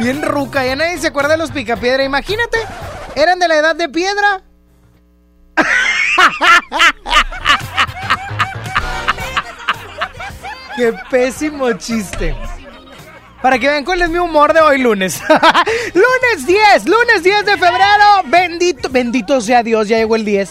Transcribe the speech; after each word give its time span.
Bien 0.00 0.22
ruca, 0.22 0.64
ya 0.64 0.74
nadie 0.76 0.96
se 0.98 1.08
acuerda 1.08 1.28
de 1.32 1.36
los 1.36 1.50
picapiedra. 1.50 2.02
Imagínate, 2.02 2.56
eran 3.14 3.38
de 3.38 3.46
la 3.48 3.56
edad 3.56 3.76
de 3.76 3.86
piedra. 3.90 4.40
Qué 10.76 10.94
pésimo 11.10 11.70
chiste. 11.74 12.34
Para 13.42 13.58
que 13.58 13.68
vean 13.68 13.84
cuál 13.84 14.00
es 14.00 14.08
mi 14.08 14.16
humor 14.16 14.54
de 14.54 14.60
hoy 14.62 14.78
lunes. 14.78 15.20
lunes 15.28 16.46
10, 16.46 16.86
lunes 16.86 17.22
10 17.22 17.44
de 17.44 17.58
febrero. 17.58 18.22
Bendito, 18.24 18.88
bendito 18.88 19.42
sea 19.42 19.62
Dios, 19.62 19.86
ya 19.88 19.98
llegó 19.98 20.16
el 20.16 20.24
10. 20.24 20.48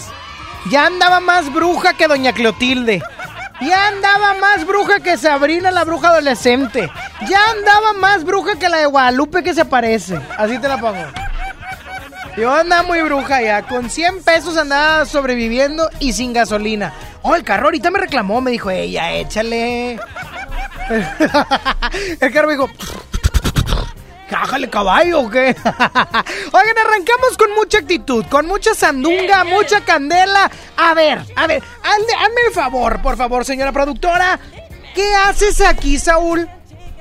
Ya 0.70 0.86
andaba 0.86 1.20
más 1.20 1.52
bruja 1.52 1.94
que 1.94 2.08
doña 2.08 2.34
Clotilde. 2.34 3.02
Ya 3.62 3.88
andaba 3.88 4.36
más 4.36 4.66
bruja 4.66 5.02
que 5.02 5.18
Sabrina, 5.18 5.70
la 5.72 5.84
bruja 5.84 6.10
adolescente. 6.10 6.90
Ya 7.28 7.40
andaba 7.52 7.94
más 7.94 8.24
bruja 8.24 8.58
que 8.58 8.70
la 8.70 8.78
de 8.78 8.86
Guadalupe 8.86 9.44
que 9.44 9.54
se 9.54 9.66
parece. 9.66 10.18
Así 10.38 10.58
te 10.60 10.68
la 10.68 10.78
pongo. 10.78 11.04
Yo 12.38 12.54
andaba 12.54 12.84
muy 12.84 13.02
bruja 13.02 13.42
ya. 13.42 13.64
Con 13.64 13.90
100 13.90 14.24
pesos 14.24 14.56
andaba 14.56 15.06
sobreviviendo 15.06 15.90
y 16.00 16.14
sin 16.14 16.32
gasolina. 16.32 16.94
Oh, 17.22 17.36
el 17.36 17.44
carro 17.44 17.66
ahorita 17.66 17.92
me 17.92 18.00
reclamó. 18.00 18.40
Me 18.40 18.52
dijo, 18.52 18.70
ella, 18.70 19.12
échale. 19.12 20.00
el 22.22 22.34
carro 22.34 22.48
me 22.48 22.54
dijo, 22.54 22.70
Cájale 24.30 24.70
caballo, 24.70 25.22
¿o 25.22 25.30
qué? 25.30 25.56
Oigan, 25.66 26.78
arrancamos 26.78 27.38
con 27.38 27.52
mucha 27.56 27.80
actitud, 27.80 28.26
con 28.30 28.46
mucha 28.46 28.76
sandunga, 28.76 29.44
mucha 29.44 29.82
candela. 29.84 30.52
A 30.78 30.94
ver, 30.94 31.20
a 31.36 31.48
ver, 31.48 31.64
hazme, 31.84 32.14
hazme 32.14 32.42
el 32.48 32.54
favor, 32.54 33.02
por 33.02 33.18
favor, 33.18 33.44
señora 33.44 33.72
productora. 33.72 34.40
¿Qué 34.94 35.16
haces 35.16 35.62
aquí, 35.62 35.98
Saúl? 35.98 36.48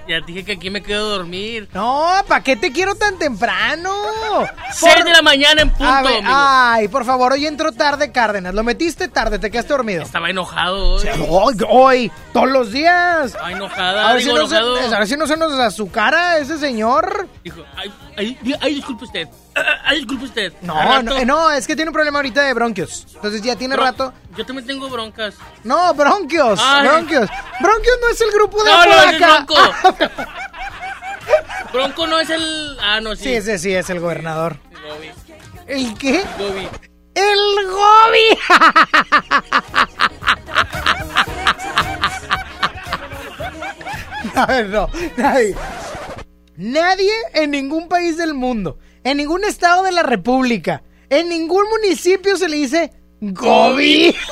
Ya 0.09 0.21
dije 0.21 0.43
que 0.45 0.53
aquí 0.53 0.71
me 0.71 0.83
quedo 0.83 1.07
a 1.07 1.17
dormir. 1.19 1.69
No, 1.75 2.09
¿para 2.27 2.43
qué 2.43 2.57
te 2.57 2.73
quiero 2.73 2.95
tan 2.95 3.19
temprano? 3.19 3.91
Seis 4.73 4.95
Por- 4.95 5.05
de 5.05 5.13
la 5.13 5.21
mañana 5.23 5.61
en 5.63 5.69
punto, 5.71 5.85
A 5.85 6.03
ver, 6.03 6.23
ay, 6.25 6.89
por 6.89 7.05
favor, 7.05 7.33
hoy 7.33 7.47
entró 7.47 7.73
tarde, 7.73 8.11
Cárdenas. 8.11 8.55
Lo 8.55 8.63
metiste 8.65 9.09
tarde, 9.09 9.39
te 9.39 9.51
quedaste 9.51 9.75
dormido. 9.75 10.03
Estaba 10.03 10.31
enojado 10.31 10.95
hoy. 10.95 11.09
Hoy, 11.29 11.57
hoy, 11.69 12.13
todos 12.33 12.49
los 12.49 12.73
días. 12.73 13.27
Estaba 13.27 13.49
A 13.49 13.53
enojada, 13.53 14.13
ver, 14.15 14.23
si 14.23 14.29
no 14.33 14.47
se, 14.47 14.57
enojado. 14.57 14.95
a 14.95 14.99
ver 14.99 15.09
si 15.09 15.17
no 15.17 15.27
se 15.27 15.37
nos 15.37 15.53
azucara 15.53 16.39
ese 16.39 16.59
señor. 16.59 17.29
Dijo, 17.45 17.63
ay, 17.77 17.93
ay, 18.17 18.39
ay, 18.63 18.75
disculpe 18.77 19.05
usted. 19.05 19.29
Ah, 19.67 19.81
Ay, 19.85 19.99
disculpe 19.99 20.25
usted. 20.27 20.53
No, 20.63 21.03
no, 21.03 21.17
eh, 21.17 21.25
no, 21.25 21.51
es 21.51 21.67
que 21.67 21.75
tiene 21.75 21.89
un 21.91 21.95
problema 21.95 22.19
ahorita 22.19 22.43
de 22.43 22.55
bronquios. 22.55 23.07
Entonces 23.15 23.43
ya 23.43 23.57
tiene 23.57 23.75
Bro- 23.77 23.85
rato. 23.85 24.13
Yo 24.37 24.45
también 24.47 24.67
tengo 24.67 24.89
broncas. 24.89 25.35
No, 25.65 25.93
bronquios, 25.95 26.61
Ay. 26.63 26.87
bronquios. 26.87 27.29
Bronquios 27.61 27.97
no 28.01 28.09
es 28.11 28.21
el 28.21 28.31
grupo 28.33 28.63
de 28.65 28.71
No, 28.71 28.85
no, 28.85 28.93
es 28.93 28.99
Apodaca. 29.23 29.47
Bronco. 29.47 30.15
Bronco 31.73 32.07
no 32.07 32.21
es 32.21 32.31
el. 32.31 32.79
Ah, 32.81 33.01
no, 33.01 33.17
sí. 33.17 33.25
Sí, 33.25 33.35
ese 33.35 33.59
sí 33.59 33.75
es 33.75 33.91
el 33.91 33.99
gobernador. 34.01 34.59
Gobi. 34.89 35.11
¿El 35.67 35.99
qué? 35.99 36.25
Gobi. 36.39 36.69
¡El 37.15 37.67
Gobi! 37.67 38.39
A 44.35 44.47
ver, 44.47 44.69
no, 44.69 44.89
nadie. 45.17 45.55
Nadie 46.57 47.13
en 47.35 47.51
ningún 47.53 47.89
país 47.89 48.17
del 48.17 48.35
mundo, 48.35 48.79
en 49.05 49.17
ningún 49.17 49.45
estado 49.45 49.83
de 49.83 49.93
la 49.93 50.03
república, 50.03 50.83
en 51.11 51.29
ningún 51.29 51.69
municipio 51.69 52.37
se 52.37 52.49
le 52.49 52.57
dice 52.57 52.93
Gobi. 53.21 54.15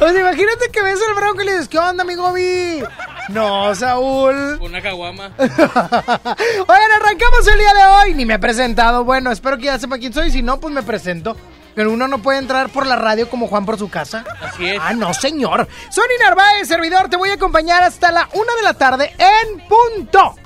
O 0.00 0.08
sea, 0.08 0.20
imagínate 0.20 0.70
que 0.72 0.80
ves 0.80 1.00
al 1.08 1.14
bronco 1.14 1.42
y 1.42 1.46
le 1.46 1.52
dices, 1.52 1.68
¿qué 1.68 1.76
onda, 1.76 2.04
mi 2.04 2.14
Gobi? 2.14 2.84
No, 3.30 3.74
Saúl. 3.74 4.58
Una 4.60 4.80
caguama. 4.80 5.32
Oigan, 5.38 6.92
arrancamos 7.00 7.46
el 7.52 7.58
día 7.58 7.74
de 7.74 7.84
hoy. 7.84 8.14
Ni 8.14 8.24
me 8.24 8.34
he 8.34 8.38
presentado. 8.38 9.04
Bueno, 9.04 9.32
espero 9.32 9.58
que 9.58 9.64
ya 9.64 9.78
sepa 9.78 9.98
quién 9.98 10.12
soy. 10.12 10.30
Si 10.30 10.40
no, 10.40 10.60
pues 10.60 10.72
me 10.72 10.84
presento. 10.84 11.36
Pero 11.74 11.92
uno 11.92 12.08
no 12.08 12.18
puede 12.22 12.38
entrar 12.38 12.70
por 12.70 12.86
la 12.86 12.96
radio 12.96 13.28
como 13.28 13.48
Juan 13.48 13.66
por 13.66 13.76
su 13.76 13.90
casa. 13.90 14.24
Así 14.40 14.68
es. 14.68 14.80
Ah, 14.80 14.94
no, 14.94 15.12
señor. 15.12 15.68
Sonny 15.90 16.14
Narváez, 16.22 16.68
servidor. 16.68 17.10
Te 17.10 17.16
voy 17.16 17.30
a 17.30 17.34
acompañar 17.34 17.82
hasta 17.82 18.12
la 18.12 18.28
una 18.32 18.54
de 18.56 18.62
la 18.62 18.74
tarde 18.74 19.12
en 19.18 19.60
punto. 19.66 20.36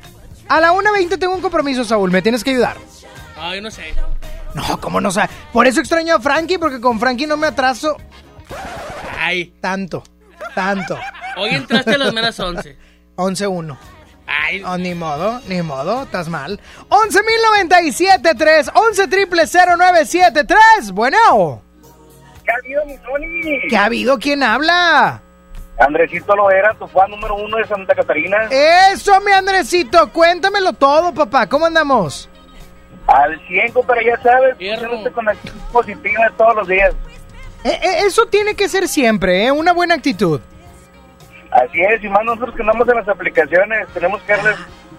A 0.53 0.61
la 0.61 0.73
1.20 0.75 1.19
tengo 1.19 1.35
un 1.35 1.41
compromiso, 1.41 1.83
Saúl. 1.83 2.11
Me 2.11 2.21
tienes 2.21 2.45
que 2.45 2.51
ayudar. 2.51 2.77
Ay, 3.41 3.63
no 3.63 3.71
sé. 3.71 3.95
No, 4.53 4.79
¿cómo 4.83 5.01
no 5.01 5.11
sé? 5.11 5.23
Por 5.51 5.67
eso 5.67 5.81
extraño 5.81 6.17
a 6.17 6.21
Frankie, 6.21 6.59
porque 6.59 6.79
con 6.79 7.01
Frankie 7.01 7.27
no 7.27 7.39
me 7.39 7.47
atraso 7.47 7.97
Ay, 9.19 9.55
tanto. 9.63 10.03
Tanto. 10.55 10.99
hoy 11.39 11.55
entraste 11.55 11.93
a 11.93 11.99
las 11.99 12.13
meras 12.13 12.39
11. 12.39 12.77
11-1. 13.17 13.79
Ay, 14.27 14.63
Oh, 14.67 14.77
ni 14.77 14.95
modo, 14.95 15.41
ni 15.49 15.63
modo, 15.63 16.03
estás 16.03 16.29
mal. 16.29 16.61
11.097.3, 16.91 18.73
11 18.75 19.09
triple 19.09 19.45
0973. 19.47 20.93
Bueno, 20.93 21.63
¿Qué 22.45 22.51
ha 22.51 22.57
habido, 22.57 22.85
mi 22.85 22.99
Tony? 22.99 23.69
¿qué 23.71 23.77
ha 23.79 23.85
habido? 23.87 24.19
¿Quién 24.19 24.43
habla? 24.43 25.23
Andresito 25.79 26.37
lo 26.37 26.51
era, 26.51 26.75
tu 26.75 26.87
fan 26.87 27.11
número 27.11 27.35
uno 27.35 27.57
de 27.57 27.67
Santa 27.67 27.95
Catarina. 27.95 28.49
Eso, 28.93 29.19
mi 29.23 29.33
Andresito, 29.33 30.11
cuéntamelo 30.13 30.73
todo, 30.75 31.13
papá. 31.13 31.49
¿Cómo 31.49 31.67
andamos? 31.67 32.29
Al 33.07 33.41
100, 33.49 33.73
pero 33.87 34.01
ya 34.01 34.21
sabes, 34.23 34.57
con 35.13 35.29
actitud 35.29 35.59
positiva 35.73 36.31
todos 36.37 36.55
los 36.57 36.69
días. 36.69 36.95
Eh, 37.65 37.71
eh, 37.83 37.99
eso 38.07 38.27
tiene 38.27 38.55
que 38.55 38.69
ser 38.69 38.87
siempre, 38.89 39.47
¿eh? 39.47 39.53
Una 39.53 39.73
buena 39.73 39.95
actitud. 39.95 40.41
Así 41.51 41.81
es, 41.81 42.03
y 42.03 42.09
más 42.09 42.25
nosotros 42.25 42.55
que 42.55 42.63
andamos 42.63 42.89
en 42.89 42.97
las 42.97 43.09
aplicaciones, 43.09 43.87
tenemos 43.93 44.23
que 44.23 44.33
darles 44.33 44.57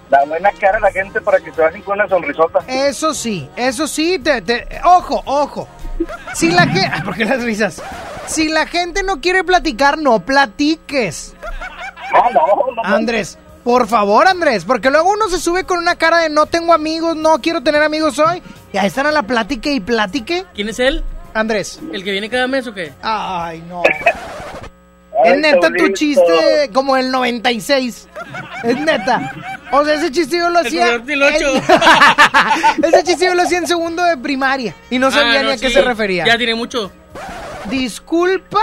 la 0.10 0.24
buena 0.26 0.52
cara 0.60 0.78
a 0.78 0.82
la 0.82 0.92
gente 0.92 1.20
para 1.22 1.40
que 1.40 1.52
se 1.52 1.62
bajen 1.62 1.82
con 1.82 2.00
una 2.00 2.08
sonrisota. 2.08 2.60
Eso 2.68 3.14
sí, 3.14 3.50
eso 3.56 3.88
sí, 3.88 4.20
te, 4.20 4.42
te- 4.42 4.68
ojo, 4.84 5.22
ojo. 5.26 5.68
Si 6.34 6.52
la 6.52 6.68
gente... 6.68 6.92
¿Por 7.06 7.16
qué 7.16 7.26
las 7.26 7.44
risas? 7.44 7.82
Si 8.28 8.50
la 8.50 8.66
gente 8.68 9.04
no 9.04 9.22
quiere 9.22 9.44
platicar, 9.44 9.98
no 9.98 10.20
platiques. 10.26 11.34
No, 12.14 12.30
no. 12.76 12.84
Andrés, 12.84 13.38
por 13.64 13.88
favor, 13.88 14.28
Andrés, 14.28 14.66
porque 14.66 14.90
luego 14.90 15.12
uno 15.12 15.30
se 15.30 15.40
sube 15.40 15.64
con 15.66 15.78
una 15.80 15.96
cara 15.96 16.18
de 16.20 16.30
no 16.30 16.46
tengo 16.46 16.74
amigos, 16.74 17.16
no 17.16 17.40
quiero 17.42 17.62
tener 17.64 17.82
amigos 17.84 18.20
hoy, 18.20 18.42
y 18.72 18.78
ahí 18.78 18.88
están 18.88 19.08
a 19.08 19.12
la 19.12 19.24
plática 19.24 19.70
y 19.70 19.80
platique. 19.80 20.46
¿quién 20.54 20.70
es 20.70 20.80
él? 20.80 21.04
Andrés. 21.34 21.80
¿El 21.92 22.04
que 22.04 22.12
viene 22.12 22.30
cada 22.30 22.48
mes 22.48 22.68
o 22.68 22.74
qué? 22.74 22.94
Ay, 23.02 23.64
no. 23.68 23.82
Ay, 25.26 25.32
es 25.34 25.38
neta 25.40 25.70
tu 25.78 25.90
chiste 25.94 26.70
como 26.74 26.98
el 26.98 27.10
96. 27.12 28.08
Es 28.64 28.78
neta. 28.80 29.32
O 29.72 29.86
sea, 29.86 29.94
ese 29.96 30.12
chiste 30.12 30.38
yo 30.38 30.50
lo 30.50 30.60
El 30.60 30.68
hacía. 30.68 30.88
ocho. 30.96 31.54
ese 32.84 33.04
chiste 33.04 33.26
yo 33.26 33.34
lo 33.36 33.44
hacía 33.44 33.60
en 33.60 33.68
segundo 33.68 34.04
de 34.04 34.18
primaria 34.18 34.76
y 34.90 35.00
no 35.00 35.12
sabía 35.12 35.40
Ah, 35.40 35.44
ni 35.44 35.52
a 35.52 35.58
qué 35.58 35.70
se 35.70 35.82
refería. 35.82 36.26
Ya 36.26 36.38
tiene 36.38 36.56
mucho. 36.56 36.92
Disculpa. 37.70 38.62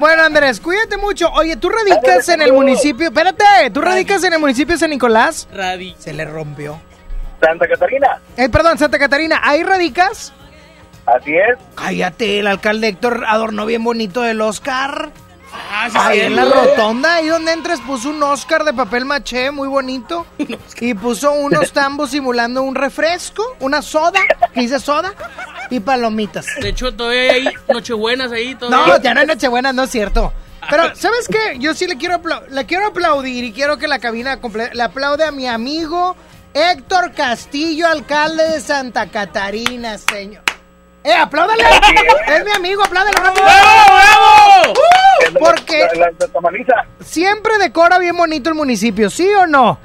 Bueno, 0.00 0.22
Andrés, 0.22 0.60
cuídate 0.60 0.96
mucho. 0.96 1.28
Oye, 1.32 1.56
tú 1.56 1.68
radicas 1.68 2.28
en 2.28 2.42
el 2.42 2.52
municipio. 2.52 3.08
Espérate, 3.08 3.44
tú 3.72 3.80
radicas 3.80 4.22
en 4.24 4.32
el 4.34 4.38
municipio 4.38 4.74
de 4.74 4.78
San 4.78 4.90
Nicolás. 4.90 5.48
Radi. 5.52 5.94
Se 5.98 6.12
le 6.12 6.24
rompió. 6.24 6.80
Santa 7.40 7.68
Catarina, 7.68 8.20
Eh, 8.36 8.48
perdón, 8.48 8.78
Santa 8.78 8.98
Catarina, 8.98 9.40
¿ahí 9.42 9.62
radicas? 9.62 10.32
así 11.06 11.34
es. 11.36 11.56
Cállate, 11.76 12.40
el 12.40 12.46
alcalde 12.48 12.88
Héctor 12.88 13.24
adornó 13.26 13.64
bien 13.64 13.82
bonito 13.84 14.24
el 14.26 14.40
Oscar. 14.40 15.10
Ah, 15.52 15.68
Ah, 15.80 15.88
sí, 15.90 15.98
Ahí 15.98 16.20
en 16.20 16.36
la 16.36 16.44
rotonda, 16.44 17.14
ahí 17.14 17.28
donde 17.28 17.52
entres, 17.52 17.80
puso 17.80 18.10
un 18.10 18.22
Oscar 18.22 18.64
de 18.64 18.72
papel 18.72 19.04
maché 19.04 19.50
muy 19.50 19.68
bonito. 19.68 20.26
Y 20.80 20.94
puso 20.94 21.32
unos 21.32 21.72
tambos 21.72 22.10
simulando 22.10 22.62
un 22.62 22.74
refresco, 22.74 23.56
una 23.60 23.82
soda, 23.82 24.20
que 24.54 24.60
dice 24.60 24.78
soda, 24.78 25.12
y 25.70 25.80
palomitas. 25.80 26.46
De 26.60 26.68
hecho, 26.68 26.94
todavía 26.94 27.32
hay 27.32 27.48
nochebuenas 27.68 28.30
ahí. 28.32 28.54
Todavía. 28.54 28.94
No, 28.96 29.02
ya 29.02 29.14
no 29.14 29.20
es 29.22 29.26
Nochebuena, 29.26 29.72
no 29.72 29.82
es 29.84 29.90
cierto. 29.90 30.32
Pero, 30.70 30.94
¿sabes 30.94 31.28
qué? 31.28 31.58
Yo 31.58 31.74
sí 31.74 31.86
le 31.86 31.96
quiero, 31.96 32.20
le 32.50 32.66
quiero 32.66 32.86
aplaudir 32.86 33.44
y 33.44 33.52
quiero 33.52 33.76
que 33.78 33.88
la 33.88 33.98
cabina 33.98 34.38
le 34.72 34.82
aplaude 34.82 35.24
a 35.24 35.30
mi 35.32 35.46
amigo 35.46 36.16
Héctor 36.54 37.12
Castillo, 37.12 37.88
alcalde 37.88 38.48
de 38.48 38.60
Santa 38.60 39.08
Catarina, 39.10 39.98
señor. 39.98 40.42
¡Eh, 41.08 41.14
apláudale! 41.14 41.64
Es 42.26 42.44
mi 42.44 42.50
amigo, 42.52 42.84
apláudale 42.84 43.16
rápido. 43.16 43.44
¡Bravo! 43.44 44.74
Porque 45.40 45.88
La, 45.94 46.10
la, 46.10 46.86
siempre 47.00 47.56
decora 47.58 47.98
bien 47.98 48.16
bonito 48.16 48.50
el 48.50 48.54
municipio, 48.54 49.08
¿sí 49.08 49.26
o 49.34 49.46
no? 49.46 49.78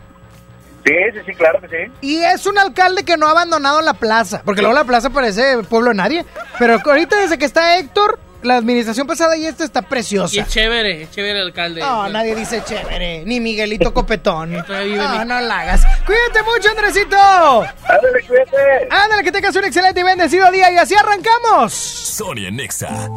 Sí, 0.85 0.93
sí, 1.13 1.19
sí, 1.25 1.33
claro 1.33 1.61
que 1.61 1.69
sí. 1.69 1.91
Y 2.01 2.17
es 2.23 2.45
un 2.45 2.57
alcalde 2.57 3.05
que 3.05 3.15
no 3.15 3.27
ha 3.27 3.31
abandonado 3.31 3.81
la 3.81 3.93
plaza, 3.93 4.41
porque 4.43 4.61
luego 4.61 4.75
la 4.75 4.83
plaza 4.83 5.11
parece 5.11 5.63
pueblo 5.63 5.91
de 5.91 5.95
nadie. 5.95 6.25
Pero 6.59 6.79
ahorita 6.83 7.15
desde 7.17 7.37
que 7.37 7.45
está 7.45 7.77
Héctor, 7.77 8.19
la 8.43 8.57
administración 8.57 9.07
pasada 9.07 9.35
y 9.37 9.45
esta 9.45 9.63
está 9.63 9.79
Y 9.79 9.83
preciosa. 9.83 10.41
es 10.41 10.47
chévere, 10.47 11.03
es 11.03 11.11
chévere 11.11 11.39
el 11.39 11.47
alcalde. 11.47 11.81
No, 11.81 12.09
nadie 12.09 12.35
dice 12.35 12.61
chévere, 12.65 13.23
ni 13.25 13.39
Miguelito 13.39 13.93
Copetón. 13.93 14.51
No, 14.53 15.25
no 15.25 15.41
la 15.41 15.59
hagas. 15.59 15.81
Cuídate 16.05 16.43
mucho, 16.43 16.69
Andresito. 16.69 17.15
Ándale, 17.17 18.23
cuídate. 18.27 18.87
Ándale, 18.89 19.23
que 19.23 19.31
tengas 19.31 19.55
un 19.55 19.65
excelente 19.65 19.99
y 19.99 20.03
bendecido 20.03 20.49
día 20.51 20.71
y 20.71 20.77
así 20.77 20.95
arrancamos. 20.95 21.73
Sonia 21.73 22.51
Nexa. 22.51 23.09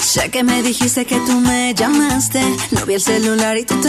Sé 0.00 0.30
que 0.30 0.42
me 0.44 0.62
dijiste 0.62 1.04
que 1.04 1.16
tú 1.16 1.40
me 1.40 1.74
llamaste. 1.74 2.40
No 2.72 2.86
vi 2.86 2.94
el 2.94 3.00
celular 3.00 3.56
y 3.56 3.64
tú 3.64 3.74
te 3.80 3.88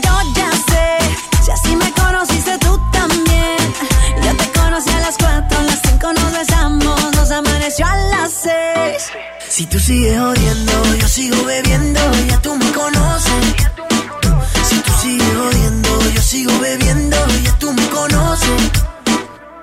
Si 1.55 1.67
así 1.67 1.75
me 1.75 1.91
conociste 1.91 2.57
tú 2.59 2.79
también. 2.91 3.57
Yo 4.23 4.37
te 4.37 4.51
conocí 4.59 4.89
a 4.89 4.99
las 5.01 5.17
cuatro, 5.17 5.59
a 5.59 5.63
las 5.63 5.79
cinco 5.85 6.13
nos 6.13 6.31
besamos, 6.31 7.15
nos 7.15 7.31
amaneció 7.31 7.85
a 7.85 7.95
las 7.95 8.31
seis. 8.31 9.09
Si 9.49 9.65
tú 9.65 9.77
sigues 9.79 10.17
odiando, 10.17 10.95
yo 10.95 11.07
sigo 11.07 11.43
bebiendo. 11.43 11.99
Ya 12.27 12.37
tú 12.41 12.55
me 12.55 12.71
conoces. 12.71 13.55
Si 14.63 14.79
tú 14.79 14.91
sigues 15.01 15.35
odiando, 15.35 16.09
yo 16.11 16.21
sigo 16.21 16.57
bebiendo. 16.59 17.17
Ya 17.43 17.57
tú 17.59 17.73
me 17.73 17.85
conoces. 17.89 18.90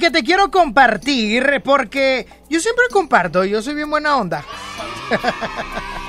que 0.00 0.10
te 0.10 0.24
quiero 0.24 0.50
compartir, 0.50 1.62
porque 1.64 2.26
yo 2.48 2.58
siempre 2.58 2.86
comparto, 2.90 3.44
yo 3.44 3.62
soy 3.62 3.74
bien 3.74 3.90
buena 3.90 4.16
onda. 4.16 4.44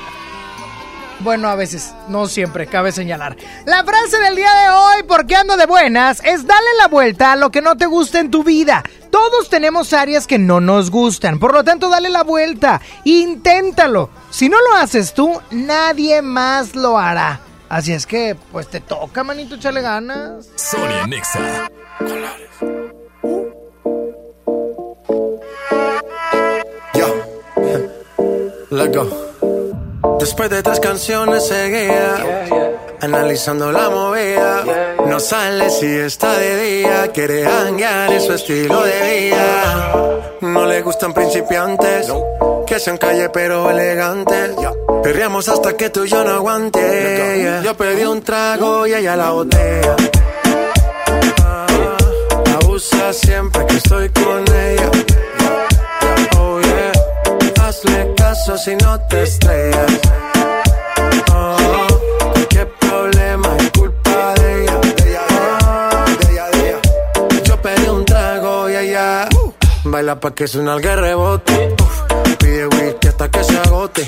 Bueno, 1.22 1.48
a 1.48 1.54
veces, 1.54 1.94
no 2.08 2.26
siempre, 2.26 2.66
cabe 2.66 2.90
señalar. 2.90 3.36
La 3.64 3.84
frase 3.84 4.18
del 4.18 4.34
día 4.34 4.52
de 4.52 4.70
hoy, 4.70 5.02
porque 5.06 5.36
ando 5.36 5.56
de 5.56 5.66
buenas, 5.66 6.20
es 6.24 6.46
dale 6.48 6.66
la 6.78 6.88
vuelta 6.88 7.30
a 7.30 7.36
lo 7.36 7.50
que 7.50 7.62
no 7.62 7.76
te 7.76 7.86
gusta 7.86 8.18
en 8.18 8.28
tu 8.30 8.42
vida. 8.42 8.82
Todos 9.10 9.48
tenemos 9.48 9.92
áreas 9.92 10.26
que 10.26 10.40
no 10.40 10.60
nos 10.60 10.90
gustan, 10.90 11.38
por 11.38 11.52
lo 11.52 11.62
tanto 11.62 11.88
dale 11.88 12.10
la 12.10 12.24
vuelta, 12.24 12.80
inténtalo. 13.04 14.10
Si 14.30 14.48
no 14.48 14.56
lo 14.60 14.74
haces 14.74 15.14
tú, 15.14 15.40
nadie 15.52 16.22
más 16.22 16.74
lo 16.74 16.98
hará. 16.98 17.40
Así 17.68 17.92
es 17.92 18.04
que, 18.04 18.36
pues 18.50 18.68
te 18.68 18.80
toca, 18.80 19.22
manito, 19.22 19.54
echarle 19.54 19.80
ganas. 19.80 20.50
Sonia 20.56 21.06
Nexa. 21.06 21.70
Let's 28.72 28.96
go. 28.96 30.16
Después 30.18 30.48
de 30.48 30.62
tres 30.62 30.80
canciones 30.80 31.46
seguía, 31.46 32.46
analizando 33.02 33.70
la 33.70 33.90
movida. 33.90 34.64
No 35.06 35.20
sale 35.20 35.68
si 35.68 35.84
está 35.86 36.38
de 36.38 36.62
día, 36.62 37.12
quiere 37.12 37.46
hanguear, 37.46 38.10
es 38.14 38.24
su 38.24 38.32
estilo 38.32 38.82
de 38.82 39.28
vida. 39.28 40.22
No 40.40 40.64
le 40.64 40.80
gustan 40.80 41.12
principiantes, 41.12 42.10
que 42.66 42.78
sean 42.78 42.96
calle 42.96 43.28
pero 43.28 43.70
elegantes. 43.70 44.52
Perreamos 45.02 45.50
hasta 45.50 45.76
que 45.76 45.90
tú 45.90 46.04
y 46.04 46.08
yo 46.08 46.24
no 46.24 46.30
aguante. 46.30 47.60
Yo 47.62 47.76
pedí 47.76 48.04
un 48.04 48.22
trago 48.22 48.86
y 48.86 48.94
ella 48.94 49.16
la 49.16 49.32
botella. 49.32 49.96
Ah, 51.44 51.66
abusa 52.62 53.12
siempre 53.12 53.66
que 53.66 53.76
estoy 53.76 54.08
con 54.08 54.44
ella. 54.54 54.90
Hazle 57.72 58.12
caso 58.16 58.58
si 58.58 58.76
no 58.76 59.00
te 59.08 59.22
estrellas. 59.22 59.92
Oh, 61.32 61.86
qué 62.50 62.66
problema 62.66 63.48
es 63.56 63.70
culpa 63.70 64.34
de 64.34 64.64
ella. 64.64 64.80
Yo 67.44 67.62
pedí 67.62 67.88
un 67.88 68.04
trago 68.04 68.68
y 68.68 68.76
ella 68.76 69.26
baila 69.84 70.20
pa' 70.20 70.34
que 70.34 70.46
suena 70.48 70.74
el 70.74 70.82
rebote. 70.82 71.74
Pide 72.40 72.66
whisky 72.66 73.08
hasta 73.08 73.30
que 73.30 73.42
se 73.42 73.58
agote. 73.60 74.06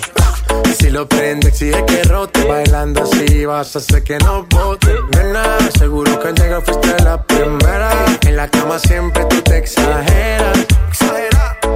Si 0.78 0.90
lo 0.90 1.09
prende, 1.09 1.49
exige 1.49 1.83
que 1.87 2.02
rote. 2.02 2.44
Bailando 2.47 3.04
así 3.04 3.47
vas 3.47 3.75
a 3.76 3.78
hacer 3.78 4.04
que 4.04 4.18
no 4.18 4.44
bote. 4.44 4.94
Nena, 5.16 5.56
seguro 5.78 6.21
que 6.21 6.28
al 6.28 6.35
llegar 6.35 6.62
fuiste 6.62 7.02
la 7.02 7.23
primera. 7.23 7.90
En 8.26 8.37
la 8.37 8.47
cama 8.47 8.78
siempre 8.78 9.25
tú 9.25 9.40
te 9.40 9.56
exageras. 9.56 10.66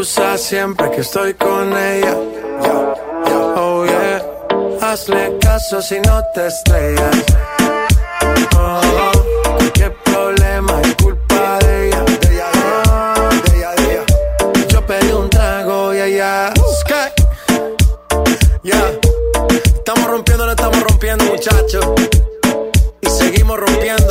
Abusa 0.00 0.38
siempre 0.38 0.90
que 0.92 1.02
estoy 1.02 1.34
con 1.34 1.76
ella. 1.76 2.16
Oh 3.56 3.84
yeah, 3.84 4.22
hazle 4.80 5.36
caso 5.38 5.82
si 5.82 6.00
no 6.00 6.22
te 6.34 6.46
estrellas. 6.46 7.16
Oh, 8.56 9.12
qué 9.74 9.90
problema 9.90 10.80
es 10.80 10.94
culpa 10.94 11.58
de 11.58 11.88
ella. 11.88 12.04
Oh, 12.88 13.28
yo 14.68 14.86
pedí 14.86 15.12
un 15.12 15.28
trago 15.28 15.92
y 15.92 15.98
ella. 15.98 16.54
Sky. 16.80 17.12
Yeah, 18.62 18.98
estamos 19.76 20.06
rompiendo, 20.08 20.46
no 20.46 20.52
estamos 20.52 20.82
rompiendo, 20.82 21.24
muchachos. 21.26 21.84
Y 23.02 23.10
seguimos 23.10 23.58
rompiendo. 23.58 24.09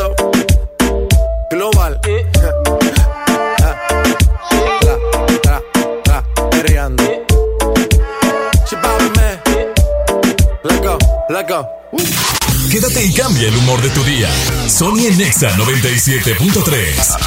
Quédate 12.72 13.06
y 13.06 13.14
cambia 13.14 13.50
el 13.50 13.58
humor 13.58 13.80
de 13.84 13.92
tu 13.92 14.04
día. 14.04 14.28
Sony 14.68 15.06
en 15.08 15.16
Nexa 15.20 15.52
97.3. 15.58 17.18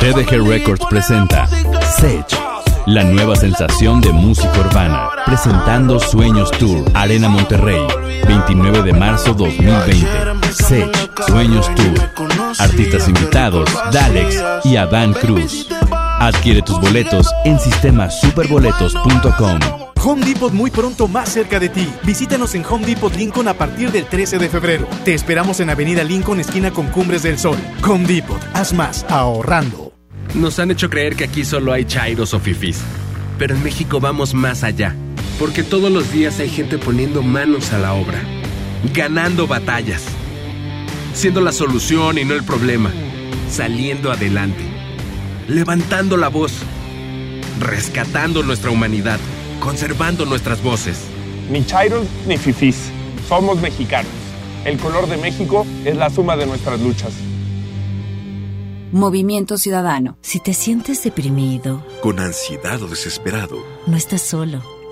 TDG 0.00 0.48
Records 0.48 0.82
presenta 0.88 1.46
Sage, 1.46 2.24
la 2.86 3.04
nueva 3.04 3.36
sensación 3.36 4.00
de 4.00 4.14
música 4.14 4.58
urbana, 4.60 5.10
presentando 5.26 6.00
Sueños 6.00 6.50
Tour, 6.52 6.90
Arena 6.94 7.28
Monterrey, 7.28 7.86
29 8.26 8.82
de 8.82 8.94
marzo 8.94 9.34
2020. 9.34 10.06
Sage, 10.50 10.90
Sueños 11.26 11.70
Tour, 11.74 12.00
artistas 12.58 13.08
invitados, 13.08 13.68
Dalex 13.92 14.42
y 14.64 14.76
Adán 14.76 15.12
Cruz. 15.12 15.68
Adquiere 16.18 16.62
tus 16.62 16.80
boletos 16.80 17.28
en 17.44 17.60
sistemasuperboletos.com. 17.60 19.83
Home 20.06 20.26
Depot 20.26 20.52
muy 20.52 20.70
pronto 20.70 21.08
más 21.08 21.30
cerca 21.30 21.58
de 21.58 21.70
ti. 21.70 21.88
Visítanos 22.02 22.54
en 22.54 22.62
Home 22.66 22.84
Depot 22.84 23.14
Lincoln 23.16 23.48
a 23.48 23.54
partir 23.54 23.90
del 23.90 24.04
13 24.04 24.36
de 24.36 24.50
febrero. 24.50 24.86
Te 25.02 25.14
esperamos 25.14 25.60
en 25.60 25.70
Avenida 25.70 26.04
Lincoln, 26.04 26.40
esquina 26.40 26.70
con 26.70 26.88
Cumbres 26.88 27.22
del 27.22 27.38
Sol. 27.38 27.56
Home 27.82 28.06
Depot, 28.06 28.38
haz 28.52 28.74
más 28.74 29.06
ahorrando. 29.08 29.94
Nos 30.34 30.58
han 30.58 30.70
hecho 30.70 30.90
creer 30.90 31.16
que 31.16 31.24
aquí 31.24 31.42
solo 31.42 31.72
hay 31.72 31.86
chairos 31.86 32.34
o 32.34 32.38
fifís. 32.38 32.82
Pero 33.38 33.54
en 33.54 33.62
México 33.62 33.98
vamos 33.98 34.34
más 34.34 34.62
allá. 34.62 34.94
Porque 35.38 35.62
todos 35.62 35.90
los 35.90 36.12
días 36.12 36.38
hay 36.38 36.50
gente 36.50 36.76
poniendo 36.76 37.22
manos 37.22 37.72
a 37.72 37.78
la 37.78 37.94
obra. 37.94 38.20
Ganando 38.92 39.46
batallas. 39.46 40.04
Siendo 41.14 41.40
la 41.40 41.52
solución 41.52 42.18
y 42.18 42.26
no 42.26 42.34
el 42.34 42.44
problema. 42.44 42.92
Saliendo 43.50 44.12
adelante. 44.12 44.64
Levantando 45.48 46.18
la 46.18 46.28
voz. 46.28 46.52
Rescatando 47.58 48.42
nuestra 48.42 48.70
humanidad. 48.70 49.18
Conservando 49.60 50.26
nuestras 50.26 50.62
voces. 50.62 50.98
Ni 51.50 51.64
chairos 51.64 52.06
ni 52.26 52.36
fifís. 52.36 52.90
Somos 53.28 53.60
mexicanos. 53.60 54.12
El 54.64 54.78
color 54.78 55.06
de 55.08 55.16
México 55.16 55.66
es 55.84 55.96
la 55.96 56.10
suma 56.10 56.36
de 56.36 56.46
nuestras 56.46 56.80
luchas. 56.80 57.12
Movimiento 58.92 59.58
Ciudadano. 59.58 60.16
Si 60.20 60.38
te 60.38 60.54
sientes 60.54 61.02
deprimido, 61.02 61.84
Con 62.00 62.20
ansiedad 62.20 62.80
o 62.82 62.86
desesperado, 62.88 63.58
no 63.86 63.96
estás 63.96 64.22
solo. 64.22 64.73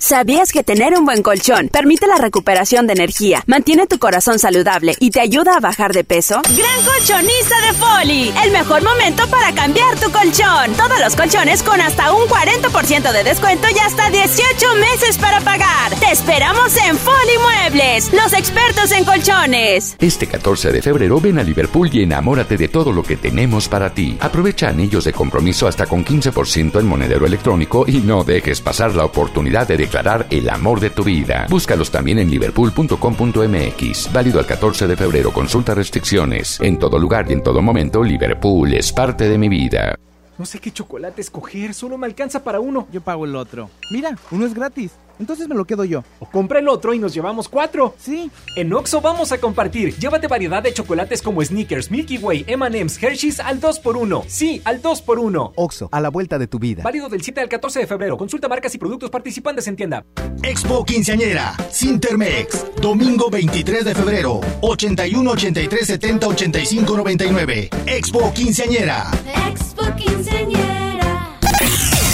¿Sabías 0.00 0.52
que 0.52 0.62
tener 0.62 0.94
un 0.94 1.04
buen 1.04 1.24
colchón 1.24 1.68
permite 1.72 2.06
la 2.06 2.18
recuperación 2.18 2.86
de 2.86 2.92
energía, 2.92 3.42
mantiene 3.48 3.88
tu 3.88 3.98
corazón 3.98 4.38
saludable 4.38 4.94
y 5.00 5.10
te 5.10 5.20
ayuda 5.20 5.56
a 5.56 5.60
bajar 5.60 5.92
de 5.92 6.04
peso? 6.04 6.40
Gran 6.56 6.84
colchonista 6.84 7.60
de 7.66 7.72
Foli, 7.72 8.32
el 8.44 8.52
mejor 8.52 8.84
momento 8.84 9.26
para 9.26 9.52
cambiar 9.52 9.98
tu 9.98 10.08
colchón. 10.12 10.72
Todos 10.76 11.00
los 11.00 11.16
colchones 11.16 11.64
con 11.64 11.80
hasta 11.80 12.12
un 12.12 12.28
40% 12.28 13.12
de 13.12 13.24
descuento 13.24 13.66
y 13.74 13.78
hasta 13.80 14.08
18 14.08 14.74
meses 14.76 15.18
para 15.18 15.40
pagar. 15.40 15.92
Te 15.98 16.12
esperamos 16.12 16.76
en 16.76 16.96
Foli 16.96 17.38
Muebles, 17.42 18.12
los 18.12 18.32
expertos 18.34 18.92
en 18.92 19.04
colchones. 19.04 19.96
Este 19.98 20.28
14 20.28 20.70
de 20.70 20.80
febrero 20.80 21.20
ven 21.20 21.40
a 21.40 21.42
Liverpool 21.42 21.90
y 21.92 22.04
enamórate 22.04 22.56
de 22.56 22.68
todo 22.68 22.92
lo 22.92 23.02
que 23.02 23.16
tenemos 23.16 23.68
para 23.68 23.92
ti. 23.92 24.16
Aprovecha 24.20 24.68
anillos 24.68 25.04
de 25.04 25.12
compromiso 25.12 25.66
hasta 25.66 25.86
con 25.86 26.04
15% 26.04 26.78
en 26.78 26.86
monedero 26.86 27.26
electrónico 27.26 27.84
y 27.88 27.94
no 27.94 28.22
dejes 28.22 28.60
pasar 28.60 28.94
la 28.94 29.04
oportunidad 29.04 29.66
de 29.66 29.87
declarar 29.88 30.26
el 30.30 30.50
amor 30.50 30.80
de 30.80 30.90
tu 30.90 31.02
vida. 31.02 31.46
Búscalos 31.48 31.90
también 31.90 32.18
en 32.18 32.30
liverpool.com.mx. 32.30 34.12
Válido 34.12 34.38
al 34.38 34.46
14 34.46 34.86
de 34.86 34.96
febrero. 34.96 35.32
Consulta 35.32 35.74
restricciones. 35.74 36.60
En 36.60 36.78
todo 36.78 36.98
lugar 36.98 37.26
y 37.28 37.32
en 37.32 37.42
todo 37.42 37.62
momento, 37.62 38.04
Liverpool 38.04 38.74
es 38.74 38.92
parte 38.92 39.28
de 39.28 39.38
mi 39.38 39.48
vida. 39.48 39.96
No 40.36 40.44
sé 40.44 40.60
qué 40.60 40.70
chocolate 40.70 41.20
escoger, 41.20 41.74
solo 41.74 41.98
me 41.98 42.06
alcanza 42.06 42.44
para 42.44 42.60
uno. 42.60 42.86
Yo 42.92 43.00
pago 43.00 43.24
el 43.24 43.34
otro. 43.34 43.70
Mira, 43.90 44.16
uno 44.30 44.46
es 44.46 44.54
gratis. 44.54 44.92
Entonces 45.18 45.48
me 45.48 45.54
lo 45.54 45.64
quedo 45.64 45.84
yo. 45.84 46.04
O 46.20 46.26
compra 46.26 46.58
el 46.58 46.68
otro 46.68 46.94
y 46.94 46.98
nos 46.98 47.14
llevamos 47.14 47.48
cuatro. 47.48 47.94
Sí. 47.98 48.30
En 48.56 48.72
Oxo 48.72 49.00
vamos 49.00 49.32
a 49.32 49.38
compartir. 49.38 49.96
Llévate 49.96 50.28
variedad 50.28 50.62
de 50.62 50.72
chocolates 50.72 51.22
como 51.22 51.44
Snickers, 51.44 51.90
Milky 51.90 52.18
Way, 52.18 52.44
M&M's, 52.46 53.02
Hershey's 53.02 53.40
al 53.40 53.60
2x1. 53.60 54.24
Sí, 54.26 54.62
al 54.64 54.82
2x1. 54.82 55.52
Oxo, 55.56 55.88
a 55.92 56.00
la 56.00 56.08
vuelta 56.08 56.38
de 56.38 56.46
tu 56.46 56.58
vida. 56.58 56.82
Válido 56.82 57.08
del 57.08 57.22
7 57.22 57.40
al 57.40 57.48
14 57.48 57.80
de 57.80 57.86
febrero. 57.86 58.16
Consulta 58.16 58.48
marcas 58.48 58.74
y 58.74 58.78
productos 58.78 59.10
participantes 59.10 59.66
en 59.68 59.76
tienda. 59.76 60.04
Expo 60.42 60.84
Quinceañera, 60.84 61.56
Sintermex. 61.70 62.80
Domingo 62.80 63.30
23 63.30 63.84
de 63.84 63.94
febrero. 63.94 64.40
81 64.60 65.30
83 65.30 65.86
70 65.86 66.28
85 66.28 66.96
99. 66.96 67.70
Expo 67.86 68.32
Quinceañera. 68.32 69.10
Expo 69.48 69.82
Quinceañera. 69.96 71.38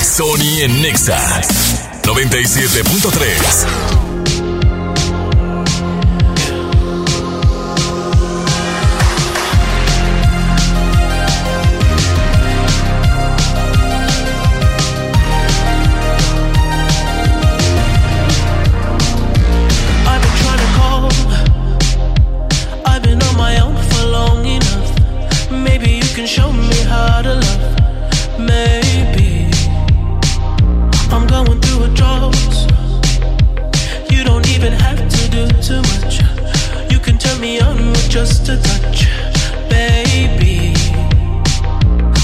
Sony 0.02 0.60
en 0.62 0.82
Nexa 0.82 1.93
97.3. 2.04 4.03
too 35.66 35.80
much. 35.80 36.20
You 36.92 36.98
can 36.98 37.16
turn 37.16 37.40
me 37.40 37.58
on 37.58 37.90
with 37.90 38.10
just 38.10 38.50
a 38.50 38.56
touch, 38.60 39.08
baby. 39.70 40.74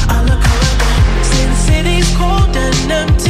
I 0.08 0.22
look 0.28 0.44
around 0.52 1.24
since 1.24 1.58
city's 1.58 2.10
cold 2.18 2.54
and 2.54 2.92
empty. 2.92 3.29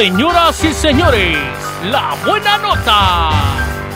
Señoras 0.00 0.64
y 0.64 0.72
señores, 0.72 1.36
la 1.84 2.16
buena 2.24 2.56
nota. 2.56 3.28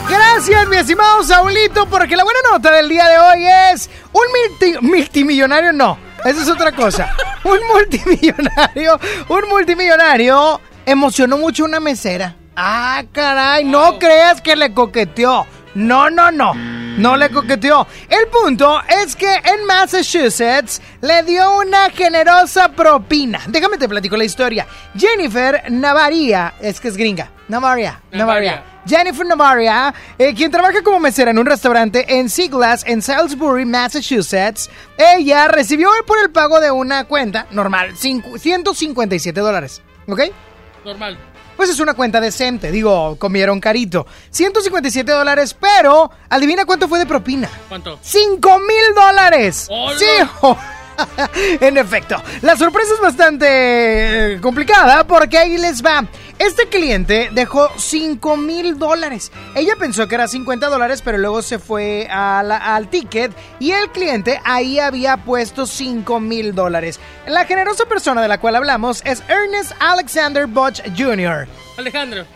Gracias, 0.06 0.68
mi 0.68 0.76
estimado 0.76 1.24
Saulito, 1.24 1.86
porque 1.86 2.14
la 2.14 2.24
buena 2.24 2.40
nota 2.52 2.72
del 2.72 2.90
día 2.90 3.08
de 3.08 3.16
hoy 3.18 3.46
es 3.72 3.88
un 4.12 4.20
multi- 4.28 4.78
multimillonario, 4.82 5.72
no, 5.72 5.96
eso 6.26 6.42
es 6.42 6.50
otra 6.50 6.72
cosa. 6.72 7.16
Un 7.44 7.58
multimillonario, 7.72 9.00
un 9.28 9.48
multimillonario 9.48 10.60
emocionó 10.84 11.38
mucho 11.38 11.64
una 11.64 11.80
mesera. 11.80 12.36
Ah, 12.54 13.02
caray, 13.10 13.64
no 13.64 13.98
creas 13.98 14.42
que 14.42 14.56
le 14.56 14.74
coqueteó. 14.74 15.46
No, 15.74 16.08
no, 16.10 16.30
no. 16.30 16.54
No 16.54 17.16
le 17.16 17.28
coqueteó. 17.30 17.86
El 18.08 18.28
punto 18.28 18.80
es 18.88 19.16
que 19.16 19.26
en 19.34 19.64
Massachusetts 19.66 20.80
le 21.00 21.24
dio 21.24 21.58
una 21.58 21.90
generosa 21.90 22.68
propina. 22.68 23.40
Déjame 23.48 23.78
te 23.78 23.88
platico 23.88 24.16
la 24.16 24.22
historia. 24.24 24.66
Jennifer 24.96 25.64
Navaria, 25.72 26.54
es 26.60 26.78
que 26.80 26.88
es 26.88 26.96
gringa. 26.96 27.30
Navaria, 27.48 28.00
Navaria. 28.12 28.62
Jennifer 28.86 29.26
Navaria, 29.26 29.92
eh, 30.18 30.32
quien 30.34 30.50
trabaja 30.50 30.82
como 30.82 31.00
mesera 31.00 31.30
en 31.30 31.38
un 31.38 31.46
restaurante 31.46 32.04
en 32.18 32.30
Siglas, 32.30 32.84
en 32.86 33.02
Salisbury, 33.02 33.64
Massachusetts, 33.64 34.70
ella 34.96 35.48
recibió 35.48 35.88
por 36.06 36.18
el 36.22 36.30
pago 36.30 36.60
de 36.60 36.70
una 36.70 37.04
cuenta 37.04 37.46
normal, 37.50 37.94
cincu- 37.96 38.38
157 38.38 39.40
dólares. 39.40 39.82
¿Ok? 40.06 40.20
Normal. 40.84 41.18
Pues 41.56 41.70
es 41.70 41.80
una 41.80 41.94
cuenta 41.94 42.20
decente, 42.20 42.70
digo, 42.70 43.16
comieron 43.18 43.60
carito. 43.60 44.06
157 44.30 45.10
dólares, 45.10 45.56
pero 45.58 46.10
adivina 46.28 46.64
cuánto 46.64 46.88
fue 46.88 46.98
de 46.98 47.06
propina. 47.06 47.48
¿Cuánto? 47.68 47.98
5 48.02 48.58
mil 48.58 48.94
dólares. 48.94 49.68
¡Hola! 49.70 49.98
Sí. 49.98 50.06
en 51.60 51.78
efecto, 51.78 52.22
la 52.42 52.56
sorpresa 52.56 52.94
es 52.94 53.00
bastante 53.00 53.46
eh, 54.34 54.40
complicada 54.40 55.04
porque 55.04 55.38
ahí 55.38 55.58
les 55.58 55.84
va. 55.84 56.06
Este 56.38 56.66
cliente 56.68 57.30
dejó 57.32 57.70
5 57.76 58.36
mil 58.36 58.78
dólares. 58.78 59.30
Ella 59.54 59.74
pensó 59.78 60.08
que 60.08 60.16
era 60.16 60.26
50 60.26 60.68
dólares, 60.68 61.00
pero 61.02 61.16
luego 61.16 61.42
se 61.42 61.60
fue 61.60 62.08
al 62.10 62.88
ticket 62.88 63.32
y 63.60 63.70
el 63.70 63.90
cliente 63.90 64.40
ahí 64.44 64.80
había 64.80 65.18
puesto 65.18 65.66
5 65.66 66.18
mil 66.20 66.54
dólares. 66.54 66.98
La 67.26 67.44
generosa 67.44 67.86
persona 67.86 68.20
de 68.20 68.28
la 68.28 68.38
cual 68.38 68.56
hablamos 68.56 69.02
es 69.04 69.22
Ernest 69.28 69.72
Alexander 69.78 70.46
Butch 70.46 70.82
Jr. 70.96 71.46
Alejandro. 71.78 72.26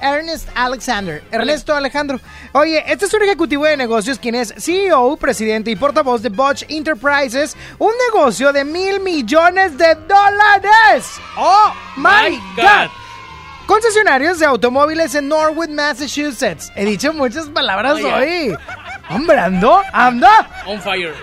Ernest 0.00 0.48
Alexander. 0.54 1.22
Ernesto 1.30 1.74
Alejandro. 1.74 2.20
Oye, 2.52 2.82
este 2.86 3.06
es 3.06 3.14
un 3.14 3.22
ejecutivo 3.22 3.64
de 3.64 3.76
negocios 3.76 4.18
quien 4.18 4.34
es 4.34 4.54
CEO, 4.58 5.16
presidente 5.16 5.70
y 5.70 5.76
portavoz 5.76 6.22
de 6.22 6.28
Botch 6.28 6.64
Enterprises, 6.68 7.56
un 7.78 7.92
negocio 8.12 8.52
de 8.52 8.64
mil 8.64 9.00
millones 9.00 9.76
de 9.78 9.94
dólares. 9.94 11.06
¡Oh, 11.36 11.72
my, 11.96 12.36
God. 12.56 12.90
Concesionarios 13.66 14.38
de 14.38 14.46
automóviles 14.46 15.14
en 15.16 15.28
Norwood, 15.28 15.68
Massachusetts. 15.70 16.70
He 16.76 16.84
dicho 16.84 17.12
muchas 17.12 17.48
palabras 17.48 17.94
Oh, 17.94 17.98
yeah. 17.98 18.16
hoy. 18.18 18.56
Hombre, 19.08 19.38
ando, 19.38 19.82
anda. 19.92 20.48
On 20.66 20.80
fire. 20.80 21.14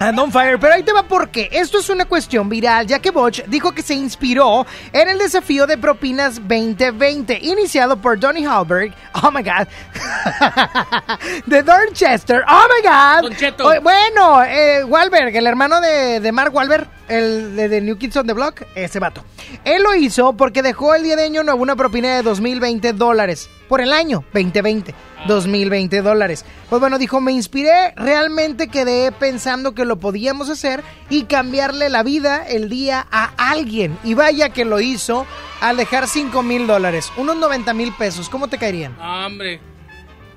And 0.00 0.18
on 0.18 0.30
fire, 0.30 0.58
pero 0.58 0.74
ahí 0.74 0.82
te 0.82 0.92
va 0.92 1.02
porque 1.04 1.48
esto 1.52 1.78
es 1.78 1.88
una 1.88 2.04
cuestión 2.04 2.48
viral, 2.48 2.86
ya 2.86 3.00
que 3.00 3.10
Botch 3.10 3.42
dijo 3.46 3.72
que 3.72 3.82
se 3.82 3.94
inspiró 3.94 4.64
en 4.92 5.08
el 5.08 5.18
desafío 5.18 5.66
de 5.66 5.76
propinas 5.76 6.36
2020, 6.36 7.38
iniciado 7.42 7.96
por 7.96 8.18
Donny 8.18 8.44
Halberg, 8.44 8.92
oh 9.22 9.30
my 9.32 9.42
god, 9.42 9.66
de 11.46 11.62
Dorchester, 11.62 12.44
oh 12.48 12.66
my 12.76 12.88
god. 12.88 13.22
Don 13.22 13.36
Cheto. 13.36 13.66
Oye, 13.66 13.80
bueno, 13.80 14.42
eh, 14.44 14.84
Wahlberg, 14.84 15.34
el 15.34 15.46
hermano 15.46 15.80
de, 15.80 16.20
de 16.20 16.32
Mark 16.32 16.54
Wahlberg, 16.54 16.86
el 17.08 17.56
de, 17.56 17.68
de 17.68 17.80
New 17.80 17.98
Kids 17.98 18.16
on 18.16 18.26
the 18.26 18.34
Block, 18.34 18.62
ese 18.76 19.00
vato. 19.00 19.24
Él 19.64 19.82
lo 19.82 19.94
hizo 19.94 20.32
porque 20.34 20.62
dejó 20.62 20.94
el 20.94 21.02
día 21.02 21.16
de 21.16 21.24
año 21.24 21.42
nuevo 21.42 21.60
una 21.60 21.74
propina 21.74 22.16
de 22.16 22.22
2020 22.22 22.92
dólares 22.92 23.48
por 23.68 23.80
el 23.80 23.92
año 23.92 24.24
2020. 24.32 24.94
2020 25.26 26.02
dólares. 26.02 26.44
Pues 26.70 26.80
bueno, 26.80 26.98
dijo, 26.98 27.20
me 27.20 27.32
inspiré, 27.32 27.92
realmente 27.96 28.68
quedé 28.68 29.12
pensando 29.12 29.74
que 29.74 29.84
lo 29.84 29.98
podíamos 29.98 30.48
hacer 30.48 30.82
y 31.10 31.24
cambiarle 31.24 31.88
la 31.88 32.02
vida 32.02 32.46
el 32.46 32.68
día 32.68 33.06
a 33.10 33.32
alguien. 33.50 33.98
Y 34.04 34.14
vaya 34.14 34.50
que 34.50 34.64
lo 34.64 34.80
hizo 34.80 35.26
al 35.60 35.76
dejar 35.76 36.06
5 36.06 36.42
mil 36.42 36.66
dólares, 36.66 37.12
unos 37.16 37.36
90 37.36 37.74
mil 37.74 37.92
pesos. 37.92 38.28
¿Cómo 38.28 38.48
te 38.48 38.58
caerían? 38.58 38.96
Ah, 39.00 39.26
hombre. 39.26 39.60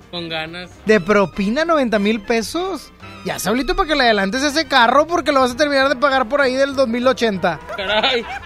Con 0.10 0.28
ganas. 0.28 0.70
¿De 0.86 1.00
propina 1.00 1.63
90 1.63 2.00
mil 2.00 2.22
pesos? 2.22 2.91
Ya, 3.24 3.38
Saulito, 3.38 3.76
para 3.76 3.88
que 3.88 3.96
le 3.96 4.04
adelantes 4.04 4.41
ese 4.41 4.65
carro 4.65 5.06
porque 5.06 5.32
lo 5.32 5.41
vas 5.41 5.52
a 5.52 5.58
terminar 5.58 5.89
de 5.89 5.96
pagar 5.96 6.28
por 6.28 6.41
ahí 6.41 6.56
del 6.56 6.76
2080. 6.76 7.60
Caray. 7.78 8.26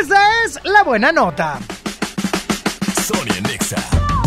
Esa 0.00 0.44
es 0.44 0.58
la 0.64 0.82
buena 0.84 1.12
nota. 1.12 1.58
Sonia 3.10 3.40
Nexa. 3.40 4.19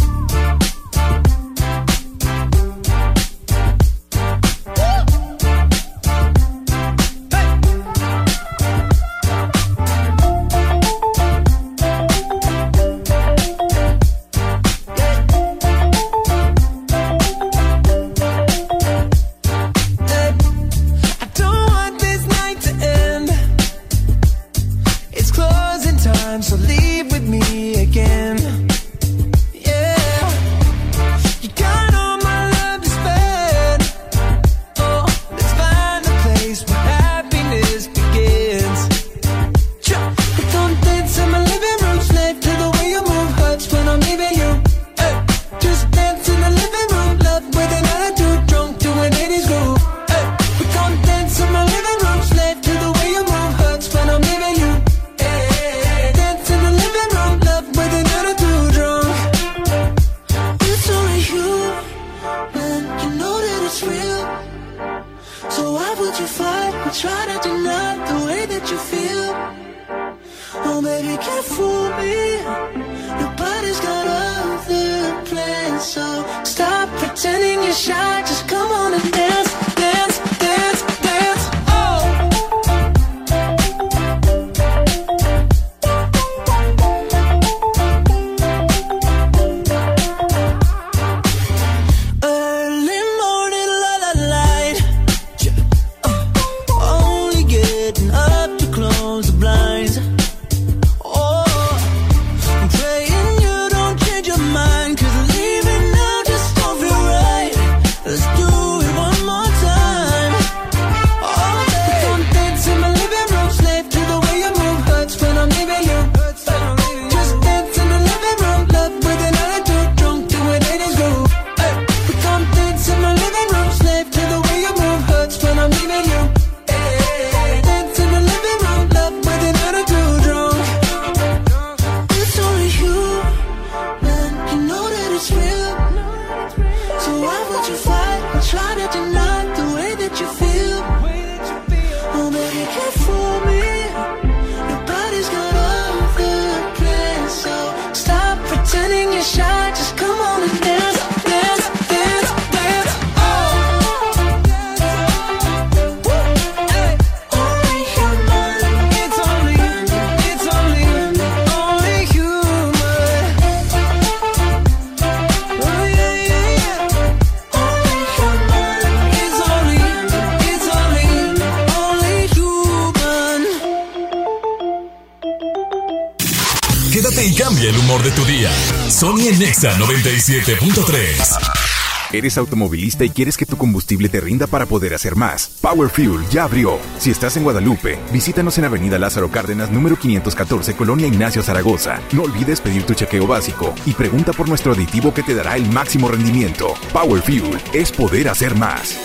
¿Eres 182.14 182.38
automovilista 182.38 183.04
y 183.04 183.10
quieres 183.10 183.38
que 183.38 183.48
tu 183.48 183.58
combustible 183.58 184.08
te 184.08 184.22
rinda 184.22 184.46
para 184.46 184.68
poder 184.68 184.94
hacer 184.94 185.16
más? 185.16 185.58
Power 185.64 185.90
Fuel 185.90 186.24
ya 186.30 186.44
abrió. 186.44 186.78
Si 187.00 187.10
estás 187.10 187.38
en 187.38 187.44
Guadalupe, 187.44 187.98
visítanos 188.12 188.56
en 188.60 188.66
Avenida 188.66 189.00
Lázaro 189.00 189.32
Cárdenas, 189.32 189.72
número 189.72 189.96
514, 189.96 190.76
Colonia 190.76 191.08
Ignacio 191.08 191.42
Zaragoza. 191.42 192.00
No 192.12 192.22
olvides 192.22 192.62
pedir 192.62 192.84
tu 192.84 192.94
chequeo 192.94 193.26
básico 193.26 193.74
y 193.88 193.94
pregunta 193.94 194.32
por 194.32 194.48
nuestro 194.48 194.74
aditivo 194.74 195.12
que 195.12 195.24
te 195.24 195.34
dará 195.34 195.56
el 195.56 195.68
máximo 195.72 196.08
rendimiento. 196.08 196.76
Power 196.94 197.20
Fuel 197.24 197.60
es 197.74 197.92
poder 197.92 198.30
hacer 198.30 198.56
más. 198.56 198.96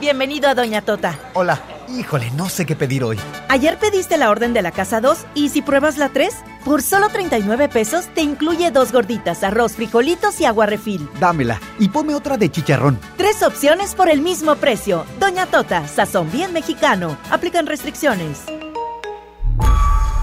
Bienvenido 0.00 0.48
a 0.48 0.56
Doña 0.56 0.82
Tota. 0.82 1.16
Hola. 1.34 1.62
Híjole, 1.96 2.30
no 2.32 2.48
sé 2.48 2.66
qué 2.66 2.76
pedir 2.76 3.02
hoy. 3.02 3.18
Ayer 3.48 3.76
pediste 3.78 4.16
la 4.16 4.30
orden 4.30 4.52
de 4.52 4.62
la 4.62 4.70
casa 4.70 5.00
2 5.00 5.26
y 5.34 5.48
si 5.48 5.60
pruebas 5.60 5.98
la 5.98 6.08
3, 6.08 6.32
por 6.64 6.82
solo 6.82 7.08
39 7.08 7.68
pesos 7.68 8.06
te 8.14 8.22
incluye 8.22 8.70
dos 8.70 8.92
gorditas, 8.92 9.42
arroz, 9.42 9.72
frijolitos 9.72 10.40
y 10.40 10.44
agua 10.44 10.66
refil. 10.66 11.08
Dámela 11.18 11.60
y 11.78 11.88
ponme 11.88 12.14
otra 12.14 12.36
de 12.36 12.50
chicharrón. 12.50 12.98
Tres 13.16 13.42
opciones 13.42 13.94
por 13.94 14.08
el 14.08 14.20
mismo 14.20 14.56
precio. 14.56 15.04
Doña 15.18 15.46
Tota, 15.46 15.86
sazón 15.88 16.30
bien 16.30 16.52
mexicano. 16.52 17.16
Aplican 17.30 17.66
restricciones. 17.66 18.42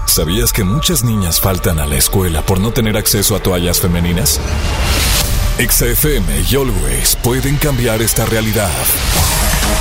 ¿Sabías 0.06 0.52
que 0.52 0.64
muchas 0.64 1.04
niñas 1.04 1.40
faltan 1.40 1.78
a 1.78 1.86
la 1.86 1.96
escuela 1.96 2.42
por 2.42 2.58
no 2.58 2.72
tener 2.72 2.96
acceso 2.96 3.36
a 3.36 3.40
toallas 3.40 3.80
femeninas? 3.80 4.40
XFM 5.58 6.40
y 6.50 6.56
Always 6.56 7.16
pueden 7.16 7.56
cambiar 7.56 8.00
esta 8.00 8.24
realidad. 8.24 8.70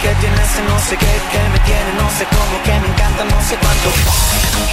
Que 0.00 0.08
no 0.08 0.78
sé 0.78 0.96
qué, 0.96 1.20
que 1.30 1.48
me 1.50 1.58
tiene 1.60 1.92
no 1.98 2.08
sé 2.16 2.24
cómo, 2.30 2.62
que 2.64 2.70
me 2.70 2.88
encanta 2.88 3.22
no 3.22 3.42
sé 3.42 3.54
cuánto. 3.56 3.90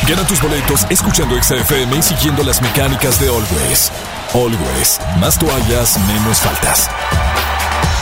Gana 0.08 0.26
tus 0.26 0.42
boletos 0.42 0.88
escuchando 0.90 1.36
XFM 1.44 1.98
y 1.98 2.02
siguiendo 2.02 2.44
las 2.44 2.62
mecánicas 2.62 3.20
de 3.20 3.28
Always. 3.28 3.92
Always, 4.34 5.00
más 5.20 5.38
toallas, 5.38 6.00
menos 6.08 6.40
faltas. 6.40 6.90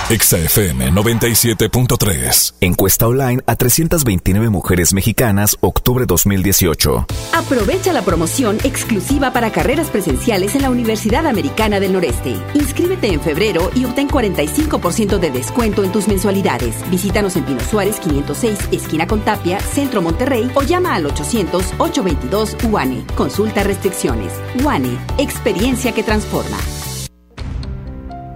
XFM 0.08 0.92
97.3. 0.92 2.54
Encuesta 2.62 3.08
online 3.08 3.42
a 3.48 3.56
329 3.56 4.52
mujeres 4.52 4.94
mexicanas, 4.94 5.58
octubre 5.62 6.06
2018. 6.06 7.08
Aprovecha 7.34 7.92
la 7.92 8.04
promoción 8.04 8.60
exclusiva 8.64 9.34
para 9.34 9.52
carreras 9.52 9.90
presenciales 9.90 10.54
en 10.54 10.62
la 10.62 10.70
Universidad 10.70 11.26
Americana 11.26 11.80
del 11.80 11.94
Noreste. 11.94 12.36
Inscríbete 12.54 13.08
en 13.08 13.20
febrero 13.20 13.72
y 13.74 13.86
obtén 13.86 14.08
45% 14.08 15.18
de 15.18 15.32
descuento 15.32 15.84
en 15.84 15.92
tus 15.92 16.08
mensualidades. 16.08 16.88
Visítanos 16.92 17.36
en 17.36 17.46
Pino 17.46 17.62
Suárez 17.62 18.00
506, 18.00 18.60
esquina 18.74 19.08
con 19.08 19.22
Tapia, 19.22 19.60
Centro 19.60 20.04
Monterrey 20.04 20.52
o 20.54 20.62
llama 20.62 20.94
al 20.94 21.06
800-822 21.06 22.64
UANE. 22.70 23.04
Consulta 23.16 23.64
restricciones. 23.64 24.32
UANE, 24.64 25.00
experiencia 25.18 25.94
que 25.94 26.04
transforma. 26.04 26.60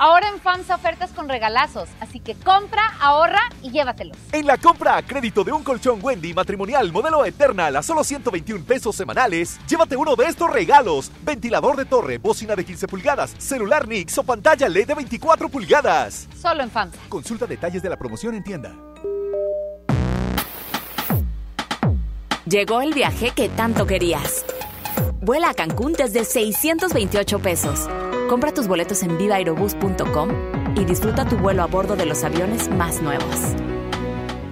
Ahora 0.00 0.28
en 0.28 0.40
FAMSA 0.40 0.76
ofertas 0.76 1.10
con 1.10 1.28
regalazos, 1.28 1.88
así 1.98 2.20
que 2.20 2.36
compra, 2.36 2.94
ahorra 3.00 3.40
y 3.62 3.72
llévatelos. 3.72 4.16
En 4.30 4.46
la 4.46 4.56
compra 4.56 4.96
a 4.96 5.02
crédito 5.02 5.42
de 5.42 5.50
un 5.50 5.64
colchón 5.64 5.98
Wendy 6.00 6.32
matrimonial 6.32 6.92
modelo 6.92 7.24
Eternal 7.24 7.74
a 7.74 7.82
solo 7.82 8.04
121 8.04 8.64
pesos 8.64 8.94
semanales, 8.94 9.58
llévate 9.66 9.96
uno 9.96 10.14
de 10.14 10.26
estos 10.26 10.48
regalos: 10.50 11.10
ventilador 11.22 11.76
de 11.76 11.84
torre, 11.84 12.18
bocina 12.18 12.54
de 12.54 12.64
15 12.64 12.86
pulgadas, 12.86 13.34
celular 13.38 13.88
Nix 13.88 14.16
o 14.18 14.22
pantalla 14.22 14.68
LED 14.68 14.86
de 14.86 14.94
24 14.94 15.48
pulgadas. 15.48 16.28
Solo 16.40 16.62
en 16.62 16.70
FAMSA. 16.70 16.98
Consulta 17.08 17.46
detalles 17.46 17.82
de 17.82 17.90
la 17.90 17.96
promoción 17.96 18.36
en 18.36 18.44
tienda. 18.44 18.76
Llegó 22.46 22.82
el 22.82 22.94
viaje 22.94 23.32
que 23.32 23.48
tanto 23.48 23.84
querías. 23.84 24.44
Vuela 25.20 25.50
a 25.50 25.54
Cancún 25.54 25.92
desde 25.92 26.24
628 26.24 27.40
pesos. 27.40 27.88
Compra 28.28 28.52
tus 28.52 28.68
boletos 28.68 29.02
en 29.02 29.16
vivaerobus.com 29.16 30.28
y 30.76 30.84
disfruta 30.84 31.24
tu 31.24 31.36
vuelo 31.36 31.62
a 31.62 31.66
bordo 31.66 31.96
de 31.96 32.04
los 32.04 32.22
aviones 32.24 32.68
más 32.68 33.00
nuevos. 33.00 33.54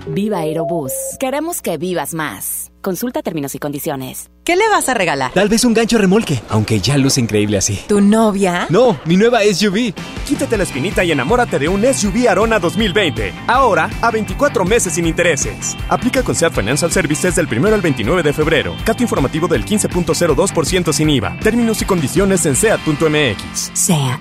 Viva 0.08 0.38
Aerobús. 0.38 0.92
Queremos 1.20 1.60
que 1.60 1.76
vivas 1.76 2.14
más. 2.14 2.65
Consulta 2.86 3.20
términos 3.20 3.52
y 3.56 3.58
condiciones. 3.58 4.30
¿Qué 4.44 4.54
le 4.54 4.68
vas 4.68 4.88
a 4.88 4.94
regalar? 4.94 5.32
Tal 5.32 5.48
vez 5.48 5.64
un 5.64 5.74
gancho 5.74 5.98
remolque, 5.98 6.40
aunque 6.48 6.78
ya 6.78 6.96
luce 6.96 7.20
increíble 7.20 7.58
así. 7.58 7.80
¿Tu 7.88 8.00
novia? 8.00 8.68
No, 8.70 9.00
mi 9.06 9.16
nueva 9.16 9.40
SUV. 9.42 9.92
Quítate 10.24 10.56
la 10.56 10.62
espinita 10.62 11.02
y 11.02 11.10
enamórate 11.10 11.58
de 11.58 11.68
un 11.68 11.82
SUV 11.82 12.28
Arona 12.28 12.60
2020. 12.60 13.32
Ahora 13.48 13.90
a 14.00 14.12
24 14.12 14.64
meses 14.64 14.92
sin 14.92 15.04
intereses. 15.04 15.76
Aplica 15.88 16.22
con 16.22 16.36
SEAT 16.36 16.52
Financial 16.52 16.92
Services 16.92 17.34
del 17.34 17.48
1 17.48 17.74
al 17.74 17.80
29 17.80 18.22
de 18.22 18.32
febrero. 18.32 18.76
Cato 18.84 19.02
informativo 19.02 19.48
del 19.48 19.64
15.02% 19.64 20.92
sin 20.92 21.10
IVA. 21.10 21.36
Términos 21.40 21.82
y 21.82 21.86
condiciones 21.86 22.46
en 22.46 22.54
SEAT.mx. 22.54 23.72
SEAT. 23.74 24.20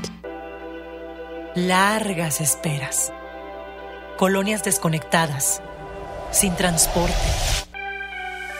Largas 1.53 2.41
esperas. 2.41 3.13
Colonias 4.17 4.63
desconectadas. 4.63 5.61
Sin 6.31 6.55
transporte. 6.55 7.13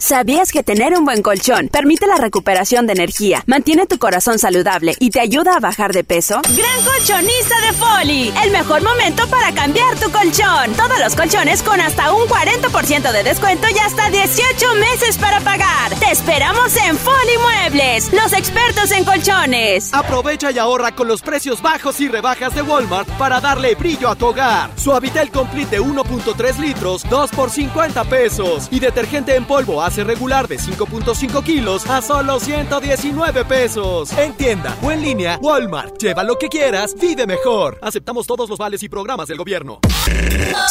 ¿Sabías 0.00 0.50
que 0.50 0.62
tener 0.62 0.94
un 0.94 1.04
buen 1.04 1.20
colchón 1.20 1.68
permite 1.68 2.06
la 2.06 2.16
recuperación 2.16 2.86
de 2.86 2.94
energía, 2.94 3.44
mantiene 3.46 3.84
tu 3.84 3.98
corazón 3.98 4.38
saludable 4.38 4.94
y 4.98 5.10
te 5.10 5.20
ayuda 5.20 5.56
a 5.56 5.60
bajar 5.60 5.92
de 5.92 6.04
peso? 6.04 6.40
Gran 6.56 6.82
colchonista 6.86 7.60
de 7.60 7.72
Foli, 7.74 8.32
el 8.42 8.50
mejor 8.50 8.82
momento 8.82 9.26
para 9.26 9.52
cambiar 9.52 10.00
tu 10.00 10.10
colchón. 10.10 10.72
Todos 10.74 10.98
los 11.00 11.14
colchones 11.14 11.62
con 11.62 11.78
hasta 11.82 12.14
un 12.14 12.26
40% 12.26 13.12
de 13.12 13.22
descuento 13.22 13.66
y 13.68 13.78
hasta 13.78 14.08
18 14.08 14.74
meses 14.76 15.18
para 15.18 15.38
pagar. 15.40 15.94
Te 16.00 16.10
esperamos 16.10 16.74
en 16.78 16.96
Foli 16.96 17.36
Muebles, 17.38 18.10
los 18.14 18.32
expertos 18.32 18.92
en 18.92 19.04
colchones. 19.04 19.92
Aprovecha 19.92 20.50
y 20.50 20.58
ahorra 20.58 20.94
con 20.94 21.08
los 21.08 21.20
precios 21.20 21.60
bajos 21.60 22.00
y 22.00 22.08
rebajas 22.08 22.54
de 22.54 22.62
Walmart 22.62 23.06
para 23.18 23.38
darle 23.38 23.74
brillo 23.74 24.08
a 24.08 24.16
tu 24.16 24.28
hogar. 24.28 24.70
Suavitel 24.76 25.30
Complete 25.30 25.76
de 25.76 25.82
1.3 25.82 26.56
litros, 26.56 27.04
2 27.10 27.30
por 27.32 27.50
50 27.50 28.02
pesos. 28.04 28.66
Y 28.70 28.80
detergente 28.80 29.36
en 29.36 29.44
polvo 29.44 29.82
hace 29.90 30.04
regular 30.04 30.46
de 30.46 30.56
5.5 30.56 31.42
kilos 31.42 31.84
a 31.90 32.00
solo 32.00 32.38
119 32.38 33.44
pesos. 33.44 34.12
En 34.12 34.34
tienda 34.34 34.76
o 34.82 34.92
en 34.92 35.02
línea, 35.02 35.36
Walmart. 35.42 35.98
Lleva 35.98 36.22
lo 36.22 36.38
que 36.38 36.48
quieras, 36.48 36.94
vive 36.94 37.26
mejor. 37.26 37.76
Aceptamos 37.82 38.24
todos 38.28 38.48
los 38.48 38.56
vales 38.56 38.84
y 38.84 38.88
programas 38.88 39.26
del 39.26 39.38
gobierno. 39.38 39.80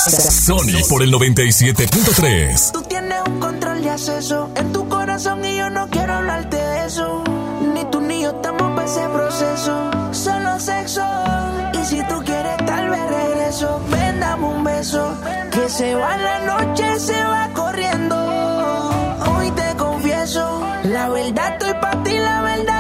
Sony 0.08 0.88
por 0.88 1.04
el 1.04 1.12
97.3. 1.12 2.72
Tú 2.72 2.82
tienes 2.84 3.20
un 3.28 3.42
control 3.42 3.82
de 3.82 3.90
acceso 3.90 4.50
en 4.56 4.72
tu 4.72 4.88
corazón 4.88 5.44
y 5.44 5.58
yo 5.58 5.70
no 5.70 5.90
quiero 5.90 6.14
hablarte 6.14 6.56
de 6.56 6.86
eso. 6.86 7.22
Ni 7.74 7.84
tú 7.92 8.00
ni 8.00 8.22
yo 8.22 8.30
estamos 8.30 8.72
para 8.74 8.86
ese 8.86 9.06
proceso. 9.10 9.92
Solo 10.14 10.60
sexo. 10.62 11.04
Y 11.74 11.86
si 11.86 11.98
tú 12.08 12.24
quieres, 12.24 12.56
tal 12.66 12.90
vez 12.90 13.02
regreso. 13.10 13.82
Ven, 13.92 14.22
dame 14.22 14.46
un 14.46 14.64
beso. 14.64 15.14
Que 15.52 15.68
se 15.68 15.94
va 15.94 16.16
la 16.16 16.40
noche, 16.40 17.00
se 17.02 17.22
va 17.22 17.50
corriendo 17.54 18.29
beso. 20.30 20.62
La 20.84 21.10
verdad 21.10 21.54
estoy 21.54 21.74
para 21.82 22.04
ti, 22.04 22.18
la 22.18 22.42
verdad. 22.42 22.79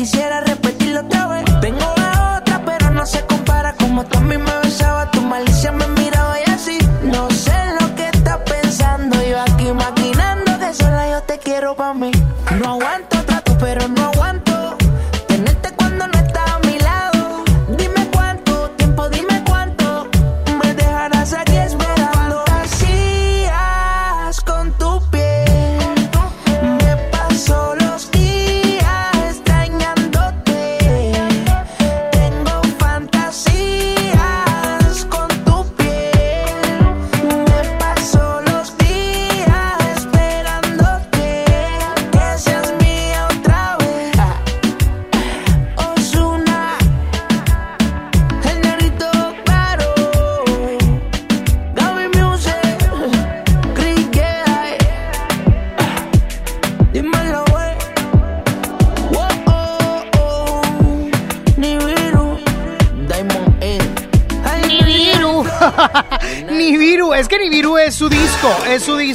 Olvidaría. 0.00 0.29
Yo 0.29 0.29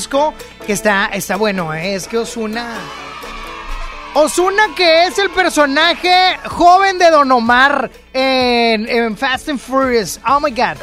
que 0.10 0.74
está, 0.74 1.08
está 1.08 1.36
bueno, 1.36 1.74
¿eh? 1.74 1.96
es 1.96 2.08
que 2.08 2.18
Osuna. 2.18 2.76
Osuna 4.13 4.63
que 4.78 5.06
es 5.06 5.18
el 5.20 5.30
personaje 5.30 6.38
joven 6.46 6.98
de 6.98 7.10
Don 7.10 7.30
Omar 7.32 7.89
en, 8.13 8.88
en 8.88 9.18
Fast 9.18 9.50
and 9.50 9.60
Furious. 9.60 10.20
Oh 10.28 10.39
my 10.39 10.52
god. 10.52 10.78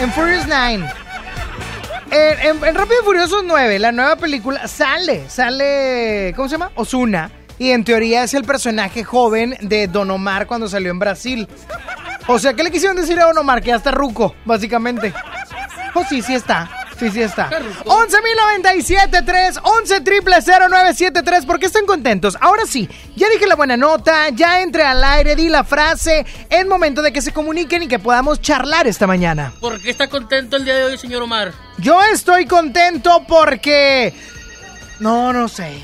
En 0.00 0.10
Furious 0.12 0.46
9. 0.48 0.88
En, 2.10 2.40
en- 2.40 2.64
en 2.64 2.74
Rápido 2.74 3.02
y 3.02 3.04
Furiosos 3.04 3.44
9, 3.44 3.78
la 3.78 3.92
nueva 3.92 4.16
película, 4.16 4.66
sale, 4.66 5.28
sale, 5.28 6.32
¿cómo 6.34 6.48
se 6.48 6.54
llama? 6.54 6.72
Osuna. 6.74 7.30
Y 7.58 7.70
en 7.72 7.84
teoría 7.84 8.24
es 8.24 8.32
el 8.32 8.44
personaje 8.44 9.04
joven 9.04 9.56
de 9.60 9.86
Don 9.86 10.10
Omar 10.10 10.46
cuando 10.46 10.66
salió 10.66 10.90
en 10.90 10.98
Brasil. 10.98 11.46
O 12.26 12.38
sea, 12.38 12.54
¿qué 12.54 12.62
le 12.62 12.70
quisieron 12.70 12.96
decir 12.96 13.20
a 13.20 13.26
Don 13.26 13.36
Omar? 13.36 13.60
Que 13.60 13.68
ya 13.68 13.76
está 13.76 13.90
ruco, 13.90 14.34
básicamente. 14.46 15.12
Pues 15.92 16.08
sí, 16.08 16.22
sí 16.22 16.34
está. 16.34 16.70
Sí, 17.00 17.10
sí 17.10 17.22
está. 17.22 17.48
11.097.3, 17.48 19.60
11 19.62 20.00
triple 20.02 20.36
0973. 20.42 21.46
¿Por 21.46 21.58
qué 21.58 21.64
están 21.64 21.86
contentos? 21.86 22.36
Ahora 22.38 22.66
sí, 22.66 22.86
ya 23.16 23.26
dije 23.30 23.46
la 23.46 23.56
buena 23.56 23.78
nota, 23.78 24.28
ya 24.28 24.60
entré 24.60 24.82
al 24.82 25.02
aire, 25.02 25.34
di 25.34 25.48
la 25.48 25.64
frase. 25.64 26.26
Es 26.50 26.66
momento 26.66 27.00
de 27.00 27.10
que 27.10 27.22
se 27.22 27.32
comuniquen 27.32 27.84
y 27.84 27.88
que 27.88 27.98
podamos 27.98 28.42
charlar 28.42 28.86
esta 28.86 29.06
mañana. 29.06 29.54
¿Por 29.60 29.80
qué 29.80 29.88
está 29.88 30.08
contento 30.08 30.58
el 30.58 30.66
día 30.66 30.74
de 30.74 30.84
hoy, 30.84 30.98
señor 30.98 31.22
Omar? 31.22 31.54
Yo 31.78 32.02
estoy 32.02 32.44
contento 32.44 33.24
porque... 33.26 34.12
No, 34.98 35.32
no 35.32 35.48
sé. 35.48 35.82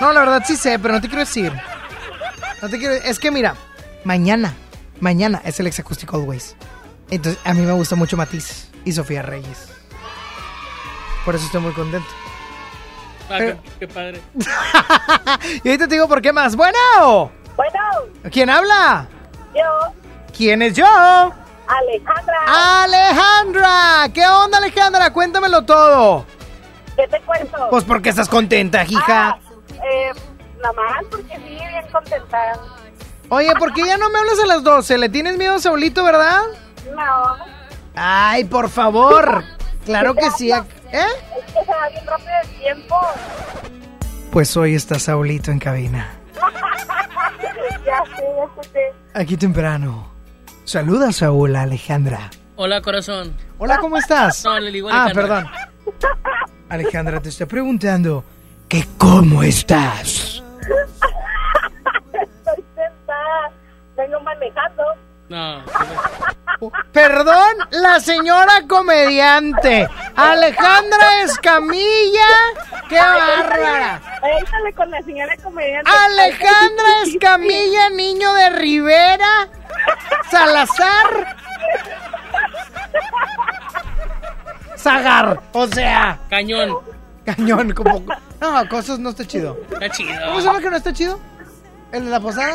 No, 0.00 0.12
la 0.12 0.20
verdad 0.20 0.44
sí 0.46 0.54
sé, 0.54 0.78
pero 0.78 0.94
no 0.94 1.00
te 1.00 1.08
quiero 1.08 1.24
decir. 1.24 1.52
No 2.62 2.68
te 2.68 2.78
quiero... 2.78 2.94
Es 2.94 3.18
que 3.18 3.32
mira, 3.32 3.56
mañana, 4.04 4.54
mañana 5.00 5.42
es 5.44 5.58
el 5.58 5.66
Ex 5.66 5.80
Acústico 5.80 6.18
Always. 6.18 6.54
Entonces, 7.10 7.42
a 7.44 7.52
mí 7.52 7.62
me 7.62 7.72
gusta 7.72 7.96
mucho 7.96 8.16
Matiz 8.16 8.68
y 8.84 8.92
Sofía 8.92 9.22
Reyes. 9.22 9.79
Por 11.30 11.36
eso 11.36 11.46
estoy 11.46 11.60
muy 11.60 11.72
contento. 11.74 12.08
Ah, 13.30 13.36
Pero- 13.38 13.62
qué, 13.62 13.70
qué 13.78 13.86
padre. 13.86 14.20
Y 15.62 15.68
ahorita 15.68 15.86
te 15.86 15.94
digo 15.94 16.08
por 16.08 16.20
qué 16.20 16.32
más. 16.32 16.56
Bueno, 16.56 16.76
Bueno, 17.54 17.80
¿quién 18.32 18.50
habla? 18.50 19.06
yo, 19.54 19.62
¿Quién 20.36 20.60
es 20.60 20.74
yo? 20.74 20.84
Alejandra, 20.88 22.82
Alejandra. 22.82 24.08
¿Qué 24.12 24.26
onda, 24.26 24.58
Alejandra? 24.58 25.12
Cuéntamelo 25.12 25.64
todo. 25.64 26.26
¿qué 26.96 27.06
te 27.06 27.20
cuento? 27.20 27.68
Pues 27.70 27.84
porque 27.84 28.08
estás 28.08 28.28
contenta, 28.28 28.82
hija. 28.82 29.28
Ah, 29.28 29.38
eh, 29.84 30.10
nada 30.60 30.72
más 30.72 31.04
porque 31.12 31.36
sí, 31.36 31.42
bien 31.44 31.86
contenta. 31.92 32.38
Oye, 33.28 33.54
¿por 33.54 33.72
qué 33.72 33.86
ya 33.86 33.96
no 33.98 34.10
me 34.10 34.18
hablas 34.18 34.40
a 34.42 34.46
las 34.48 34.64
12? 34.64 34.98
¿Le 34.98 35.08
tienes 35.08 35.38
miedo 35.38 35.54
a 35.54 35.60
Saulito, 35.60 36.02
verdad? 36.02 36.40
No, 36.92 37.36
Ay, 37.94 38.42
por 38.46 38.68
favor. 38.68 39.44
Claro 39.90 40.14
que 40.14 40.30
sí. 40.30 40.50
¿Eh? 40.52 40.62
es 40.92 41.52
que 41.52 41.64
se 41.64 41.70
va 41.72 41.88
bien 41.88 42.06
rápido 42.06 42.30
el 42.44 42.48
tiempo. 42.60 42.96
Pues 44.30 44.56
hoy 44.56 44.74
está 44.76 44.98
Saulito 45.00 45.50
en 45.50 45.58
cabina. 45.58 46.08
ya 47.84 48.04
sé, 48.16 48.22
ya 48.56 48.62
sé. 48.62 48.92
Aquí 49.14 49.36
temprano. 49.36 50.12
Saluda, 50.64 51.10
Saúl, 51.10 51.56
a 51.56 51.62
Alejandra. 51.62 52.30
Hola, 52.54 52.80
corazón. 52.80 53.34
Hola, 53.58 53.78
¿cómo 53.78 53.96
estás? 53.96 54.44
No, 54.44 54.60
le 54.60 54.70
digo 54.70 54.88
Ah, 54.88 55.06
Alejandra. 55.06 55.22
perdón. 55.26 55.48
Alejandra, 56.68 57.20
te 57.20 57.30
estoy 57.30 57.46
preguntando 57.46 58.22
que 58.68 58.86
cómo 58.96 59.42
estás. 59.42 60.40
Estoy 62.12 62.64
sentada, 62.76 63.50
vengo 63.96 64.20
manejando. 64.20 64.84
No. 65.30 65.62
Perdón, 66.92 67.56
la 67.70 68.00
señora 68.00 68.66
comediante. 68.68 69.88
Alejandra 70.16 71.22
Escamilla. 71.22 72.26
¡Qué 72.88 72.98
bárbara! 72.98 74.02
Échale 74.40 74.72
con 74.74 74.90
la 74.90 75.00
señora 75.02 75.36
comediante. 75.36 75.88
Alejandra 75.88 77.02
Escamilla, 77.06 77.90
niño 77.90 78.34
de 78.34 78.50
Rivera. 78.50 79.48
Salazar. 80.28 81.36
Zagar. 84.76 85.40
O 85.52 85.66
sea, 85.68 86.18
Cañón. 86.28 86.76
cañón, 87.24 87.72
como. 87.72 88.02
No, 88.40 88.68
cosas 88.68 88.98
no 88.98 89.10
está 89.10 89.24
chido. 89.24 89.56
Está 89.70 89.88
chido. 89.90 90.12
¿Cómo 90.26 90.40
se 90.40 90.46
llama 90.46 90.60
que 90.60 90.70
no 90.70 90.76
está 90.76 90.92
chido? 90.92 91.20
¿El 91.92 92.04
de 92.04 92.10
la 92.10 92.20
posada? 92.20 92.54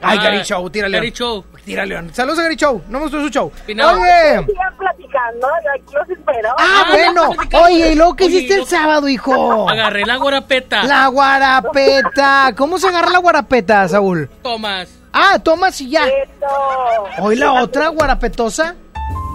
Ay, 0.00 0.18
Ah, 0.18 0.22
Gary 0.24 0.42
Show, 0.42 0.70
tírale. 0.70 0.98
Gary 0.98 1.10
Show. 1.10 1.44
Tírale. 1.64 2.12
Saludos 2.12 2.38
a 2.38 2.42
Gary 2.42 2.54
Show. 2.56 2.82
No 2.88 2.98
me 2.98 3.04
gustó 3.04 3.20
su 3.20 3.28
show. 3.30 3.50
Pinao. 3.66 3.94
Oye. 4.00 4.46
Platicando 4.78 5.48
aquí 5.74 5.94
los 5.94 6.08
espero. 6.10 6.50
Ah, 6.58 6.84
bueno. 6.90 7.30
Oye, 7.64 7.92
¿y 7.92 7.94
luego 7.96 8.14
qué 8.14 8.26
hiciste 8.26 8.54
el 8.54 8.66
sábado, 8.66 9.08
hijo? 9.08 9.68
Agarré 9.68 10.04
la 10.04 10.16
guarapeta. 10.16 10.84
La 10.84 11.06
guarapeta. 11.08 12.52
¿Cómo 12.56 12.78
se 12.78 12.88
agarra 12.88 13.10
la 13.10 13.18
guarapeta, 13.18 13.88
Saúl? 13.88 14.28
Tomás. 14.42 14.88
Ah, 15.12 15.38
tomas 15.42 15.80
y 15.80 15.90
ya. 15.90 16.04
Eso. 16.06 17.22
¿Hoy 17.22 17.36
la 17.36 17.54
otra 17.54 17.88
guarapetosa? 17.88 18.74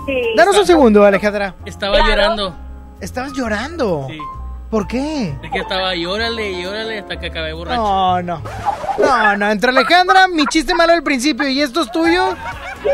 Sí. 0.06 0.22
Danos 0.38 0.58
un 0.58 0.66
segundo, 0.66 1.04
Alejandra. 1.04 1.56
Estaba 1.66 1.98
llorando. 2.08 2.56
¿Estabas 3.02 3.34
llorando? 3.34 4.06
Sí. 4.10 4.20
¿Por 4.72 4.88
qué? 4.88 5.36
Es 5.44 5.52
que 5.52 5.60
estaba 5.60 5.94
llórale, 5.96 6.60
llórale 6.62 7.00
hasta 7.00 7.20
que 7.20 7.28
acabé 7.28 7.52
borracho. 7.52 7.82
No, 7.82 8.22
no. 8.22 8.42
No, 8.98 9.38
no. 9.38 9.52
Entre 9.52 9.70
Alejandra, 9.70 10.28
mi 10.30 10.46
chiste 10.48 10.74
malo 10.74 10.94
del 10.94 11.04
principio 11.04 11.46
y 11.50 11.62
estos 11.62 11.92
tuyos, 11.92 12.36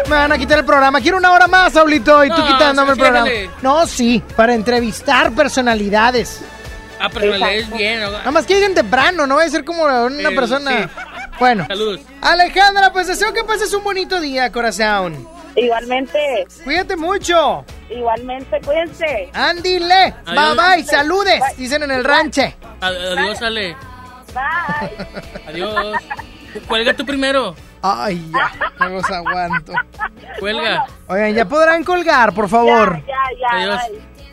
me 0.10 0.16
van 0.16 0.32
a 0.32 0.38
quitar 0.40 0.58
el 0.58 0.66
programa. 0.66 1.00
Quiero 1.00 1.18
una 1.18 1.32
hora 1.32 1.48
más, 1.48 1.74
Saulito, 1.74 2.26
y 2.26 2.30
tú 2.30 2.38
No, 2.38 2.48
quitándome 2.48 2.90
el 2.90 2.96
sí, 2.96 3.02
programa. 3.02 3.30
déjale. 3.30 3.50
No, 3.62 3.86
sí, 3.86 4.24
para 4.36 4.56
entrevistar 4.56 5.32
personalidades. 5.34 6.42
Ah, 7.00 7.10
pero 7.14 7.36
es 7.36 7.72
bien. 7.78 8.02
¿no? 8.02 8.12
Nada 8.12 8.32
más 8.32 8.48
que 8.48 8.56
lleguen 8.56 8.74
temprano, 8.74 9.28
no 9.28 9.36
va 9.36 9.44
a 9.44 9.50
ser 9.50 9.64
como 9.64 9.84
una 9.84 10.30
Sí, 10.30 10.36
persona. 10.36 10.72
sí. 10.84 10.90
Bueno. 11.40 11.66
Saludos. 11.68 12.00
Alejandra, 12.22 12.92
pues 12.92 13.06
deseo 13.06 13.32
que 13.34 13.44
pases 13.44 13.72
un 13.76 13.84
bonito 13.84 14.20
día, 14.20 14.52
corazón. 14.52 15.28
Igualmente. 15.56 16.48
Cuídate 16.64 16.96
mucho. 16.96 17.64
Igualmente, 17.90 18.60
cuídense. 18.66 19.30
Andy 19.34 19.80
Le. 19.80 20.14
Bye 20.26 20.56
bye, 20.56 20.84
saludes, 20.84 21.42
dicen 21.58 21.84
en 21.84 21.92
el 21.92 22.04
ranche. 22.04 22.56
Ad- 22.82 23.18
Adiós, 23.18 23.42
Ale. 23.42 23.76
Bye. 24.34 25.08
Adiós. 25.48 25.98
Cuelga 26.68 26.94
tú 26.94 27.06
primero. 27.06 27.56
Ay, 27.82 28.30
ya, 28.32 28.52
no 28.80 28.90
los 28.90 29.10
aguanto. 29.10 29.74
Cuelga. 30.40 30.86
Oigan, 31.08 31.34
ya 31.34 31.46
podrán 31.46 31.84
colgar, 31.84 32.34
por 32.34 32.50
favor. 32.50 33.02
Ya, 33.08 33.14
ya, 33.40 33.58
Adiós. 33.58 33.82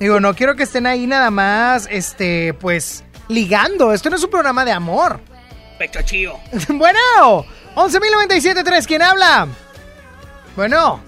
Digo, 0.00 0.18
no 0.20 0.34
quiero 0.34 0.56
que 0.56 0.64
estén 0.64 0.86
ahí 0.86 1.06
nada 1.06 1.30
más, 1.30 1.86
este, 1.90 2.54
pues, 2.54 3.04
ligando. 3.28 3.92
Esto 3.92 4.10
no 4.10 4.16
es 4.16 4.24
un 4.24 4.30
programa 4.30 4.64
de 4.64 4.72
amor. 4.72 5.20
Pecho 5.78 6.00
chío. 6.02 6.38
bueno, 6.68 6.98
11.097.3, 7.76 8.86
¿quién 8.86 9.02
habla? 9.02 9.46
Bueno, 10.56 11.00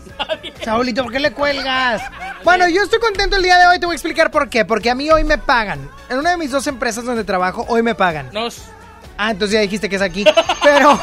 Saulito, 0.64 1.02
¿por 1.02 1.12
qué 1.12 1.20
le 1.20 1.32
cuelgas? 1.32 2.02
Bueno, 2.44 2.68
yo 2.68 2.82
estoy 2.82 2.98
contento 2.98 3.36
el 3.36 3.42
día 3.42 3.58
de 3.58 3.66
hoy, 3.66 3.78
te 3.78 3.86
voy 3.86 3.94
a 3.94 3.96
explicar 3.96 4.30
por 4.30 4.48
qué. 4.48 4.64
Porque 4.64 4.90
a 4.90 4.94
mí 4.94 5.10
hoy 5.10 5.24
me 5.24 5.38
pagan. 5.38 5.90
En 6.08 6.18
una 6.18 6.30
de 6.30 6.36
mis 6.36 6.50
dos 6.50 6.66
empresas 6.66 7.04
donde 7.04 7.24
trabajo, 7.24 7.64
hoy 7.68 7.82
me 7.82 7.94
pagan. 7.94 8.30
Nos. 8.32 8.62
Ah, 9.18 9.30
entonces 9.30 9.54
ya 9.54 9.60
dijiste 9.60 9.88
que 9.88 9.96
es 9.96 10.02
aquí. 10.02 10.24
Pero. 10.62 10.98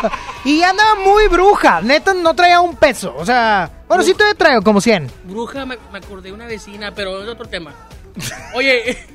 y 0.44 0.62
andaba 0.62 0.94
muy 0.96 1.28
bruja. 1.28 1.80
Neta, 1.80 2.14
no 2.14 2.34
traía 2.34 2.60
un 2.60 2.76
peso. 2.76 3.14
O 3.16 3.24
sea. 3.24 3.70
Bueno, 3.88 4.02
sí 4.02 4.14
te 4.14 4.34
traigo 4.34 4.62
como 4.62 4.80
100. 4.80 5.10
Bruja, 5.24 5.66
me, 5.66 5.76
me 5.92 5.98
acordé 5.98 6.28
de 6.28 6.32
una 6.32 6.46
vecina, 6.46 6.92
pero 6.94 7.22
es 7.22 7.28
otro 7.28 7.46
tema. 7.46 7.72
Oye, 8.54 9.06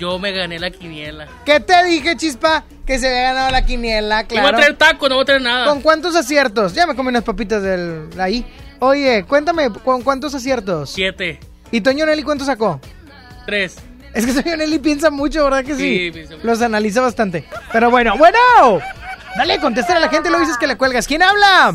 yo 0.00 0.18
me 0.18 0.32
gané 0.32 0.58
la 0.58 0.70
quiniela. 0.70 1.28
¿Qué 1.44 1.60
te 1.60 1.84
dije, 1.84 2.16
chispa? 2.16 2.64
Que 2.86 2.98
se 2.98 3.06
había 3.06 3.22
ganado 3.34 3.50
la 3.50 3.64
quiniela, 3.64 4.22
No 4.22 4.28
claro. 4.28 4.46
voy 4.48 4.54
a 4.54 4.56
traer 4.56 4.76
taco, 4.78 5.08
no 5.08 5.14
voy 5.16 5.22
a 5.22 5.26
traer 5.26 5.42
nada. 5.42 5.66
¿Con 5.66 5.80
cuántos 5.82 6.16
aciertos? 6.16 6.72
Ya 6.74 6.86
me 6.86 6.96
comí 6.96 7.10
unas 7.10 7.22
papitas 7.22 7.62
del 7.62 8.08
ahí. 8.18 8.44
Oye, 8.80 9.24
cuéntame, 9.28 9.70
¿con 9.70 10.02
cuántos 10.02 10.34
aciertos? 10.34 10.90
Siete, 10.90 11.38
¿Y 11.70 11.82
Toño 11.82 12.04
Nelly 12.06 12.22
cuánto 12.24 12.44
sacó? 12.44 12.80
tres. 13.46 13.76
Es 14.14 14.26
que 14.26 14.32
Toño 14.32 14.56
Nelly 14.56 14.78
piensa 14.80 15.10
mucho, 15.10 15.44
¿verdad 15.44 15.64
que 15.64 15.74
sí? 15.76 16.10
Sí. 16.12 16.24
Los 16.42 16.62
analiza 16.62 17.00
bastante. 17.00 17.44
Pero 17.72 17.90
bueno, 17.90 18.16
bueno. 18.16 18.38
Dale, 19.36 19.60
contestar 19.60 19.96
a 19.98 20.00
la 20.00 20.08
gente, 20.08 20.30
lo 20.30 20.40
dices 20.40 20.56
que 20.58 20.66
le 20.66 20.76
cuelgas. 20.76 21.06
¿Quién 21.06 21.22
habla? 21.22 21.74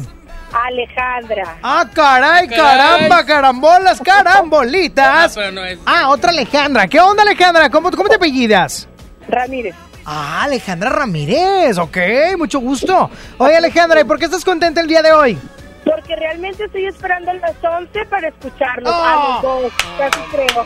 Alejandra. 0.64 1.58
Ah, 1.62 1.86
caray, 1.94 2.48
caramba, 2.48 3.26
carambolas, 3.26 4.00
carambolitas. 4.02 5.06
Ah, 5.06 5.30
pero 5.36 5.52
no 5.52 5.66
es. 5.66 5.80
Ah, 5.86 6.10
otra 6.10 6.32
Alejandra. 6.32 6.88
¿Qué 6.88 7.00
onda, 7.00 7.24
Alejandra? 7.24 7.70
¿Cómo, 7.70 7.92
cómo 7.92 8.08
te 8.10 8.16
apellidas? 8.16 8.88
Ramírez. 9.28 9.76
Ah, 10.06 10.44
Alejandra 10.44 10.90
Ramírez, 10.92 11.78
ok, 11.80 11.98
mucho 12.38 12.60
gusto. 12.60 13.10
Oye, 13.40 13.58
Alejandra, 13.58 14.02
¿y 14.02 14.04
por 14.04 14.20
qué 14.20 14.26
estás 14.26 14.46
contenta 14.46 14.80
el 14.82 14.88
día 14.88 15.02
de 15.02 15.12
hoy? 15.12 15.38
Porque 15.84 16.16
realmente 16.16 16.64
estoy 16.66 16.86
esperando 16.86 17.32
a 17.32 17.34
las 17.36 17.56
11 17.64 18.06
para 18.06 18.28
escucharlos 18.28 18.92
Oh. 18.94 19.04
a 19.04 19.16
los 19.16 19.42
dos. 19.42 19.74
Casi 19.98 20.20
creo. 20.32 20.66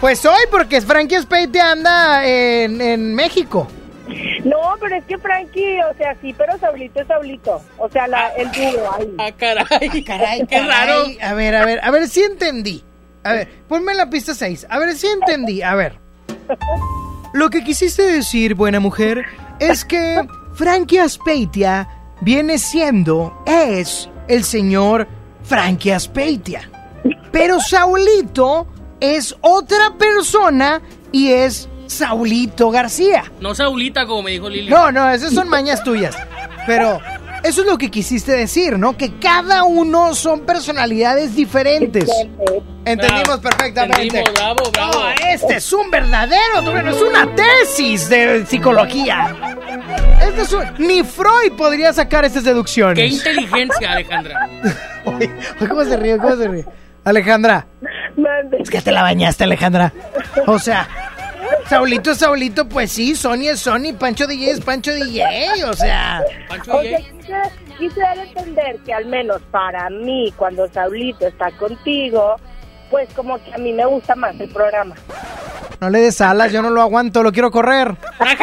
Pues 0.00 0.24
hoy, 0.24 0.40
porque 0.50 0.80
Frankie 0.80 1.20
Spade 1.20 1.60
anda 1.60 2.24
en, 2.26 2.80
en 2.80 3.14
México. 3.14 3.66
No, 4.44 4.74
pero 4.80 4.96
es 4.96 5.04
que 5.04 5.18
Frankie, 5.18 5.80
o 5.82 5.96
sea, 5.96 6.16
sí, 6.20 6.34
pero 6.36 6.58
Saulito 6.58 7.00
es 7.00 7.06
Saulito. 7.06 7.62
O 7.76 7.88
sea, 7.88 8.06
la, 8.06 8.28
el 8.34 8.50
dúo 8.52 8.92
ahí. 8.92 9.14
Ah, 9.18 9.32
caray. 9.36 10.02
Caray, 10.04 10.46
Qué 10.46 10.60
raro. 10.60 11.04
A 11.20 11.34
ver, 11.34 11.54
a 11.54 11.64
ver, 11.64 11.80
a 11.82 11.90
ver 11.90 12.08
si 12.08 12.22
entendí. 12.22 12.82
A 13.24 13.32
ver, 13.32 13.48
ponme 13.68 13.94
la 13.94 14.08
pista 14.08 14.34
6. 14.34 14.66
A 14.70 14.78
ver 14.78 14.94
si 14.94 15.06
entendí. 15.06 15.62
A 15.62 15.74
ver. 15.74 15.98
Lo 17.34 17.50
que 17.50 17.62
quisiste 17.62 18.02
decir, 18.02 18.54
buena 18.54 18.80
mujer, 18.80 19.26
es 19.58 19.84
que 19.84 20.26
Frankie 20.54 20.98
Aspeitia 20.98 21.88
viene 22.20 22.58
siendo, 22.58 23.42
es 23.46 24.08
el 24.28 24.44
señor 24.44 25.06
Frankie 25.44 25.92
Aspeitia. 25.92 26.70
Pero 27.30 27.60
Saulito 27.60 28.66
es 29.00 29.36
otra 29.40 29.94
persona 29.98 30.80
y 31.12 31.32
es 31.32 31.67
Saulito 31.88 32.70
García. 32.70 33.24
No 33.40 33.54
Saulita, 33.54 34.06
como 34.06 34.22
me 34.22 34.30
dijo 34.32 34.48
Lili. 34.48 34.70
No, 34.70 34.92
no, 34.92 35.10
esas 35.10 35.32
son 35.32 35.48
mañas 35.48 35.82
tuyas. 35.82 36.16
Pero 36.66 37.00
eso 37.44 37.62
es 37.62 37.66
lo 37.66 37.78
que 37.78 37.90
quisiste 37.90 38.32
decir, 38.32 38.78
¿no? 38.78 38.96
Que 38.96 39.14
cada 39.18 39.64
uno 39.64 40.14
son 40.14 40.40
personalidades 40.40 41.34
diferentes. 41.34 42.08
Entendimos 42.84 43.24
Bravo. 43.40 43.42
perfectamente. 43.42 44.02
Entendimos, 44.02 44.34
bravo, 44.34 44.70
bravo. 44.72 44.92
No, 45.00 45.10
este 45.30 45.56
es 45.56 45.72
un 45.72 45.90
verdadero, 45.90 46.62
bueno, 46.62 46.90
es 46.90 47.00
una 47.02 47.28
tesis 47.34 48.08
de 48.08 48.44
psicología. 48.46 49.34
Este 50.26 50.42
es 50.42 50.52
un- 50.52 50.64
ni 50.78 51.02
Freud 51.04 51.52
podría 51.56 51.92
sacar 51.92 52.24
estas 52.24 52.42
Qué 52.44 52.50
deducciones. 52.50 53.12
inteligencia, 53.12 53.92
Alejandra. 53.92 54.48
Oye, 55.04 55.30
oye, 55.60 55.68
¿Cómo 55.68 55.84
se 55.84 55.96
ríe? 55.96 56.18
¿Cómo 56.18 56.36
se 56.36 56.48
ríe? 56.48 56.64
Alejandra, 57.04 57.66
Mande. 58.16 58.58
es 58.60 58.68
que 58.68 58.82
te 58.82 58.92
la 58.92 59.00
bañaste, 59.02 59.44
Alejandra. 59.44 59.92
O 60.46 60.58
sea, 60.58 60.86
Saulito 61.68 62.12
es 62.12 62.18
Saulito, 62.18 62.66
pues 62.68 62.92
sí, 62.92 63.14
Sony 63.14 63.48
es 63.50 63.60
Sony, 63.60 63.92
Pancho 63.98 64.26
DJ 64.26 64.52
es 64.52 64.60
Pancho 64.60 64.92
DJ, 64.92 65.64
o 65.64 65.74
sea. 65.74 66.22
Pancho 66.48 66.76
O 66.76 66.82
sea, 66.82 66.98
DJ. 66.98 67.12
quise, 67.20 67.34
quise 67.78 68.00
dar 68.00 68.18
a 68.18 68.22
entender 68.22 68.78
que 68.86 68.94
al 68.94 69.06
menos 69.06 69.42
para 69.50 69.90
mí, 69.90 70.32
cuando 70.36 70.66
Saulito 70.72 71.26
está 71.26 71.50
contigo, 71.52 72.36
pues 72.90 73.12
como 73.14 73.42
que 73.44 73.52
a 73.54 73.58
mí 73.58 73.72
me 73.72 73.84
gusta 73.84 74.14
más 74.14 74.38
el 74.40 74.48
programa. 74.48 74.94
No 75.80 75.90
le 75.90 76.00
des 76.00 76.20
alas, 76.20 76.50
yo 76.52 76.62
no 76.62 76.70
lo 76.70 76.80
aguanto, 76.80 77.22
lo 77.22 77.32
quiero 77.32 77.50
correr. 77.50 77.94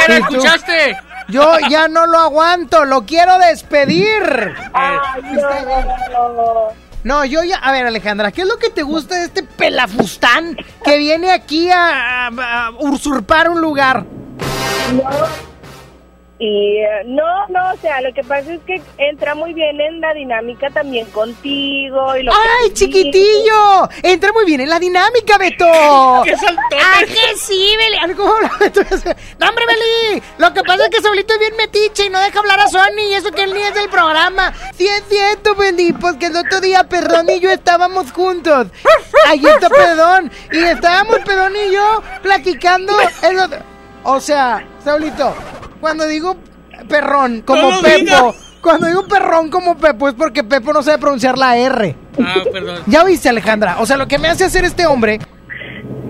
¿escuchaste? 0.07 0.95
Yo 1.27 1.57
ya 1.69 1.87
no 1.87 2.05
lo 2.05 2.19
aguanto, 2.19 2.85
lo 2.85 3.05
quiero 3.05 3.39
despedir. 3.39 4.53
Ay, 4.73 5.21
no. 5.33 5.41
No, 6.11 6.67
yo 7.25 7.43
ya. 7.43 7.57
A 7.57 7.71
ver, 7.71 7.85
Alejandra, 7.85 8.31
¿qué 8.31 8.41
es 8.41 8.47
lo 8.47 8.57
que 8.57 8.69
te 8.69 8.83
gusta 8.83 9.15
de 9.15 9.25
este 9.25 9.43
pelafustán 9.43 10.57
que 10.83 10.97
viene 10.97 11.31
aquí 11.31 11.69
a 11.71 12.71
usurpar 12.79 13.49
un 13.49 13.61
lugar? 13.61 14.05
No. 14.93 15.54
Y 16.47 16.77
eh, 16.77 17.01
no, 17.05 17.47
no, 17.49 17.73
o 17.73 17.77
sea, 17.77 18.01
lo 18.01 18.13
que 18.13 18.23
pasa 18.23 18.53
es 18.53 18.59
que 18.67 18.79
entra 18.99 19.33
muy 19.33 19.53
bien 19.53 19.81
en 19.81 19.99
la 19.99 20.13
dinámica 20.13 20.69
también 20.69 21.09
contigo 21.09 22.15
y 22.15 22.21
lo 22.21 22.31
que 22.31 22.37
¡Ay, 22.61 22.71
chiquitillo! 22.71 23.89
Entra 24.03 24.31
muy 24.31 24.45
bien 24.45 24.61
en 24.61 24.69
la 24.69 24.77
dinámica, 24.77 25.39
Beto. 25.39 25.65
¡Qué 26.23 26.37
saltote! 26.37 26.77
¡Ah, 26.79 26.99
que 26.99 27.35
sí, 27.37 27.75
Beli! 27.77 28.13
¡No, 29.39 29.49
hombre, 29.49 29.65
Beli! 29.65 30.21
Lo 30.37 30.53
que 30.53 30.61
pasa 30.61 30.83
es 30.85 30.89
que 30.91 31.01
Saulito 31.01 31.33
es 31.33 31.39
bien 31.39 31.55
metiche 31.57 32.05
y 32.05 32.09
no 32.09 32.19
deja 32.19 32.37
hablar 32.39 32.59
a 32.59 32.67
Sony 32.67 33.01
y 33.09 33.13
eso 33.15 33.31
que 33.31 33.43
él 33.43 33.53
ni 33.53 33.61
es 33.61 33.73
del 33.73 33.89
programa. 33.89 34.53
Sí 34.77 34.87
es 34.87 35.03
cierto, 35.09 35.55
Beli, 35.55 35.93
porque 35.93 36.27
el 36.27 36.35
otro 36.37 36.61
día 36.61 36.83
Perdón 36.83 37.27
y 37.31 37.39
yo 37.39 37.49
estábamos 37.49 38.11
juntos. 38.11 38.67
Ahí 39.27 39.43
está 39.43 39.67
Perdón. 39.67 40.31
Y 40.51 40.59
estábamos 40.63 41.19
Perdón 41.25 41.53
y 41.55 41.73
yo 41.73 42.03
platicando. 42.21 42.93
el 43.23 43.39
otro- 43.39 43.59
O 44.03 44.19
sea, 44.19 44.63
Saulito, 44.83 45.33
cuando 45.85 46.07
digo 46.07 46.35
perrón 46.89 47.41
como 47.41 47.69
No 47.69 47.81
Pepo... 47.81 48.35
Cuando 48.59 48.87
digo 48.87 49.05
perrón 49.05 49.51
como 49.51 49.77
Pepo 49.77 50.09
es 50.09 50.15
porque 50.15 50.43
Pepo 50.43 50.73
no 50.73 50.81
sabe 50.81 50.97
pronunciar 50.97 51.37
la 51.37 51.55
R. 51.55 51.95
Ah, 52.19 52.41
perdón. 52.51 52.81
Ya 52.87 53.03
viste, 53.03 53.29
Alejandra. 53.29 53.77
O 53.79 53.85
sea, 53.85 53.95
lo 53.95 54.07
que 54.07 54.17
me 54.17 54.27
hace 54.27 54.43
hacer 54.43 54.65
este 54.65 54.87
hombre. 54.87 55.19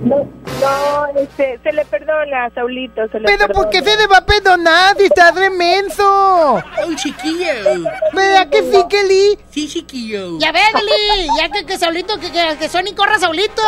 No, 0.06 0.20
no, 0.62 1.20
este, 1.20 1.60
se 1.62 1.74
le 1.74 1.84
perdona 1.84 2.46
a 2.46 2.50
Saulito, 2.52 3.02
se 3.12 3.20
le 3.20 3.26
Pero 3.26 3.50
¿por 3.50 3.70
qué 3.70 3.82
perdona. 3.82 3.92
se 3.92 4.02
le 4.02 4.08
va 4.08 4.18
a 4.20 4.26
perdonar 4.26 4.96
si 4.98 5.04
está 5.04 5.32
remenso? 5.32 6.64
¡Ay, 6.78 6.96
chiquillo! 6.96 7.92
¿Verdad 8.14 8.48
que 8.48 8.72
sí, 8.72 8.86
Kelly? 8.90 9.40
Sí, 9.50 9.68
chiquillo. 9.68 10.40
Ya 10.40 10.54
ve, 10.54 10.62
Kelly. 10.72 11.28
Ya 11.38 11.50
que, 11.50 11.66
que 11.66 11.78
Saulito, 11.78 12.18
que, 12.22 12.32
que, 12.32 12.58
que 12.58 12.70
Sony 12.70 12.96
corra 12.96 13.20
Saulito. 13.20 13.62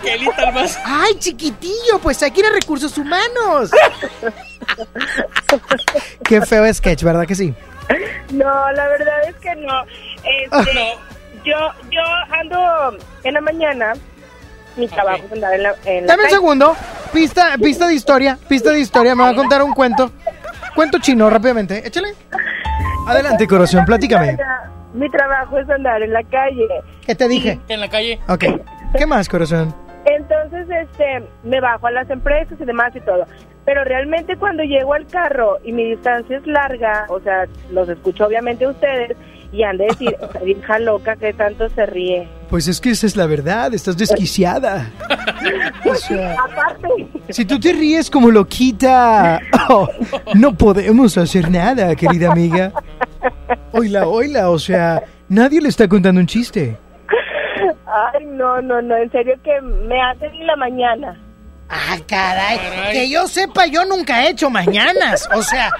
Kelly 0.00 0.28
tal 0.36 0.54
más. 0.54 0.78
Ay, 0.84 1.18
chiquitillo, 1.18 1.98
pues 2.00 2.22
hay 2.22 2.30
que 2.30 2.38
ir 2.38 2.46
a 2.46 2.50
recursos 2.50 2.96
humanos. 2.96 3.72
Qué 6.24 6.40
feo 6.42 6.72
sketch, 6.72 7.02
¿verdad 7.02 7.26
que 7.26 7.34
sí? 7.34 7.54
No, 8.32 8.72
la 8.72 8.88
verdad 8.88 9.28
es 9.28 9.36
que 9.36 9.54
no. 9.56 9.82
Este, 10.24 10.74
No. 10.74 11.42
yo, 11.44 11.56
yo 11.90 12.00
ando 12.38 12.98
en 13.24 13.34
la 13.34 13.40
mañana. 13.40 13.92
Mi 14.76 14.86
trabajo 14.86 15.22
es 15.26 15.32
andar 15.32 15.54
en 15.54 15.62
la, 15.64 15.74
en 15.86 16.06
la 16.06 16.12
Dame 16.12 16.22
un 16.22 16.26
calle. 16.28 16.34
segundo. 16.36 16.76
Pista, 17.12 17.56
pista 17.60 17.86
de 17.88 17.94
historia. 17.94 18.38
Pista 18.48 18.70
de 18.70 18.78
historia. 18.80 19.14
Me 19.16 19.22
va 19.24 19.30
a 19.30 19.34
contar 19.34 19.62
un 19.62 19.72
cuento. 19.72 20.12
Cuento 20.76 20.98
chino 20.98 21.28
rápidamente. 21.28 21.84
Échale. 21.86 22.14
Adelante, 23.06 23.46
corazón. 23.48 23.84
Platícame. 23.84 24.36
Mi 24.92 25.10
trabajo 25.10 25.58
es 25.58 25.68
andar 25.68 26.00
en 26.02 26.12
la 26.12 26.22
calle. 26.24 26.66
¿Qué 27.04 27.14
te 27.14 27.26
dije? 27.26 27.58
En 27.68 27.80
la 27.80 27.88
calle. 27.88 28.20
Ok. 28.28 28.44
¿Qué 28.96 29.06
más, 29.06 29.28
corazón? 29.28 29.74
Entonces, 30.04 30.66
este, 30.70 31.24
me 31.42 31.60
bajo 31.60 31.86
a 31.88 31.90
las 31.90 32.08
empresas 32.08 32.56
y 32.60 32.64
demás 32.64 32.94
y 32.94 33.00
todo. 33.00 33.26
Pero 33.68 33.84
realmente 33.84 34.34
cuando 34.38 34.62
llego 34.62 34.94
al 34.94 35.06
carro 35.06 35.58
y 35.62 35.72
mi 35.72 35.84
distancia 35.84 36.38
es 36.38 36.46
larga, 36.46 37.04
o 37.10 37.20
sea, 37.20 37.44
los 37.70 37.86
escucho 37.86 38.24
obviamente 38.24 38.64
a 38.64 38.70
ustedes 38.70 39.14
y 39.52 39.62
han 39.62 39.76
de 39.76 39.84
decir, 39.84 40.16
esa 40.30 40.38
vieja 40.38 40.78
loca 40.78 41.16
que 41.16 41.34
tanto 41.34 41.68
se 41.68 41.84
ríe. 41.84 42.26
Pues 42.48 42.66
es 42.66 42.80
que 42.80 42.88
esa 42.88 43.06
es 43.06 43.14
la 43.14 43.26
verdad. 43.26 43.74
Estás 43.74 43.98
desquiciada. 43.98 44.90
O 45.84 45.94
sea, 45.94 46.34
Aparte, 46.42 47.08
si 47.28 47.44
tú 47.44 47.60
te 47.60 47.72
ríes 47.72 48.10
como 48.10 48.30
loquita, 48.30 49.38
oh, 49.68 49.86
no 50.34 50.54
podemos 50.54 51.18
hacer 51.18 51.50
nada, 51.50 51.94
querida 51.94 52.32
amiga. 52.32 52.72
Oila, 53.72 54.08
oila. 54.08 54.48
O 54.48 54.58
sea, 54.58 55.02
nadie 55.28 55.60
le 55.60 55.68
está 55.68 55.86
contando 55.86 56.20
un 56.22 56.26
chiste. 56.26 56.78
ay, 57.86 58.24
no, 58.24 58.62
no, 58.62 58.80
no, 58.80 58.96
en 58.96 59.10
serio 59.12 59.34
que 59.44 59.60
me 59.60 60.00
hacen 60.00 60.46
la 60.46 60.56
mañana. 60.56 61.27
Ah, 61.68 61.98
caray. 62.06 62.92
Que 62.92 63.10
yo 63.10 63.28
sepa, 63.28 63.66
yo 63.66 63.84
nunca 63.84 64.22
he 64.22 64.30
hecho 64.30 64.48
mañanas. 64.50 65.28
O 65.34 65.42
sea, 65.42 65.70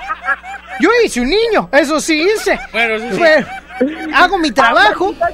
yo 0.81 0.91
hice 1.05 1.21
un 1.21 1.31
niño. 1.31 1.69
Eso 1.73 2.01
sí 2.01 2.23
hice. 2.23 2.59
Bueno, 2.73 2.95
eso 2.95 3.15
sí. 3.15 3.21
Pero 3.21 3.47
hago 4.15 4.39
mi 4.39 4.51
trabajo. 4.51 5.15
Ah, 5.21 5.29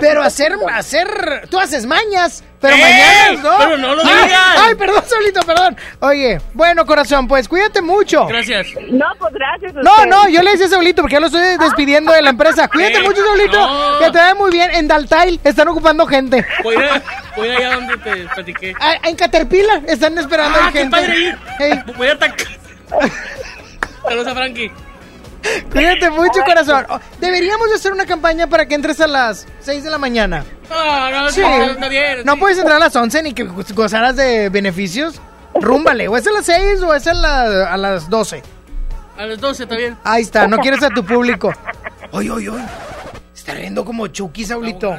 Pero 0.00 0.22
hacer, 0.22 0.52
hacer, 0.72 1.48
tú 1.50 1.58
haces 1.58 1.86
mañas, 1.86 2.42
pero 2.60 2.74
¡Ey! 2.74 2.82
mañanas 2.82 3.44
no. 3.44 3.58
Pero 3.58 3.78
no 3.78 3.94
lo 3.94 4.02
Ay, 4.04 4.24
digas. 4.24 4.40
Ay, 4.62 4.74
perdón, 4.74 5.02
Saulito, 5.06 5.40
perdón. 5.42 5.76
Oye, 6.00 6.40
bueno, 6.54 6.84
corazón, 6.86 7.28
pues 7.28 7.48
cuídate 7.48 7.82
mucho. 7.82 8.26
Gracias. 8.26 8.66
No, 8.90 9.06
pues 9.18 9.32
gracias. 9.34 9.76
a 9.76 9.82
No, 9.82 10.06
no, 10.06 10.28
yo 10.28 10.42
le 10.42 10.50
decía 10.52 10.66
a 10.66 10.70
Saulito 10.70 11.02
porque 11.02 11.14
ya 11.14 11.20
lo 11.20 11.26
estoy 11.26 11.56
despidiendo 11.58 12.12
de 12.12 12.22
la 12.22 12.30
empresa. 12.30 12.68
Cuídate 12.68 12.98
Eh, 12.98 13.02
mucho, 13.02 13.24
Saulito. 13.24 13.58
no. 13.58 13.98
Que 13.98 14.10
te 14.10 14.18
vaya 14.18 14.34
muy 14.34 14.50
bien. 14.50 14.70
En 14.72 14.88
Daltail 14.88 15.40
están 15.44 15.68
ocupando 15.68 16.06
gente. 16.06 16.44
Voy 16.62 16.76
a, 16.76 17.02
voy 17.36 17.48
allá 17.50 17.74
donde 17.74 17.96
te 17.98 18.16
platiqué. 18.34 18.74
Ah, 18.80 18.96
En 19.04 19.16
Caterpillar 19.16 19.82
están 19.86 20.16
esperando 20.18 20.58
Ah, 20.60 20.66
ahí 20.66 20.72
qué 20.72 20.78
gente. 20.80 20.96
padre 20.96 21.18
ir. 21.18 21.38
Ey, 21.60 21.82
Voy 21.96 22.08
a 22.08 22.12
atacar. 22.12 22.46
Saludos 24.02 24.26
a 24.28 24.34
Frankie. 24.34 24.70
Cuídate 25.72 26.10
mucho, 26.10 26.40
corazón. 26.44 26.86
Oh, 26.88 26.98
Deberíamos 27.20 27.68
de 27.68 27.76
hacer 27.76 27.92
una 27.92 28.06
campaña 28.06 28.46
para 28.46 28.66
que 28.66 28.74
entres 28.74 29.00
a 29.00 29.06
las 29.06 29.46
6 29.60 29.84
de 29.84 29.90
la 29.90 29.98
mañana. 29.98 30.44
No, 30.70 31.10
no, 31.10 31.30
Sí. 31.30 31.40
no, 31.40 31.64
está 31.64 31.88
bien. 31.88 32.24
No 32.24 32.34
sí. 32.34 32.38
puedes 32.40 32.58
entrar 32.58 32.76
a 32.76 32.80
las 32.80 32.96
11 32.96 33.22
ni 33.22 33.32
que 33.34 33.44
gozaras 33.44 34.16
de 34.16 34.48
beneficios. 34.48 35.20
Rúmbale, 35.54 36.06
o 36.08 36.16
es 36.16 36.26
a 36.26 36.32
las 36.32 36.44
6 36.46 36.82
o 36.82 36.94
es 36.94 37.06
a, 37.06 37.14
la- 37.14 37.72
a 37.72 37.76
las 37.76 38.10
12. 38.10 38.42
A 39.16 39.24
las 39.26 39.40
12 39.40 39.62
está 39.62 39.76
bien. 39.76 39.96
Ahí 40.04 40.22
está, 40.22 40.46
no 40.46 40.58
quieres 40.58 40.82
a 40.82 40.90
tu 40.90 41.04
público. 41.04 41.52
Oye, 42.12 42.30
oye, 42.30 42.50
oye. 42.50 42.64
Está 43.34 43.54
riendo 43.54 43.84
como 43.84 44.06
Chucky, 44.08 44.44
Saulito. 44.44 44.98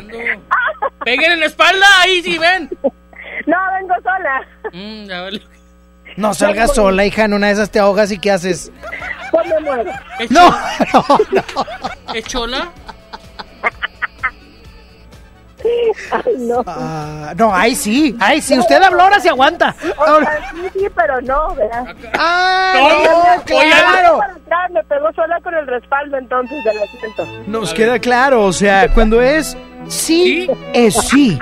Peguen 1.03 1.31
en 1.33 1.39
la 1.41 1.45
espalda, 1.45 1.85
ahí 2.01 2.21
sí, 2.23 2.37
ven. 2.37 2.69
No, 3.45 3.57
vengo 3.79 3.93
sola. 4.03 4.47
Mm, 4.73 5.05
ya 5.07 5.21
vale. 5.21 5.41
No 6.17 6.33
salgas 6.33 6.73
sola, 6.73 7.05
hija, 7.05 7.25
en 7.25 7.33
una 7.33 7.47
de 7.47 7.53
esas 7.53 7.69
te 7.69 7.79
ahogas 7.79 8.11
y 8.11 8.17
¿qué 8.19 8.31
haces? 8.31 8.71
Pues 9.31 9.47
me 9.47 9.59
muero. 9.61 9.91
¿Es 10.19 10.31
No, 10.31 10.49
chola? 10.49 10.77
no, 10.93 11.05
no. 11.31 12.13
¿Es 12.13 12.25
chola? 12.25 12.71
Ay, 16.11 16.35
no. 16.37 16.63
Ah, 16.65 17.33
no, 17.35 17.53
ahí 17.53 17.75
sí, 17.75 18.15
ahí 18.19 18.41
sí. 18.41 18.57
Usted 18.57 18.81
habló, 18.81 19.03
ahora 19.03 19.19
se 19.19 19.29
aguanta. 19.29 19.75
O 19.97 20.19
sea, 20.19 20.51
sí, 20.51 20.61
sí, 20.73 20.87
pero 20.95 21.19
no, 21.21 21.53
¿verdad? 21.55 21.85
Ah, 22.17 22.73
no, 22.77 23.55
Oye, 23.57 23.69
claro. 23.69 24.21
Atrás, 24.21 24.71
me 24.71 24.83
pegó 24.83 25.11
sola 25.13 25.39
con 25.41 25.53
el 25.55 25.67
respaldo 25.67 26.17
entonces 26.17 26.63
del 26.63 26.77
asiento. 26.77 27.27
Nos 27.47 27.73
queda 27.73 27.99
claro, 27.99 28.45
o 28.45 28.53
sea, 28.53 28.93
cuando 28.93 29.21
es 29.21 29.57
sí, 29.87 30.47
¿Sí? 30.47 30.51
es 30.73 30.95
sí. 30.95 31.39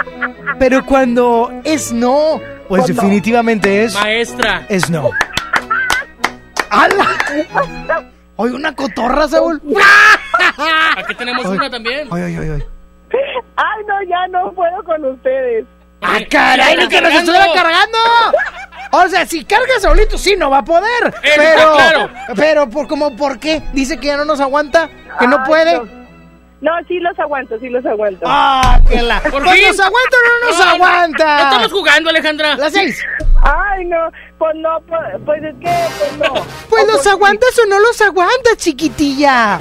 Pero 0.60 0.86
cuando 0.86 1.52
es 1.64 1.92
no, 1.92 2.40
pues 2.68 2.86
definitivamente 2.88 3.84
es, 3.84 3.94
Maestra. 3.94 4.66
es 4.70 4.90
no. 4.90 5.10
¡Hala! 6.70 7.08
Oye, 8.38 8.54
una 8.54 8.76
cotorra, 8.76 9.28
Saúl. 9.28 9.62
Aquí 10.98 11.16
tenemos 11.16 11.46
Ay. 11.46 11.58
una 11.58 11.70
también. 11.70 12.08
Ay, 12.12 12.24
ay, 12.24 12.38
ay, 12.38 12.50
ay. 12.56 12.64
Ay, 13.56 13.84
no, 13.88 14.04
ya 14.04 14.28
no 14.30 14.52
puedo 14.54 14.84
con 14.84 15.06
ustedes. 15.06 15.66
¡Ah, 16.02 16.20
caray! 16.30 16.76
¡Ni 16.78 16.88
que 16.88 17.02
nos 17.02 17.14
estuviera 17.14 17.48
cargando! 17.54 17.98
O 18.92 19.08
sea, 19.08 19.26
si 19.26 19.44
carga 19.44 19.80
solito, 19.80 20.18
sí, 20.18 20.36
no 20.38 20.50
va 20.50 20.60
a 20.60 20.66
poder. 20.66 21.14
Eh, 21.24 21.34
pero, 21.36 21.74
claro. 21.74 22.10
pero, 22.36 22.70
por, 22.70 22.88
como, 22.88 23.16
¿por 23.16 23.40
qué? 23.40 23.64
Dice 23.74 23.98
que 23.98 24.08
ya 24.08 24.18
no 24.18 24.26
nos 24.26 24.40
aguanta, 24.40 24.90
que 25.20 25.28
no 25.28 25.38
Ay, 25.40 25.44
puede. 25.46 25.78
No. 25.78 25.95
No, 26.66 26.72
sí 26.88 27.00
los 27.00 27.18
aguanto, 27.20 27.60
sí 27.60 27.70
los 27.70 27.86
aguanto. 27.86 28.26
¡Ah, 28.26 28.80
que 28.90 29.00
la! 29.04 29.22
¿Por 29.22 29.44
Pues 29.44 29.54
fin? 29.60 29.68
nos 29.68 29.80
aguanta 29.80 30.18
o 30.18 30.22
no 30.26 30.48
nos 30.50 30.58
No, 30.58 30.66
no, 30.66 30.72
aguanta. 30.72 31.38
Estamos 31.44 31.72
jugando, 31.72 32.10
Alejandra. 32.10 32.56
Las 32.56 32.74
seis. 32.74 33.00
Ay, 33.44 33.86
no, 33.86 33.98
pues 34.40 34.56
no, 34.56 34.80
pues, 34.88 35.00
pues 35.26 35.44
es 35.44 35.54
que, 35.62 35.86
pues 36.00 36.18
no. 36.18 36.34
Pues 36.68 36.84
O 36.84 36.88
los 36.88 37.06
aguantas 37.06 37.50
o 37.60 37.68
no 37.68 37.80
los 37.80 38.02
aguantas, 38.02 38.58
chiquitilla. 38.58 39.60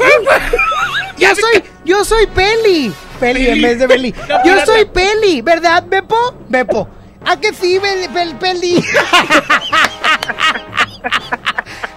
Yo 1.19 1.29
soy, 1.37 1.63
yo 1.85 2.05
soy 2.05 2.27
Peli. 2.29 2.93
Peli 3.21 3.49
en 3.49 3.63
vez 3.63 3.79
de 3.79 3.87
Beli. 3.87 4.15
La 4.27 4.43
Yo 4.43 4.65
soy 4.67 4.85
Peli, 4.87 5.43
¿verdad, 5.43 5.85
Bepo? 5.87 6.17
Bepo. 6.49 6.89
¿A 7.27 7.39
que 7.39 7.53
sí, 7.53 7.79
Peli? 8.41 8.83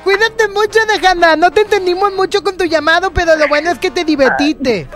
Cuídate 0.07 0.47
mucho, 0.47 0.79
Alejandra. 0.89 1.35
No 1.35 1.51
te 1.51 1.63
entendimos 1.63 2.13
mucho 2.13 2.41
con 2.41 2.55
tu 2.55 2.63
llamado, 2.63 3.11
pero 3.11 3.35
lo 3.35 3.45
bueno 3.49 3.71
es 3.71 3.77
que 3.77 3.91
te 3.91 4.05
divertiste. 4.05 4.87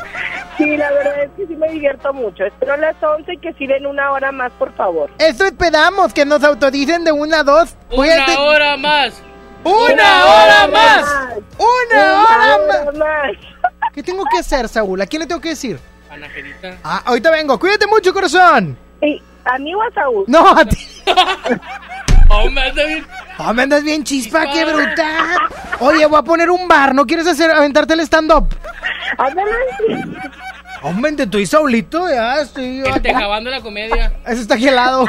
Sí, 0.57 0.78
la 0.78 0.89
verdad 0.89 1.24
es 1.26 1.32
que 1.36 1.47
sí 1.47 1.55
me 1.57 1.68
divierto 1.68 2.14
mucho. 2.14 2.45
Espero 2.45 2.78
las 2.78 2.95
11 3.03 3.34
y 3.34 3.38
que 3.39 3.51
si 3.55 3.68
den 3.68 3.86
una 3.88 4.09
hora 4.14 4.32
más, 4.32 4.53
por 4.53 4.74
favor. 4.74 5.12
Eso 5.18 5.43
esperamos, 5.43 6.14
que 6.14 6.24
nos 6.24 6.41
autoricen 6.45 7.03
de 7.03 7.12
una 7.12 7.39
a 7.41 7.43
dos. 7.43 7.76
Cuídate- 7.89 8.32
Una 8.38 8.39
hora 8.41 8.78
más. 8.78 9.22
¡Una 9.66 10.26
hora 10.26 10.68
más! 10.68 11.05
¡Una 11.57 12.24
hora 12.24 12.57
más! 12.70 12.88
hora 12.88 12.91
más. 12.97 13.32
¿Qué 13.93 14.03
tengo 14.03 14.24
que 14.32 14.38
hacer, 14.39 14.70
Saúl? 14.70 15.01
¿A 15.01 15.05
quién 15.07 15.20
le 15.24 15.28
tengo 15.28 15.41
que 15.41 15.49
decir? 15.49 15.78
Anagelita. 16.09 16.78
Ah, 16.86 17.01
ahorita 17.03 17.32
vengo. 17.32 17.59
Cuídate 17.59 17.86
mucho, 17.86 18.14
corazón. 18.14 18.78
Sí, 19.01 19.22
¿A 19.43 19.57
mí 19.57 19.74
o 19.76 19.82
a 19.82 19.91
Saúl? 19.91 20.24
No, 20.28 20.47
a 20.51 20.64
ti. 20.64 20.78
Hombre, 22.34 22.63
anda 22.69 22.84
bien. 22.86 23.05
Oh, 23.38 23.53
me 23.53 23.63
andas 23.63 23.84
bien 23.84 24.03
chispa, 24.03 24.49
qué 24.51 24.65
bruta. 24.65 25.07
Oye, 25.79 26.05
voy 26.05 26.19
a 26.19 26.21
poner 26.23 26.49
un 26.49 26.67
bar. 26.67 26.93
¿No 26.95 27.05
quieres 27.05 27.27
hacer 27.27 27.51
aventarte 27.51 27.93
el 27.93 27.99
stand-up? 28.01 28.55
Ándale. 29.17 29.51
Hombre, 30.84 31.11
te 31.13 31.23
estoy 31.23 31.45
Saulito, 31.45 32.09
ya 32.09 32.41
estoy. 32.41 32.79
yo 32.79 32.89
acá. 32.89 32.99
tejabando 33.01 33.49
de 33.49 33.57
la 33.57 33.61
comedia. 33.61 34.13
Eso 34.25 34.41
está 34.41 34.55
aquí 34.55 34.67
al 34.67 34.75
lado. 34.75 35.05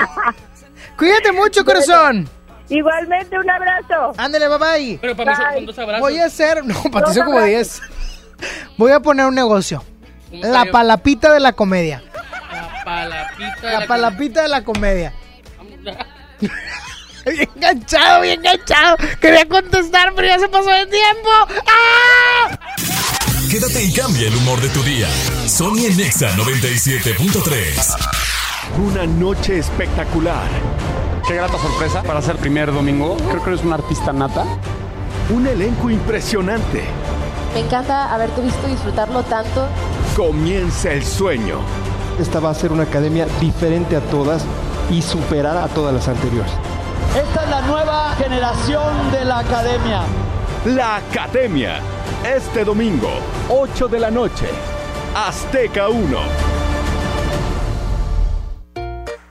Cuídate 0.99 1.33
mucho, 1.33 1.65
corazón. 1.65 2.29
Igualmente, 2.69 3.39
un 3.39 3.49
abrazo. 3.51 4.13
Ándale, 4.17 4.49
bye 4.49 4.59
bye. 4.59 4.99
Pero 5.01 5.17
para 5.17 5.33
mí 5.33 5.37
son- 5.37 5.55
Bye. 5.55 5.67
dos 5.67 5.79
abrazos. 5.79 6.01
Voy 6.01 6.19
a 6.19 6.25
hacer. 6.27 6.65
No, 6.65 6.83
para 6.91 7.07
ti 7.07 7.15
son 7.15 7.25
como 7.27 7.39
abrazos. 7.39 7.81
10. 7.81 8.59
Voy 8.79 8.93
a 8.93 9.01
poner 9.01 9.27
un 9.27 9.35
negocio. 9.35 9.85
¿Cómo 10.31 10.43
La 10.43 10.53
salió? 10.61 10.73
palapita 10.73 11.33
de 11.33 11.41
la 11.41 11.53
comedia. 11.53 12.03
La 12.53 12.85
palapita. 12.85 13.57
de 13.67 13.73
La 13.73 13.81
la 13.81 13.87
palapita 13.87 14.43
de 14.43 14.49
la 14.49 14.65
comedia. 14.65 15.13
Bien 17.25 17.49
enganchado, 17.55 18.23
bien 18.23 18.41
enganchado. 18.41 18.97
Quería 19.21 19.49
contestar, 19.49 20.13
pero 20.15 20.29
ya 20.29 20.39
se 20.39 20.49
pasó 20.49 20.71
el 20.71 20.89
tiempo. 20.89 21.31
¡Ah! 21.67 22.59
Quédate 23.51 23.85
y 23.85 23.93
cambia 23.93 24.29
el 24.29 24.37
humor 24.37 24.61
de 24.61 24.69
tu 24.71 24.83
día. 24.83 25.09
Sony 25.47 25.87
en 25.87 25.97
Nexa 25.97 26.31
97.3. 26.37 27.97
Una 28.79 29.07
noche 29.07 29.59
espectacular. 29.59 30.49
Qué 31.27 31.35
grata 31.35 31.59
sorpresa 31.59 32.03
para 32.03 32.23
ser 32.23 32.37
primer 32.37 32.73
domingo. 32.73 33.17
Creo 33.29 33.45
que 33.45 33.51
eres 33.51 33.63
un 33.63 33.73
artista 33.73 34.13
nata. 34.13 34.45
Un 35.31 35.47
elenco 35.47 35.91
impresionante. 35.91 36.83
Me 37.55 37.61
encanta 37.61 38.13
haberte 38.13 38.41
visto 38.41 38.67
disfrutarlo 38.67 39.23
tanto. 39.25 39.69
Comienza 40.17 40.91
el 40.91 41.05
sueño. 41.05 41.61
Esta 42.19 42.41
va 42.41 42.51
a 42.51 42.55
ser 42.55 42.73
una 42.73 42.85
academia 42.85 43.27
diferente 43.41 43.97
a 43.97 44.01
todas 44.01 44.45
y 44.91 45.03
superar 45.03 45.57
a 45.59 45.69
todas 45.69 45.95
las 45.95 46.09
anteriores. 46.09 46.53
Esta 47.11 47.45
es 47.45 47.51
la 47.51 47.61
nueva 47.63 48.15
generación 48.17 49.11
de 49.13 49.25
la 49.25 49.41
academia. 49.41 50.03
La 50.65 50.97
Academia. 50.97 51.81
Este 52.25 52.65
domingo, 52.65 53.11
8 53.49 53.89
de 53.89 53.99
la 53.99 54.11
noche. 54.11 54.47
Azteca 55.15 55.89
1. 55.89 56.19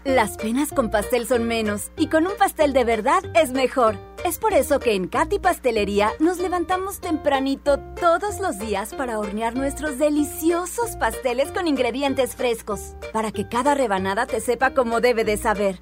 Las 0.03 0.35
penas 0.35 0.71
con 0.71 0.89
pastel 0.91 1.25
son 1.25 1.47
menos 1.47 1.91
y 1.97 2.07
con 2.07 2.27
un 2.27 2.33
pastel 2.37 2.73
de 2.73 2.83
verdad 2.83 3.23
es 3.33 3.51
mejor. 3.51 3.95
Es 4.25 4.39
por 4.39 4.53
eso 4.53 4.79
que 4.79 4.93
en 4.93 5.07
Katy 5.07 5.39
Pastelería 5.39 6.11
nos 6.19 6.39
levantamos 6.39 6.99
tempranito 6.99 7.79
todos 7.99 8.39
los 8.39 8.59
días 8.59 8.93
para 8.93 9.17
hornear 9.17 9.55
nuestros 9.55 9.97
deliciosos 9.97 10.97
pasteles 10.97 11.51
con 11.51 11.65
ingredientes 11.65 12.35
frescos, 12.35 12.95
para 13.13 13.31
que 13.31 13.47
cada 13.47 13.73
rebanada 13.73 14.25
te 14.25 14.41
sepa 14.41 14.73
como 14.73 14.99
debe 14.99 15.23
de 15.23 15.37
saber. 15.37 15.81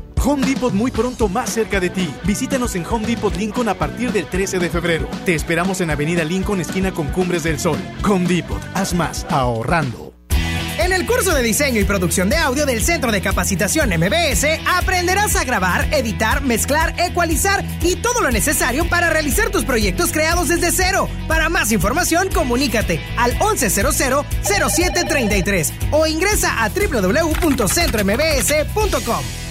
Home 0.23 0.45
Depot 0.45 0.71
muy 0.71 0.91
pronto 0.91 1.27
más 1.27 1.49
cerca 1.49 1.79
de 1.79 1.89
ti. 1.89 2.07
Visítanos 2.23 2.75
en 2.75 2.85
Home 2.85 3.07
Depot 3.07 3.35
Lincoln 3.35 3.67
a 3.69 3.73
partir 3.73 4.11
del 4.11 4.27
13 4.27 4.59
de 4.59 4.69
febrero. 4.69 5.09
Te 5.25 5.33
esperamos 5.33 5.81
en 5.81 5.89
Avenida 5.89 6.23
Lincoln, 6.23 6.61
esquina 6.61 6.91
con 6.91 7.07
Cumbres 7.07 7.41
del 7.43 7.59
Sol. 7.59 7.79
Home 8.07 8.27
Depot, 8.27 8.61
haz 8.75 8.93
más 8.93 9.25
ahorrando. 9.29 10.13
En 10.77 10.93
el 10.93 11.07
curso 11.07 11.33
de 11.33 11.41
diseño 11.43 11.79
y 11.79 11.85
producción 11.85 12.29
de 12.29 12.35
audio 12.37 12.65
del 12.65 12.81
Centro 12.83 13.11
de 13.11 13.21
Capacitación 13.21 13.89
MBS 13.89 14.45
aprenderás 14.67 15.35
a 15.35 15.43
grabar, 15.43 15.93
editar, 15.93 16.41
mezclar, 16.41 16.95
ecualizar 16.99 17.63
y 17.81 17.95
todo 17.95 18.21
lo 18.21 18.29
necesario 18.31 18.87
para 18.89 19.09
realizar 19.09 19.49
tus 19.49 19.65
proyectos 19.65 20.11
creados 20.11 20.49
desde 20.49 20.71
cero. 20.71 21.09
Para 21.27 21.49
más 21.49 21.71
información, 21.71 22.29
comunícate 22.33 23.01
al 23.17 23.37
1100-0733 23.39 25.71
o 25.91 26.05
ingresa 26.07 26.63
a 26.63 26.69
www.centrombs.com. 26.69 29.50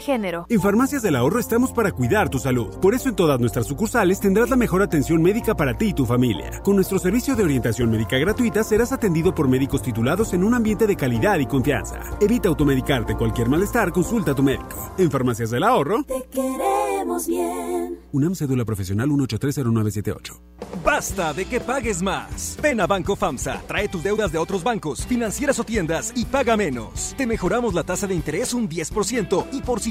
género. 0.01 0.45
En 0.49 0.61
Farmacias 0.61 1.01
del 1.01 1.15
Ahorro 1.15 1.39
estamos 1.39 1.71
para 1.71 1.91
cuidar 1.91 2.29
tu 2.29 2.39
salud. 2.39 2.77
Por 2.79 2.93
eso 2.93 3.09
en 3.09 3.15
todas 3.15 3.39
nuestras 3.39 3.67
sucursales 3.67 4.19
tendrás 4.19 4.49
la 4.49 4.55
mejor 4.55 4.81
atención 4.81 5.21
médica 5.21 5.55
para 5.55 5.77
ti 5.77 5.89
y 5.89 5.93
tu 5.93 6.05
familia. 6.05 6.61
Con 6.63 6.75
nuestro 6.75 6.99
servicio 6.99 7.35
de 7.35 7.43
orientación 7.43 7.89
médica 7.89 8.17
gratuita 8.17 8.63
serás 8.63 8.91
atendido 8.91 9.33
por 9.33 9.47
médicos 9.47 9.81
titulados 9.81 10.33
en 10.33 10.43
un 10.43 10.53
ambiente 10.53 10.87
de 10.87 10.95
calidad 10.95 11.39
y 11.39 11.45
confianza. 11.45 11.99
Evita 12.19 12.49
automedicarte 12.49 13.15
cualquier 13.15 13.47
malestar, 13.47 13.91
consulta 13.91 14.31
a 14.31 14.35
tu 14.35 14.43
médico. 14.43 14.93
En 14.97 15.09
Farmacias 15.09 15.51
del 15.51 15.63
Ahorro. 15.63 16.03
Te 16.03 16.27
queremos 16.31 17.27
bien. 17.27 17.99
UNAM 18.11 18.35
Cédula 18.35 18.65
Profesional 18.65 19.09
1830978. 19.09 20.39
Basta 20.83 21.33
de 21.33 21.45
que 21.45 21.59
pagues 21.59 22.01
más. 22.01 22.57
Ven 22.61 22.81
a 22.81 22.87
Banco 22.87 23.15
FAMSA, 23.15 23.61
trae 23.67 23.87
tus 23.87 24.03
deudas 24.03 24.31
de 24.31 24.37
otros 24.37 24.63
bancos, 24.63 25.05
financieras 25.05 25.59
o 25.59 25.63
tiendas 25.63 26.11
y 26.15 26.25
paga 26.25 26.57
menos. 26.57 27.13
Te 27.17 27.27
mejoramos 27.27 27.73
la 27.73 27.83
tasa 27.83 28.07
de 28.07 28.15
interés 28.15 28.53
un 28.53 28.67
10% 28.67 29.47
y 29.51 29.61
por 29.61 29.79
si 29.79 29.90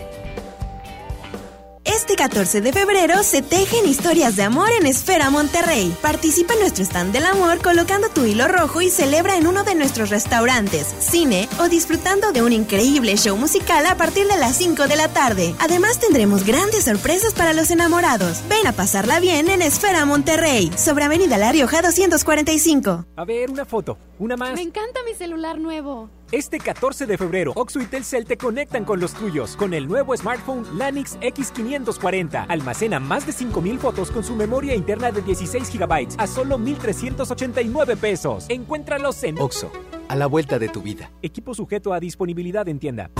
Este 1.93 2.15
14 2.15 2.61
de 2.61 2.71
febrero 2.71 3.21
se 3.21 3.41
tejen 3.41 3.85
historias 3.85 4.37
de 4.37 4.43
amor 4.43 4.69
en 4.79 4.87
Esfera 4.87 5.29
Monterrey. 5.29 5.93
Participa 6.01 6.53
en 6.53 6.61
nuestro 6.61 6.85
stand 6.85 7.11
del 7.11 7.25
amor 7.25 7.61
colocando 7.61 8.07
tu 8.07 8.23
hilo 8.23 8.47
rojo 8.47 8.81
y 8.81 8.89
celebra 8.89 9.35
en 9.35 9.45
uno 9.45 9.65
de 9.65 9.75
nuestros 9.75 10.09
restaurantes, 10.09 10.87
cine 10.99 11.49
o 11.59 11.67
disfrutando 11.67 12.31
de 12.31 12.43
un 12.43 12.53
increíble 12.53 13.17
show 13.17 13.35
musical 13.35 13.85
a 13.85 13.97
partir 13.97 14.25
de 14.27 14.37
las 14.37 14.55
5 14.55 14.87
de 14.87 14.95
la 14.95 15.09
tarde. 15.09 15.53
Además 15.59 15.99
tendremos 15.99 16.45
grandes 16.45 16.85
sorpresas 16.85 17.33
para 17.33 17.51
los 17.51 17.71
enamorados. 17.71 18.41
Ven 18.47 18.65
a 18.67 18.71
pasarla 18.71 19.19
bien 19.19 19.49
en 19.49 19.61
Esfera 19.61 20.05
Monterrey, 20.05 20.71
sobre 20.77 21.03
Avenida 21.03 21.37
La 21.37 21.51
Rioja 21.51 21.81
245. 21.81 23.05
A 23.17 23.25
ver, 23.25 23.51
una 23.51 23.65
foto, 23.65 23.97
una 24.17 24.37
más. 24.37 24.53
Me 24.53 24.61
encanta 24.61 25.01
mi 25.03 25.13
celular 25.13 25.59
nuevo. 25.59 26.09
Este 26.31 26.59
14 26.59 27.07
de 27.07 27.17
febrero, 27.17 27.51
Oxo 27.57 27.81
y 27.81 27.85
Telcel 27.85 28.23
te 28.23 28.37
conectan 28.37 28.85
con 28.85 29.01
los 29.01 29.13
tuyos 29.13 29.57
con 29.57 29.73
el 29.73 29.85
nuevo 29.85 30.15
smartphone 30.15 30.65
Lanix 30.77 31.19
X540. 31.19 32.45
Almacena 32.47 33.01
más 33.01 33.25
de 33.27 33.33
5000 33.33 33.79
fotos 33.79 34.11
con 34.11 34.23
su 34.23 34.33
memoria 34.33 34.73
interna 34.73 35.11
de 35.11 35.21
16 35.21 35.69
GB 35.77 36.07
a 36.17 36.27
solo 36.27 36.57
1389 36.57 37.97
pesos. 37.97 38.45
Encuéntralos 38.47 39.21
en 39.25 39.41
Oxo, 39.41 39.73
a 40.07 40.15
la 40.15 40.27
vuelta 40.27 40.57
de 40.57 40.69
tu 40.69 40.81
vida. 40.81 41.11
Equipo 41.21 41.53
sujeto 41.53 41.91
a 41.91 41.99
disponibilidad 41.99 42.65
en 42.69 42.79
tienda. 42.79 43.11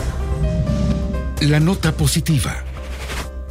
La 1.42 1.60
nota 1.60 1.92
positiva. 1.92 2.64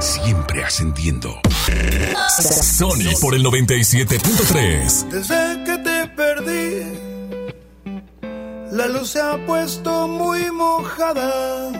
Siempre 0.00 0.64
ascendiendo. 0.64 1.40
Sony 2.62 3.12
por 3.20 3.34
el 3.34 3.44
97.3. 3.44 5.08
Desde 5.10 5.64
que 5.64 5.78
te 5.78 6.06
perdí, 6.16 6.84
la 8.72 8.88
luz 8.88 9.10
se 9.10 9.20
ha 9.20 9.36
puesto 9.46 10.08
muy 10.08 10.50
mojada. 10.50 11.70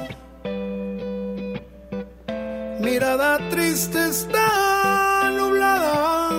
Mirada 2.81 3.39
triste 3.49 4.09
está 4.09 5.31
nublada 5.31 6.31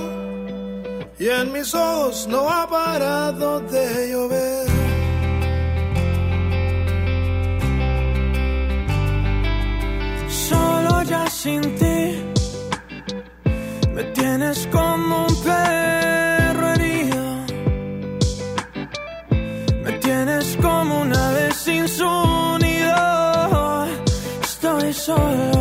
y 1.19 1.29
en 1.29 1.51
mis 1.51 1.73
ojos 1.73 2.27
no 2.27 2.47
ha 2.49 2.67
parado 2.69 3.59
de 3.59 4.11
llover. 4.11 4.70
Sin 11.41 11.61
ti 11.79 12.23
me 13.95 14.03
tienes 14.13 14.67
como 14.67 15.25
un 15.25 15.35
perro 15.43 16.67
herido. 16.73 17.23
Me 19.83 19.91
tienes 20.05 20.55
como 20.61 21.01
una 21.01 21.31
vez 21.31 21.55
sin 21.55 21.87
su 21.87 22.11
nido. 22.59 23.87
Estoy 24.43 24.93
solo 24.93 25.60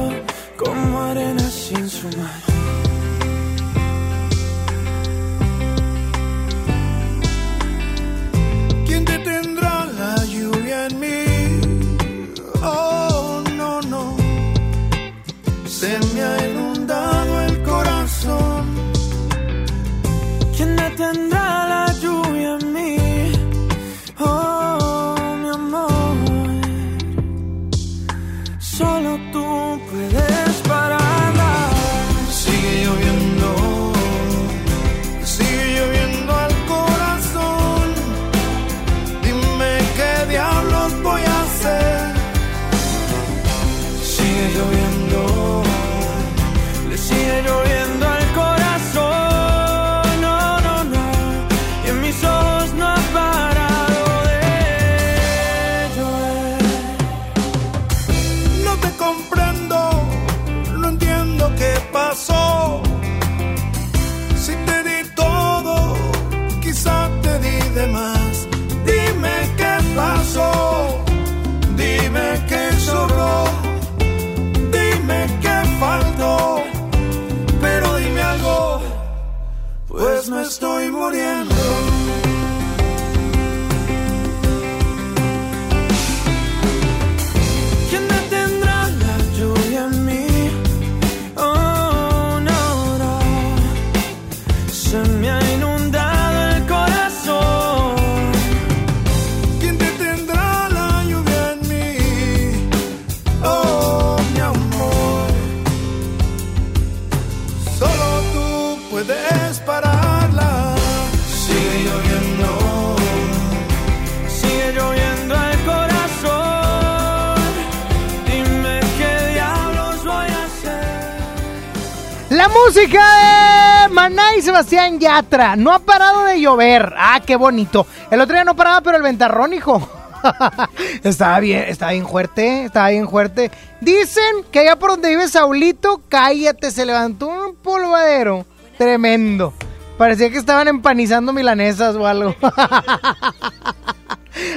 Yatra. 124.99 125.57
No 125.57 125.73
ha 125.73 125.79
parado 125.79 126.25
de 126.25 126.41
llover. 126.41 126.95
Ah, 126.97 127.21
qué 127.25 127.37
bonito. 127.37 127.87
El 128.11 128.21
otro 128.21 128.35
día 128.35 128.45
no 128.45 128.57
paraba, 128.57 128.81
pero 128.81 128.97
el 128.97 129.03
ventarrón, 129.03 129.53
hijo. 129.53 129.89
estaba 131.05 131.41
bien, 131.41 131.65
estaba 131.69 131.93
bien 131.93 132.07
fuerte, 132.07 132.65
estaba 132.65 132.91
bien 132.91 133.09
fuerte. 133.09 133.51
Dicen 133.81 134.45
que 134.51 134.61
allá 134.61 134.77
por 134.77 134.91
donde 134.91 135.11
vive 135.11 135.29
Saulito, 135.29 136.03
cállate, 136.09 136.71
se 136.71 136.85
levantó 136.87 137.29
un 137.29 137.55
polvadero 137.57 138.47
tremendo. 138.77 139.53
Parecía 139.99 140.31
que 140.31 140.39
estaban 140.39 140.69
empanizando 140.69 141.33
milanesas 141.33 141.95
o 141.95 142.07
algo. 142.07 142.35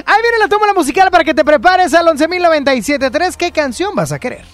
Ahí 0.06 0.22
viene 0.22 0.38
la 0.38 0.48
toma 0.48 0.72
musical 0.72 1.10
para 1.10 1.24
que 1.24 1.34
te 1.34 1.44
prepares 1.44 1.92
al 1.92 2.06
11.097.3. 2.06 3.36
¿Qué 3.36 3.52
canción 3.52 3.94
vas 3.94 4.12
a 4.12 4.18
querer? 4.18 4.53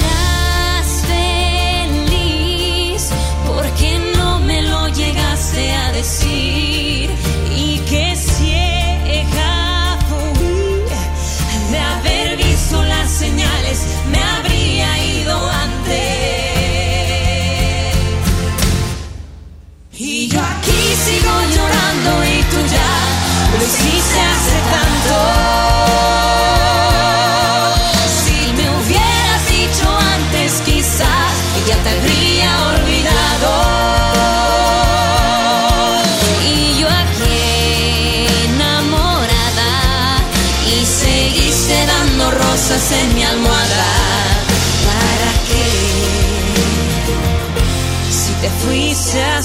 Llegaste 5.61 5.71
a 5.71 5.91
decir? 5.91 6.90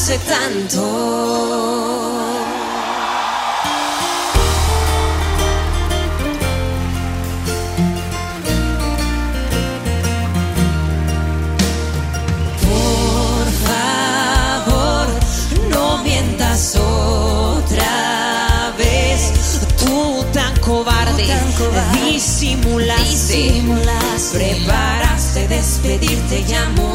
Hace 0.07 0.19
tanto. 0.19 0.83
Por 12.63 13.47
favor, 13.67 15.09
no 15.71 15.99
mientas 16.05 16.77
otra 16.77 18.73
vez. 18.79 19.33
Tú 19.77 20.25
tan 20.33 20.57
cobarde, 20.61 21.27
disimulaste, 21.95 23.65
preparaste 24.33 25.49
despedirte 25.49 26.45
muy 26.77 26.86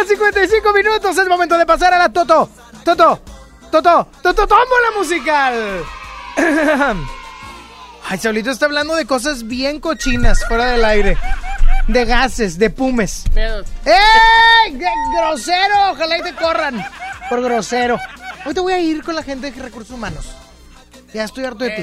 la 0.00 0.06
mañana, 0.06 0.06
55 0.06 0.72
minutos. 0.72 1.18
Es 1.18 1.28
momento 1.28 1.58
de 1.58 1.66
pasar 1.66 1.94
a 1.94 1.98
la 1.98 2.08
Toto. 2.08 2.48
Toto. 2.84 3.20
Toto. 3.70 4.08
Toto. 4.22 4.46
Tómbola 4.46 4.90
musical. 4.96 5.84
Ay, 8.08 8.18
Saulito 8.18 8.50
está 8.50 8.66
hablando 8.66 8.94
de 8.96 9.06
cosas 9.06 9.46
bien 9.46 9.78
cochinas 9.78 10.44
fuera 10.46 10.66
del 10.66 10.84
aire. 10.84 11.16
De 11.86 12.04
gases, 12.04 12.58
de 12.58 12.70
pumes. 12.70 13.24
¡Eh! 13.36 13.62
¡Qué 14.64 14.90
¡Grosero! 15.16 15.92
Ojalá 15.92 16.18
y 16.18 16.22
te 16.22 16.34
corran. 16.34 16.84
Por 17.28 17.42
grosero. 17.42 17.98
Hoy 18.44 18.54
te 18.54 18.60
voy 18.60 18.72
a 18.72 18.80
ir 18.80 19.02
con 19.02 19.14
la 19.14 19.22
gente 19.22 19.50
de 19.50 19.62
recursos 19.62 19.94
humanos. 19.94 20.26
Ya 21.12 21.24
estoy 21.24 21.44
harto 21.44 21.64
de 21.64 21.70
ti. 21.70 21.82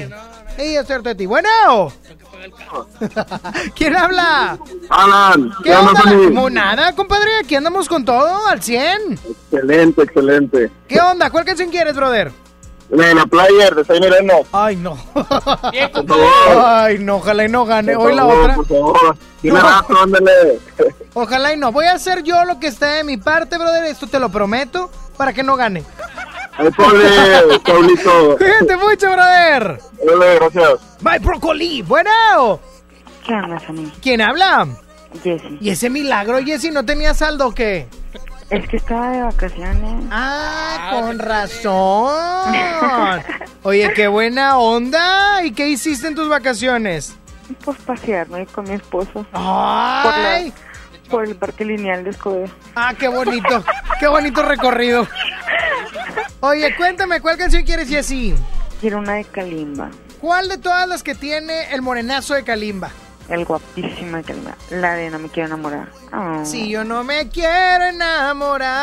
Eh, 0.58 0.72
ya 0.74 0.80
estoy 0.80 0.96
harto 0.96 1.08
de 1.10 1.14
ti. 1.14 1.26
Bueno. 1.26 1.92
¿Quién 3.74 3.96
habla? 3.96 4.58
Alan, 4.88 5.52
¿Qué 5.62 5.74
onda? 5.74 6.02
Como 6.02 6.50
nada, 6.50 6.94
compadre, 6.94 7.38
aquí 7.42 7.54
andamos 7.54 7.88
con 7.88 8.04
todo, 8.04 8.46
al 8.46 8.62
100. 8.62 9.18
Excelente, 9.50 10.02
excelente. 10.02 10.70
¿Qué 10.86 11.00
onda? 11.00 11.30
¿Cuál 11.30 11.44
canción 11.44 11.70
quieres, 11.70 11.94
brother? 11.96 12.32
La, 12.90 13.12
la 13.12 13.26
player 13.26 13.74
de 13.74 13.84
Soy 13.84 14.00
Moreno. 14.00 14.34
Ay, 14.50 14.76
no. 14.76 14.96
Por 15.12 15.26
favor. 15.26 16.64
Ay, 16.64 16.98
no, 16.98 17.16
ojalá 17.16 17.44
y 17.44 17.48
no 17.48 17.66
gane. 17.66 17.94
Por 17.94 18.06
Hoy 18.06 18.14
la 18.14 18.26
otra. 18.26 18.54
Por 18.54 18.66
favor. 18.66 19.16
No. 19.42 19.60
rato, 19.60 20.02
ándale. 20.02 20.58
Ojalá 21.12 21.52
y 21.52 21.56
no. 21.58 21.70
Voy 21.70 21.84
a 21.84 21.92
hacer 21.92 22.22
yo 22.22 22.44
lo 22.44 22.58
que 22.58 22.68
esté 22.68 22.86
de 22.86 23.04
mi 23.04 23.18
parte, 23.18 23.58
brother. 23.58 23.84
Esto 23.84 24.06
te 24.06 24.18
lo 24.18 24.30
prometo, 24.30 24.90
para 25.18 25.34
que 25.34 25.42
no 25.42 25.56
gane. 25.56 25.84
Ay, 26.58 26.70
pobre, 26.76 27.58
Pablito. 27.64 28.36
Cuídate 28.36 28.76
mucho, 28.76 29.12
brother. 29.12 29.78
Dale, 30.04 30.34
gracias. 30.36 30.98
Bye, 31.00 31.18
brócoli. 31.20 31.82
Bueno. 31.82 32.60
¿Qué 33.26 33.32
onda, 33.34 33.58
Sammy? 33.60 33.92
¿Quién 34.02 34.20
habla? 34.20 34.66
Jessy. 35.22 35.58
¿Y 35.60 35.70
ese 35.70 35.88
milagro, 35.90 36.38
Jessy? 36.44 36.70
¿No 36.70 36.84
tenía 36.84 37.14
saldo 37.14 37.48
o 37.48 37.54
qué? 37.54 37.86
Es 38.50 38.66
que 38.68 38.78
estaba 38.78 39.10
de 39.10 39.22
vacaciones. 39.22 40.04
Ah, 40.10 40.90
con 40.94 41.18
razón. 41.18 42.12
Oye, 43.62 43.92
qué 43.94 44.08
buena 44.08 44.58
onda. 44.58 45.42
¿Y 45.44 45.52
qué 45.52 45.68
hiciste 45.68 46.08
en 46.08 46.14
tus 46.14 46.28
vacaciones? 46.28 47.14
Pues 47.64 47.76
pasearme 47.78 48.46
con 48.46 48.64
mi 48.68 48.74
esposo. 48.74 49.24
Ay. 49.32 50.02
Por, 50.02 50.12
la- 50.18 51.10
por 51.10 51.24
el 51.24 51.36
parque 51.36 51.64
lineal 51.64 52.04
de 52.04 52.10
Escobedo. 52.10 52.48
Ah, 52.74 52.94
qué 52.98 53.08
bonito. 53.08 53.62
Qué 54.00 54.06
bonito 54.08 54.42
recorrido. 54.42 55.06
Oye, 56.40 56.76
cuéntame, 56.76 57.20
¿cuál 57.20 57.36
canción 57.36 57.64
quieres, 57.64 57.88
Jessy? 57.88 58.34
Quiero 58.80 58.98
una 58.98 59.14
de 59.14 59.24
Kalimba. 59.24 59.90
¿Cuál 60.20 60.48
de 60.48 60.58
todas 60.58 60.88
las 60.88 61.02
que 61.02 61.16
tiene 61.16 61.72
el 61.72 61.82
morenazo 61.82 62.34
de 62.34 62.44
Kalimba? 62.44 62.90
El 63.28 63.44
guapísimo 63.44 64.16
de 64.18 64.22
Kalimba. 64.22 64.56
La 64.70 64.94
de 64.94 65.10
No 65.10 65.18
me 65.18 65.28
quiero 65.28 65.48
enamorar. 65.48 65.88
Oh. 66.12 66.44
Si 66.44 66.68
yo 66.68 66.84
no 66.84 67.02
me 67.02 67.28
quiero 67.28 67.84
enamorar. 67.86 68.74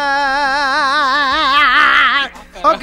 Ok, 2.64 2.82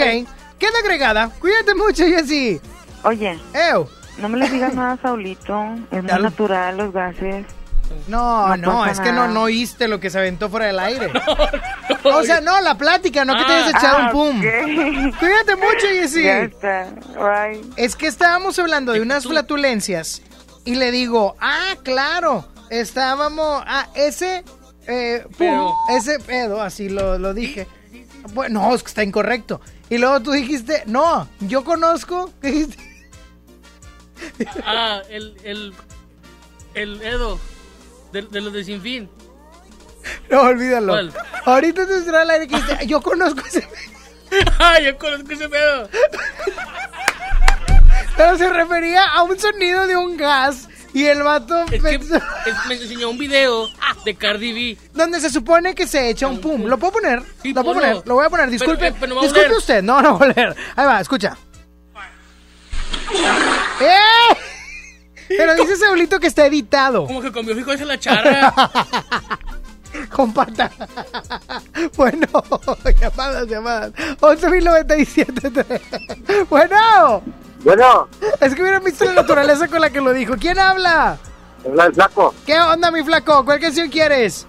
queda 0.58 0.78
agregada. 0.82 1.28
Cuídate 1.38 1.74
mucho, 1.74 2.04
Jessy. 2.04 2.60
Oye. 3.04 3.38
Ew. 3.54 3.86
No 4.18 4.28
me 4.28 4.38
le 4.38 4.48
digas 4.48 4.74
nada 4.74 4.98
Saulito. 5.02 5.64
Es 5.90 6.02
muy 6.02 6.22
natural 6.22 6.76
los 6.76 6.92
gases. 6.92 7.44
No, 8.08 8.48
No 8.48 8.56
no, 8.56 8.86
es 8.86 9.00
que 9.00 9.12
no, 9.12 9.28
no 9.28 9.42
oíste 9.42 9.88
lo 9.88 10.00
que 10.00 10.10
se 10.10 10.18
aventó 10.18 10.48
fuera 10.48 10.66
del 10.66 10.78
aire. 10.78 11.10
o 12.04 12.22
sea, 12.22 12.40
no, 12.40 12.60
la 12.60 12.76
plática, 12.76 13.24
no 13.24 13.36
que 13.36 13.44
te 13.44 13.52
hayas 13.52 13.70
echado 13.70 13.96
Ah, 13.98 14.04
un 14.06 14.10
pum. 14.12 14.40
Cuídate 15.18 15.56
mucho, 15.56 15.86
Jessy. 15.90 16.24
Ya 16.24 16.40
está. 16.42 16.90
Bye. 17.16 17.60
Es 17.76 17.96
que 17.96 18.06
estábamos 18.06 18.58
hablando 18.58 18.92
de 18.92 19.00
unas 19.00 19.24
flatulencias 19.26 20.22
y 20.64 20.74
le 20.76 20.90
digo, 20.90 21.36
ah, 21.40 21.74
claro, 21.82 22.46
estábamos, 22.70 23.62
ah, 23.66 23.88
ese, 23.94 24.44
eh, 24.86 25.22
pum, 25.24 25.32
Pedo. 25.38 25.74
ese 25.96 26.18
pedo, 26.20 26.60
así 26.62 26.88
lo, 26.88 27.18
lo 27.18 27.34
dije. 27.34 27.66
Bueno, 28.34 28.62
no, 28.62 28.74
es 28.74 28.82
que 28.82 28.88
está 28.88 29.02
incorrecto. 29.02 29.60
Y 29.90 29.98
luego 29.98 30.20
tú 30.20 30.30
dijiste, 30.32 30.84
no, 30.86 31.28
yo 31.40 31.64
conozco, 31.64 32.30
¿qué 32.40 32.50
dijiste? 32.50 32.76
Ah, 34.64 35.00
el, 35.10 35.36
el, 35.44 35.74
el 36.74 37.02
Edo, 37.02 37.38
de, 38.12 38.22
de 38.22 38.40
los 38.40 38.52
de 38.52 38.64
Sin 38.64 38.80
Fin. 38.82 39.10
No, 40.30 40.40
olvídalo. 40.42 40.92
¿Cuál? 40.94 41.12
Ahorita 41.44 41.86
te 41.86 41.94
entró 41.96 42.18
al 42.18 42.30
aire 42.30 42.48
que 42.48 42.56
dijiste, 42.56 42.86
yo 42.86 43.00
conozco 43.00 43.40
ese 43.46 43.66
Ah, 44.58 44.80
yo 44.80 44.96
conozco 44.98 45.30
ese 45.32 45.48
pedo. 45.48 45.88
Pero 48.16 48.38
se 48.38 48.48
refería 48.50 49.04
a 49.06 49.22
un 49.22 49.38
sonido 49.38 49.86
de 49.86 49.96
un 49.96 50.16
gas 50.16 50.68
y 50.94 51.04
el 51.06 51.22
vato 51.22 51.62
Es 51.70 51.82
que 51.82 51.98
pensó- 51.98 52.16
es- 52.46 52.66
me 52.68 52.74
enseñó 52.74 53.10
un 53.10 53.18
video 53.18 53.68
de 54.04 54.14
Cardi 54.14 54.52
B. 54.52 54.78
donde 54.92 55.20
se 55.20 55.30
supone 55.30 55.74
que 55.74 55.86
se 55.86 56.08
echa 56.10 56.26
un 56.26 56.40
pum. 56.40 56.64
¿Lo 56.66 56.78
puedo 56.78 56.92
poner? 56.94 57.22
Sí, 57.42 57.52
lo 57.52 57.62
puedo 57.62 57.74
ponlo. 57.76 57.88
poner, 57.88 58.08
lo 58.08 58.14
voy 58.14 58.26
a 58.26 58.30
poner. 58.30 58.46
Pero, 58.46 58.52
Disculpe, 58.58 58.86
eh, 58.88 58.94
pero 58.98 59.08
no 59.10 59.14
va 59.16 59.20
a 59.22 59.24
disculpe 59.24 59.56
usted. 59.56 59.82
No, 59.82 60.02
no 60.02 60.18
va 60.18 60.26
a 60.26 60.28
oler. 60.30 60.56
Ahí 60.76 60.86
va, 60.86 61.00
escucha. 61.00 61.36
¡Eh! 63.80 64.36
Pero 65.36 65.54
dice 65.54 65.76
Saulito 65.76 66.18
que 66.20 66.26
está 66.26 66.46
editado. 66.46 67.06
Como 67.06 67.20
que 67.22 67.32
comió 67.32 67.54
fijo 67.54 67.72
esa 67.72 67.84
la 67.84 67.98
charra. 67.98 68.52
Con 70.10 70.32
pata. 70.32 70.70
Bueno, 71.96 72.26
llamadas, 73.00 73.46
llamadas. 73.46 73.92
11.097. 74.20 75.80
Bueno. 76.48 77.22
Bueno. 77.62 78.08
Es 78.40 78.54
que 78.54 78.62
hubieran 78.62 78.82
visto 78.82 79.04
la 79.04 79.12
naturaleza 79.12 79.68
con 79.68 79.80
la 79.80 79.90
que 79.90 80.00
lo 80.00 80.12
dijo. 80.12 80.34
¿Quién 80.38 80.58
habla? 80.58 81.18
Habla 81.64 81.86
el 81.86 81.94
flaco. 81.94 82.34
¿Qué 82.44 82.58
onda, 82.58 82.90
mi 82.90 83.04
flaco? 83.04 83.44
¿Cuál 83.44 83.60
canción 83.60 83.88
quieres? 83.88 84.46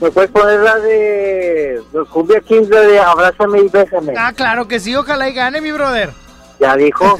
¿Me 0.00 0.10
puedes 0.10 0.30
poner 0.30 0.60
la 0.60 0.76
de 0.76 1.82
los 1.92 2.08
Cumbia 2.08 2.40
Kings 2.40 2.68
la 2.68 2.80
de 2.80 2.98
Abrázame 2.98 3.60
y 3.60 3.68
Bésame? 3.68 4.14
Ah, 4.16 4.32
claro 4.34 4.66
que 4.66 4.80
sí. 4.80 4.94
Ojalá 4.94 5.28
y 5.28 5.34
gane, 5.34 5.60
mi 5.60 5.72
brother. 5.72 6.10
Ya 6.60 6.76
dijo. 6.76 7.16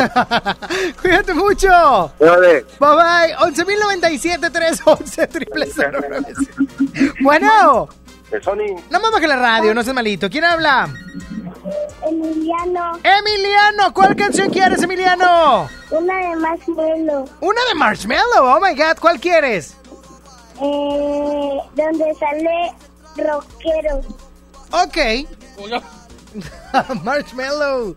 Cuídate 1.02 1.32
mucho. 1.34 2.12
Dale. 2.18 2.66
Bye 2.78 2.94
bye. 2.94 3.34
11.097 3.52 4.52
311 4.52 5.26
triple 5.28 5.66
cero 5.74 6.00
nueve 6.08 6.34
siete. 6.36 7.14
Bueno. 7.22 7.88
De 8.30 8.40
Sony. 8.42 8.76
No 8.90 9.00
me 9.00 9.10
baje 9.10 9.26
la 9.26 9.36
radio, 9.36 9.74
no 9.74 9.82
seas 9.82 9.94
malito. 9.94 10.28
¿Quién 10.30 10.44
habla? 10.44 10.88
Emiliano. 12.06 12.98
Emiliano, 13.02 13.92
¿cuál 13.92 14.14
canción 14.14 14.50
quieres, 14.50 14.82
Emiliano? 14.82 15.68
Una 15.90 16.16
de 16.28 16.36
Marshmello. 16.36 17.24
Una 17.40 17.60
de 17.68 17.74
Marshmallow. 17.74 18.44
Oh 18.44 18.60
my 18.60 18.74
god, 18.74 18.98
¿cuál 19.00 19.18
quieres? 19.18 19.74
Eh, 20.62 21.58
donde 21.74 22.14
sale 22.14 22.72
rockero. 23.16 24.00
Ok. 24.70 25.26
Marshmallow. 27.02 27.96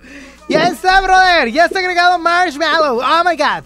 Ya 0.50 0.68
está, 0.68 1.02
brother. 1.02 1.50
Ya 1.52 1.66
está 1.66 1.80
agregado 1.80 2.20
Marshmallow. 2.20 3.00
Oh 3.02 3.24
my 3.24 3.36
god. 3.36 3.64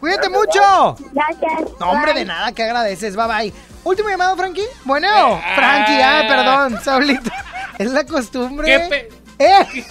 Cuídate 0.00 0.28
mucho. 0.28 0.96
Gracias. 1.12 1.70
No, 1.80 1.90
hombre, 1.90 2.14
de 2.14 2.24
nada, 2.24 2.52
que 2.52 2.62
agradeces. 2.62 3.16
Bye 3.16 3.26
bye. 3.26 3.52
Último 3.84 4.08
llamado, 4.08 4.36
Frankie. 4.36 4.66
Bueno, 4.84 5.08
Frankie, 5.54 6.00
ah, 6.02 6.22
perdón, 6.28 6.80
Saulito. 6.82 7.30
Es 7.78 7.90
la 7.92 8.04
costumbre. 8.04 8.66
¿Qué 8.66 9.08
pe- 9.38 9.44
¿Eh? 9.44 9.84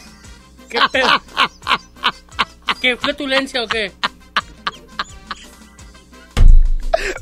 ¿Qué 0.70 0.80
pedo? 0.92 1.08
¿Qué 2.82 2.98
flatulencia 2.98 3.64
o 3.64 3.68
qué? 3.68 3.94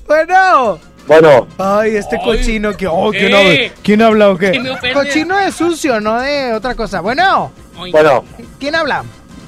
Bueno. 0.08 0.80
Bueno. 1.08 1.48
Ay, 1.60 1.98
este 1.98 2.18
Ay, 2.18 2.24
cochino 2.24 2.76
que. 2.76 2.88
Oh, 2.88 3.12
¿quién 3.12 3.28
¿qué? 3.30 3.36
habla? 3.68 3.76
¿Quién 3.84 4.02
habla 4.02 4.30
o 4.32 4.38
qué? 4.38 4.92
Cochino 4.94 5.38
es 5.40 5.54
sucio, 5.56 6.00
no 6.02 6.20
de 6.20 6.54
otra 6.54 6.74
cosa. 6.76 7.02
Bueno. 7.02 7.52
Bueno. 7.92 8.24
¿Quién 8.60 8.76
habla? 8.76 9.04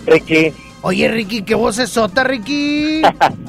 Ricky. 0.06 0.54
Oye, 0.82 1.08
Ricky, 1.10 1.42
qué 1.44 1.56
voz 1.56 1.78
es 1.80 1.90
sota, 1.90 2.24
Ricky. 2.24 3.02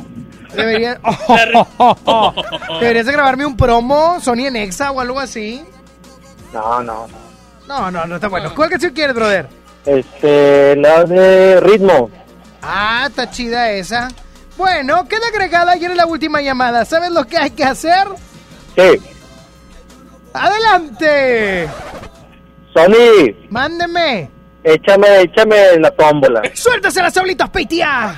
Debería- 0.54 0.98
Deberías 2.80 3.06
de 3.06 3.12
grabarme 3.12 3.44
un 3.46 3.56
promo, 3.56 4.18
Sony 4.20 4.46
en 4.46 4.56
Exa 4.56 4.90
o 4.90 5.00
algo 5.00 5.20
así. 5.20 5.62
No, 6.52 6.82
no, 6.82 7.06
no. 7.06 7.18
No, 7.68 7.90
no, 7.90 8.06
no 8.06 8.14
está 8.14 8.28
bueno. 8.28 8.54
¿Cuál 8.54 8.70
canción 8.70 8.92
quieres, 8.94 9.14
brother? 9.14 9.46
Este, 9.84 10.74
la 10.76 11.04
de 11.04 11.60
ritmo. 11.60 12.10
Ah, 12.62 13.04
está 13.08 13.30
chida 13.30 13.70
esa. 13.72 14.08
Bueno, 14.56 15.06
queda 15.06 15.28
agregada 15.28 15.72
ayer 15.72 15.90
en 15.90 15.96
la 15.98 16.06
última 16.06 16.40
llamada. 16.40 16.84
¿Sabes 16.86 17.10
lo 17.10 17.24
que 17.26 17.36
hay 17.36 17.50
que 17.50 17.64
hacer? 17.64 18.08
Sí. 18.74 19.00
¡Adelante! 20.32 21.68
Sony, 22.74 23.34
¡Mándeme! 23.50 24.30
Échame, 24.74 25.22
échame 25.22 25.78
la 25.78 25.90
tómbola. 25.90 26.42
¡Suéltase 26.54 27.02
las 27.02 27.14
sablitas, 27.14 27.48
Peitia! 27.50 28.14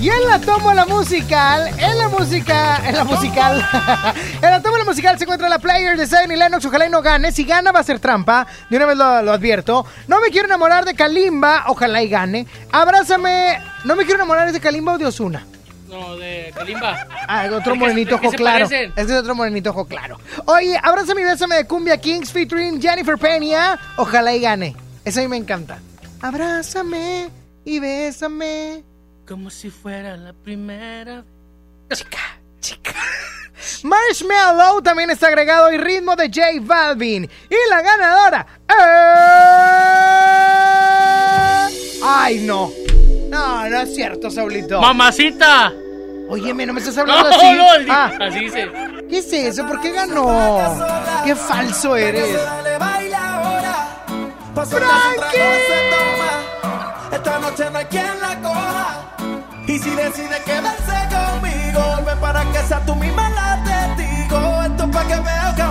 Y 0.00 0.10
en 0.10 0.28
la 0.28 0.38
tómbola 0.38 0.84
musical, 0.84 1.68
en 1.76 1.98
la 1.98 2.08
música, 2.08 2.88
en 2.88 2.94
la 2.94 3.02
musical, 3.02 3.68
en 4.42 4.50
la 4.50 4.62
tómbola 4.62 4.84
musical 4.84 5.18
se 5.18 5.24
encuentra 5.24 5.48
la 5.48 5.58
player 5.58 5.96
de 5.96 6.06
Zion 6.06 6.30
y 6.30 6.36
Lennox. 6.36 6.64
Ojalá 6.66 6.86
y 6.86 6.90
no 6.90 7.02
gane. 7.02 7.32
Si 7.32 7.42
gana 7.42 7.72
va 7.72 7.80
a 7.80 7.82
ser 7.82 7.98
trampa. 7.98 8.46
De 8.70 8.76
una 8.76 8.86
vez 8.86 8.96
lo, 8.96 9.22
lo 9.22 9.32
advierto. 9.32 9.84
No 10.06 10.20
me 10.20 10.28
quiero 10.28 10.46
enamorar 10.46 10.84
de 10.84 10.94
Kalimba. 10.94 11.64
Ojalá 11.66 12.00
y 12.00 12.08
gane. 12.08 12.46
Abrázame. 12.70 13.58
No 13.84 13.96
me 13.96 14.04
quiero 14.04 14.20
enamorar 14.20 14.52
de 14.52 14.60
Kalimba 14.60 14.92
o 14.92 14.98
de 14.98 15.06
Osuna. 15.06 15.44
No, 15.88 16.16
de 16.16 16.52
Kalimba. 16.54 17.06
Ah, 17.26 17.44
otro 17.46 17.58
¿De 17.58 17.64
qué- 17.64 17.74
morenito 17.74 18.14
ojo 18.16 18.30
claro. 18.32 18.66
parecen? 18.66 18.92
Este 18.96 19.12
es 19.14 19.18
otro 19.20 19.34
morenito 19.34 19.70
ojo 19.70 19.86
claro. 19.86 20.18
Oye, 20.44 20.78
abrázame 20.82 21.22
y 21.22 21.24
bésame 21.24 21.56
de 21.56 21.66
Cumbia 21.66 21.98
Kings 21.98 22.30
featuring 22.30 22.80
Jennifer 22.80 23.16
Peña. 23.16 23.78
Ojalá 23.96 24.34
y 24.34 24.40
gane. 24.40 24.76
Eso 25.04 25.20
a 25.20 25.22
mí 25.22 25.28
me 25.28 25.36
encanta. 25.38 25.78
Abrázame 26.20 27.30
y 27.64 27.78
bésame. 27.80 28.82
Como 29.26 29.48
si 29.50 29.70
fuera 29.70 30.16
la 30.16 30.32
primera. 30.32 31.24
Chica, 31.92 32.18
chica. 32.60 32.94
Marshmallow 33.82 34.82
también 34.82 35.10
está 35.10 35.28
agregado 35.28 35.72
y 35.72 35.78
ritmo 35.78 36.16
de 36.16 36.26
J 36.28 36.46
Balvin. 36.60 37.24
Y 37.24 37.56
la 37.70 37.82
ganadora. 37.82 38.46
¡Ay, 42.02 42.38
no! 42.46 42.70
No, 43.28 43.68
no 43.68 43.78
es 43.80 43.94
cierto, 43.94 44.30
Saulito. 44.30 44.80
¡Mamacita! 44.80 45.72
Óyeme, 46.30 46.66
no 46.66 46.72
me 46.74 46.80
estás 46.80 46.98
hablando 46.98 47.28
No, 47.30 47.36
así. 47.36 47.52
no, 47.56 47.70
así- 47.70 47.86
Ah, 47.90 48.10
así 48.20 48.38
dice. 48.40 48.70
¿Qué 49.08 49.18
es 49.18 49.32
eso? 49.32 49.66
¿Por 49.66 49.80
qué 49.80 49.92
ganó? 49.92 50.26
Qué 51.24 51.34
falso 51.34 51.96
eres. 51.96 52.38
Esta 57.12 57.38
noche 57.38 57.64
no 57.70 57.78
hay 57.78 57.84
quien 57.86 58.06
la 58.20 58.36
coja. 58.40 59.04
Y 59.66 59.78
si 59.78 59.90
decide 59.90 60.40
quedarse 60.44 60.96
conmigo, 61.10 61.80
ven 62.06 62.18
para 62.20 62.42
que 62.52 62.58
sea 62.66 62.80
tú 62.86 62.94
misma 62.96 63.28
la 63.30 63.62
testigo. 63.64 64.62
Esto 64.62 64.84
es 64.84 64.90
para 64.90 65.08
que 65.08 65.14
veas 65.20 65.54
que 65.54 65.62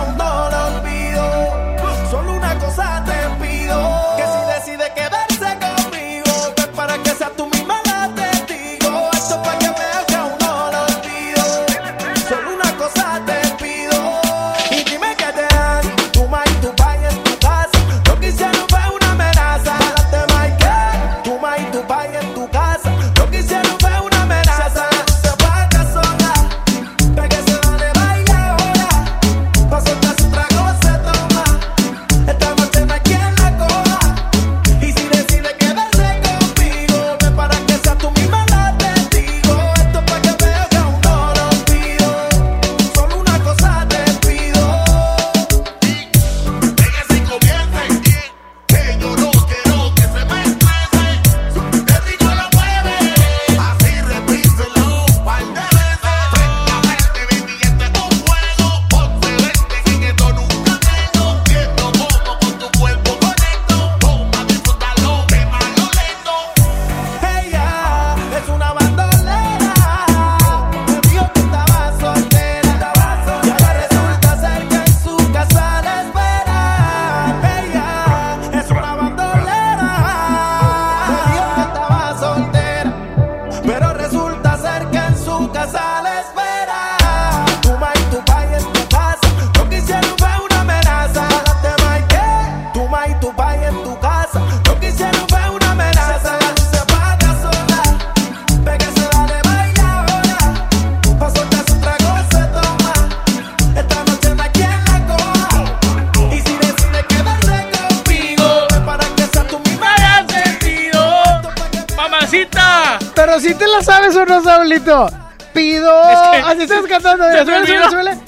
no, 114.88 115.08
Saulito. 115.08 115.28
Pido. 115.54 116.10
Es 116.10 116.18
que- 116.30 116.48
Así 116.50 116.62
estás 116.62 116.86
cantando. 116.88 117.24
Ya 117.32 117.40
olvidó. 117.42 117.90
súbele, 117.90 118.14
súbele. 118.16 118.18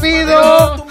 Pido. 0.00 0.86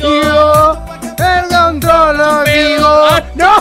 Pido. 0.00 0.84
Perdón, 1.16 1.80
todo 1.80 2.12
lo 2.12 2.44
digo. 2.44 3.08
No. 3.34 3.54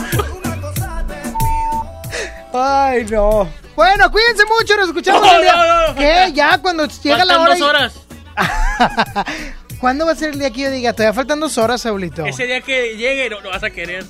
Ay, 2.54 3.06
no. 3.06 3.48
Bueno, 3.76 4.10
cuídense 4.12 4.44
mucho. 4.46 4.78
Nos 4.78 4.88
escuchamos 4.90 5.22
No, 5.22 5.34
el 5.36 5.42
día. 5.42 5.56
no, 5.56 5.88
no. 5.90 5.96
¿Qué? 5.96 6.32
Ya, 6.34 6.58
cuando 6.60 6.86
llega 6.88 7.26
la 7.26 7.40
hora. 7.42 7.56
dos 7.56 7.94
y-. 7.94 9.76
¿Cuándo 9.80 10.06
va 10.06 10.14
a 10.14 10.16
ser 10.16 10.30
el 10.32 10.40
día 10.40 10.50
que 10.52 10.62
yo 10.62 10.72
diga? 10.72 10.94
Todavía 10.94 11.14
faltan 11.14 11.40
dos 11.40 11.58
horas, 11.58 11.82
Saulito. 11.82 12.26
Ese 12.26 12.46
día 12.48 12.62
que 12.62 12.96
llegue 12.96 13.30
no 13.30 13.42
lo 13.42 13.50
vas 13.50 13.64
a 13.64 13.70
querer. 13.70 14.06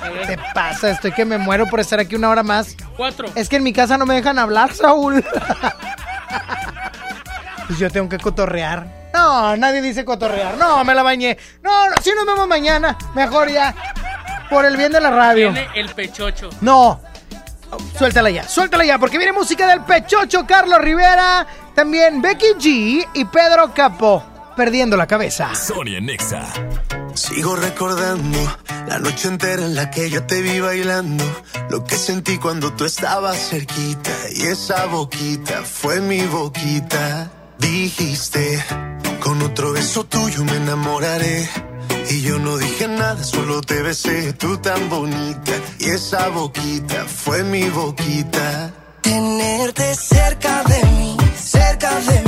A. 0.00 0.26
¿Qué 0.26 0.38
pasa? 0.54 0.90
Estoy 0.90 1.12
que 1.12 1.24
me 1.24 1.38
muero 1.38 1.66
por 1.66 1.80
estar 1.80 1.98
aquí 1.98 2.14
una 2.14 2.28
hora 2.30 2.42
más. 2.44 2.76
Cuatro. 2.98 3.28
Es 3.36 3.48
que 3.48 3.56
en 3.56 3.62
mi 3.62 3.72
casa 3.72 3.96
no 3.96 4.04
me 4.04 4.14
dejan 4.14 4.38
hablar, 4.40 4.74
Saúl. 4.74 5.24
Pues 7.68 7.78
yo 7.78 7.90
tengo 7.90 8.08
que 8.08 8.18
cotorrear. 8.18 9.10
No, 9.14 9.56
nadie 9.56 9.80
dice 9.80 10.04
cotorrear. 10.04 10.56
No, 10.56 10.84
me 10.84 10.94
la 10.94 11.02
bañé. 11.02 11.38
No, 11.62 11.88
no, 11.90 11.96
si 12.02 12.10
nos 12.12 12.26
vemos 12.26 12.48
mañana. 12.48 12.98
Mejor 13.14 13.50
ya. 13.50 13.74
Por 14.50 14.64
el 14.64 14.76
bien 14.76 14.90
de 14.90 15.00
la 15.00 15.10
radio. 15.10 15.52
Viene 15.52 15.68
el 15.74 15.90
pechocho. 15.90 16.50
No. 16.60 17.00
Suéltala 17.96 18.30
ya, 18.30 18.48
suéltala 18.48 18.84
ya, 18.84 18.98
porque 18.98 19.18
viene 19.18 19.32
música 19.32 19.66
del 19.66 19.82
Pechocho 19.82 20.46
Carlos 20.46 20.80
Rivera, 20.80 21.46
también 21.74 22.22
Becky 22.22 22.54
G 22.58 23.06
y 23.12 23.24
Pedro 23.26 23.74
Capó, 23.74 24.24
perdiendo 24.56 24.96
la 24.96 25.06
cabeza. 25.06 25.54
Sonia 25.54 26.00
Nexa. 26.00 26.46
Sigo 27.12 27.56
recordando 27.56 28.38
la 28.86 28.98
noche 28.98 29.28
entera 29.28 29.62
en 29.62 29.74
la 29.74 29.90
que 29.90 30.08
yo 30.08 30.24
te 30.24 30.40
vi 30.40 30.60
bailando. 30.60 31.24
Lo 31.70 31.84
que 31.84 31.96
sentí 31.96 32.38
cuando 32.38 32.72
tú 32.72 32.84
estabas 32.84 33.50
cerquita. 33.50 34.10
Y 34.34 34.42
esa 34.42 34.86
boquita 34.86 35.62
fue 35.62 36.00
mi 36.00 36.22
boquita. 36.22 37.30
Dijiste, 37.58 38.64
con 39.20 39.42
otro 39.42 39.72
beso 39.72 40.04
tuyo 40.04 40.44
me 40.44 40.56
enamoraré. 40.56 41.48
Y 42.10 42.22
yo 42.22 42.38
no 42.38 42.56
dije 42.56 42.88
nada, 42.88 43.22
solo 43.22 43.60
te 43.60 43.82
besé, 43.82 44.32
tú 44.32 44.56
tan 44.58 44.88
bonita. 44.88 45.52
Y 45.78 45.90
esa 45.90 46.28
boquita 46.28 47.04
fue 47.04 47.44
mi 47.44 47.68
boquita. 47.68 48.72
Tenerte 49.02 49.94
cerca 49.94 50.62
de 50.64 50.84
mí, 50.84 51.16
cerca 51.36 52.00
de 52.00 52.22
mí, 52.22 52.27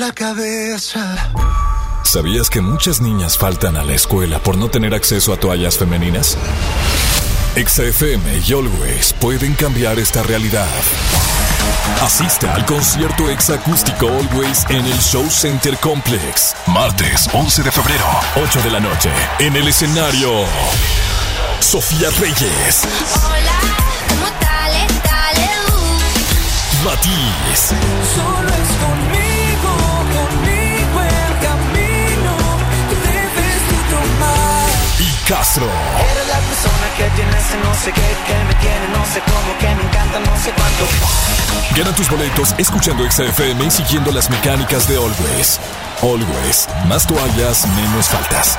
La 0.00 0.12
cabeza. 0.12 1.30
¿Sabías 2.04 2.48
que 2.48 2.62
muchas 2.62 3.02
niñas 3.02 3.36
faltan 3.36 3.76
a 3.76 3.84
la 3.84 3.92
escuela 3.92 4.38
por 4.38 4.56
no 4.56 4.70
tener 4.70 4.94
acceso 4.94 5.30
a 5.30 5.36
toallas 5.36 5.76
femeninas? 5.76 6.38
XFM 7.54 8.40
y 8.46 8.52
Always 8.54 9.12
pueden 9.12 9.52
cambiar 9.52 9.98
esta 9.98 10.22
realidad. 10.22 10.66
Asiste 12.00 12.48
al 12.48 12.64
concierto 12.64 13.28
exacústico 13.28 14.08
Always 14.08 14.64
en 14.70 14.86
el 14.86 14.98
Show 15.00 15.28
Center 15.28 15.76
Complex. 15.76 16.54
Martes 16.66 17.28
11 17.34 17.62
de 17.62 17.70
febrero, 17.70 18.06
8 18.42 18.62
de 18.62 18.70
la 18.70 18.80
noche. 18.80 19.10
En 19.38 19.54
el 19.54 19.68
escenario, 19.68 20.30
Sofía 21.60 22.08
Reyes, 22.18 22.84
Hola, 23.22 23.60
¿cómo 24.08 24.28
tal? 24.40 24.72
Dale, 25.04 25.50
uh. 25.68 26.84
Matiz, 26.86 27.74
Solo 28.14 28.48
es 28.48 28.70
conmigo, 28.78 29.20
conmigo 29.20 29.29
Castro. 35.30 35.64
Eres 35.64 36.26
la 36.26 36.40
persona 36.40 36.86
que 36.96 37.04
tiene 37.14 37.30
ese 37.30 37.56
no 37.62 37.72
sé 37.72 37.92
qué, 37.92 38.00
que 38.26 38.44
me 38.48 38.54
tiene 38.56 38.88
no 38.88 39.06
sé 39.06 39.20
cómo, 39.20 39.58
que 39.60 39.66
me 39.76 39.88
encanta 39.88 40.18
no 40.18 40.36
sé 40.36 40.50
cuánto. 40.50 40.88
Gana 41.76 41.94
tus 41.94 42.10
boletos 42.10 42.52
escuchando 42.58 43.08
XFM 43.08 43.64
y 43.64 43.70
siguiendo 43.70 44.10
las 44.10 44.28
mecánicas 44.28 44.88
de 44.88 44.96
Always. 44.96 45.60
Always, 46.02 46.68
más 46.88 47.06
toallas, 47.06 47.64
menos 47.76 48.08
faltas. 48.08 48.58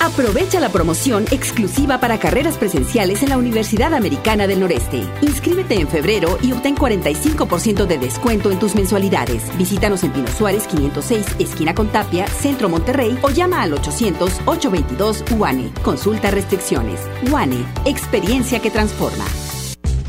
Aprovecha 0.00 0.60
la 0.60 0.68
promoción 0.68 1.24
exclusiva 1.30 1.98
para 1.98 2.18
carreras 2.18 2.56
presenciales 2.58 3.22
en 3.22 3.30
la 3.30 3.38
Universidad 3.38 3.94
Americana 3.94 4.46
del 4.46 4.60
Noreste. 4.60 5.02
Inscríbete 5.22 5.80
en 5.80 5.88
febrero 5.88 6.38
y 6.42 6.52
obtén 6.52 6.76
45% 6.76 7.86
de 7.86 7.98
descuento 7.98 8.50
en 8.50 8.58
tus 8.58 8.74
mensualidades. 8.74 9.42
Visítanos 9.56 10.04
en 10.04 10.12
Pino 10.12 10.28
Suárez 10.28 10.66
506, 10.66 11.36
esquina 11.38 11.74
con 11.74 11.88
Tapia, 11.88 12.26
Centro 12.26 12.68
Monterrey 12.68 13.18
o 13.22 13.30
llama 13.30 13.62
al 13.62 13.72
800-822 13.72 15.36
UANE. 15.36 15.72
Consulta 15.82 16.30
restricciones. 16.30 17.00
UANE, 17.30 17.64
experiencia 17.86 18.60
que 18.60 18.70
transforma. 18.70 19.24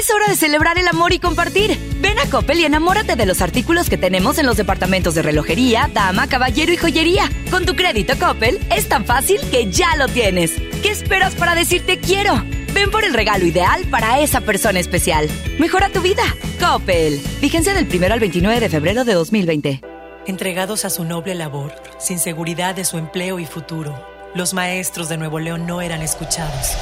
Es 0.00 0.10
hora 0.10 0.28
de 0.28 0.36
celebrar 0.36 0.78
el 0.78 0.88
amor 0.88 1.12
y 1.12 1.18
compartir. 1.18 1.78
Ven 2.00 2.18
a 2.18 2.30
Coppel 2.30 2.60
y 2.60 2.64
enamórate 2.64 3.16
de 3.16 3.26
los 3.26 3.42
artículos 3.42 3.90
que 3.90 3.98
tenemos 3.98 4.38
en 4.38 4.46
los 4.46 4.56
departamentos 4.56 5.14
de 5.14 5.20
relojería, 5.20 5.90
dama, 5.92 6.26
caballero 6.26 6.72
y 6.72 6.78
joyería. 6.78 7.28
Con 7.50 7.66
tu 7.66 7.76
crédito 7.76 8.14
Coppel 8.18 8.58
es 8.74 8.88
tan 8.88 9.04
fácil 9.04 9.38
que 9.50 9.70
ya 9.70 9.96
lo 9.96 10.08
tienes. 10.08 10.52
¿Qué 10.82 10.90
esperas 10.90 11.34
para 11.34 11.54
decirte 11.54 11.98
quiero? 11.98 12.42
Ven 12.72 12.90
por 12.90 13.04
el 13.04 13.12
regalo 13.12 13.44
ideal 13.44 13.84
para 13.90 14.20
esa 14.20 14.40
persona 14.40 14.80
especial. 14.80 15.28
Mejora 15.58 15.90
tu 15.90 16.00
vida. 16.00 16.22
Coppel. 16.58 17.20
Vigencia 17.42 17.74
del 17.74 17.86
1 17.86 18.14
al 18.14 18.20
29 18.20 18.58
de 18.58 18.68
febrero 18.70 19.04
de 19.04 19.12
2020. 19.12 19.82
Entregados 20.26 20.86
a 20.86 20.90
su 20.90 21.04
noble 21.04 21.34
labor, 21.34 21.74
sin 21.98 22.18
seguridad 22.18 22.74
de 22.74 22.86
su 22.86 22.96
empleo 22.96 23.38
y 23.38 23.44
futuro, 23.44 24.02
los 24.34 24.54
maestros 24.54 25.10
de 25.10 25.18
Nuevo 25.18 25.40
León 25.40 25.66
no 25.66 25.82
eran 25.82 26.00
escuchados. 26.00 26.74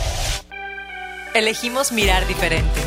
Elegimos 1.35 1.91
mirar 1.91 2.25
diferente. 2.29 2.81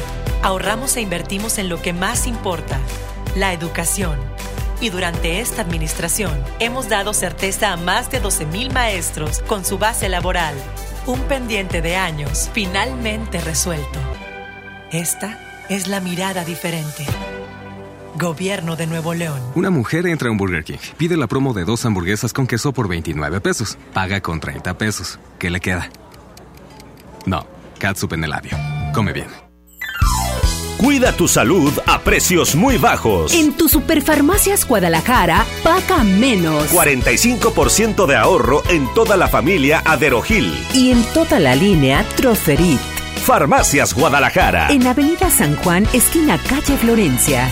Ahorramos 0.44 0.98
e 0.98 1.02
invertimos 1.02 1.60
en 1.60 1.70
lo 1.70 1.82
que 1.82 1.94
más 1.94 2.26
importa, 2.26 2.80
la 3.36 3.54
educación. 3.54 4.18
Y 4.80 4.90
durante 4.90 5.40
esta 5.40 5.62
administración 5.62 6.32
hemos 6.60 6.90
dado 6.90 7.14
certeza 7.14 7.72
a 7.72 7.78
más 7.78 8.10
de 8.10 8.22
12.000 8.22 8.74
maestros 8.74 9.42
con 9.42 9.64
su 9.64 9.78
base 9.78 10.10
laboral. 10.10 10.56
Un 11.06 11.20
pendiente 11.22 11.84
de 11.84 11.96
años 11.96 12.50
finalmente 12.54 13.40
resuelto. 13.40 14.00
Esta 14.92 15.40
es 15.70 15.88
la 15.88 16.00
mirada 16.00 16.44
diferente. 16.44 17.06
Gobierno 18.16 18.76
de 18.76 18.88
Nuevo 18.88 19.14
León. 19.14 19.40
Una 19.54 19.70
mujer 19.70 20.08
entra 20.08 20.30
a 20.30 20.32
un 20.32 20.38
Burger 20.38 20.64
King, 20.64 20.80
pide 20.98 21.18
la 21.18 21.28
promo 21.28 21.54
de 21.54 21.66
dos 21.66 21.86
hamburguesas 21.86 22.34
con 22.34 22.48
queso 22.48 22.74
por 22.74 22.88
29 22.88 23.42
pesos, 23.42 23.78
paga 23.94 24.22
con 24.22 24.40
30 24.40 24.78
pesos. 24.78 25.20
¿Qué 25.38 25.52
le 25.52 25.60
queda? 25.60 25.90
No, 27.28 27.46
catsup 27.80 28.14
en 28.14 28.24
el 28.24 28.32
labio. 28.32 28.58
Come 28.94 29.14
bien. 29.14 29.51
Cuida 30.82 31.12
tu 31.12 31.28
salud 31.28 31.72
a 31.86 32.00
precios 32.00 32.56
muy 32.56 32.78
bajos. 32.78 33.36
En 33.36 33.56
tu 33.56 33.70
Superfarmacias 33.70 34.68
Guadalajara, 34.68 35.46
paga 35.64 36.04
menos. 36.04 36.74
45% 36.74 38.08
de 38.08 38.16
ahorro 38.16 38.64
en 38.68 38.92
toda 38.96 39.16
la 39.16 39.28
familia 39.28 39.84
Aderogil. 39.86 40.52
Y 40.74 40.90
en 40.90 41.04
toda 41.14 41.40
la 41.40 41.56
línea 41.56 42.04
Troferit. 42.16 42.80
Farmacias 43.24 43.94
Guadalajara. 43.94 44.70
En 44.72 44.88
Avenida 44.88 45.30
San 45.30 45.56
Juan, 45.58 45.88
esquina 45.94 46.40
calle 46.40 46.76
Florencia. 46.78 47.48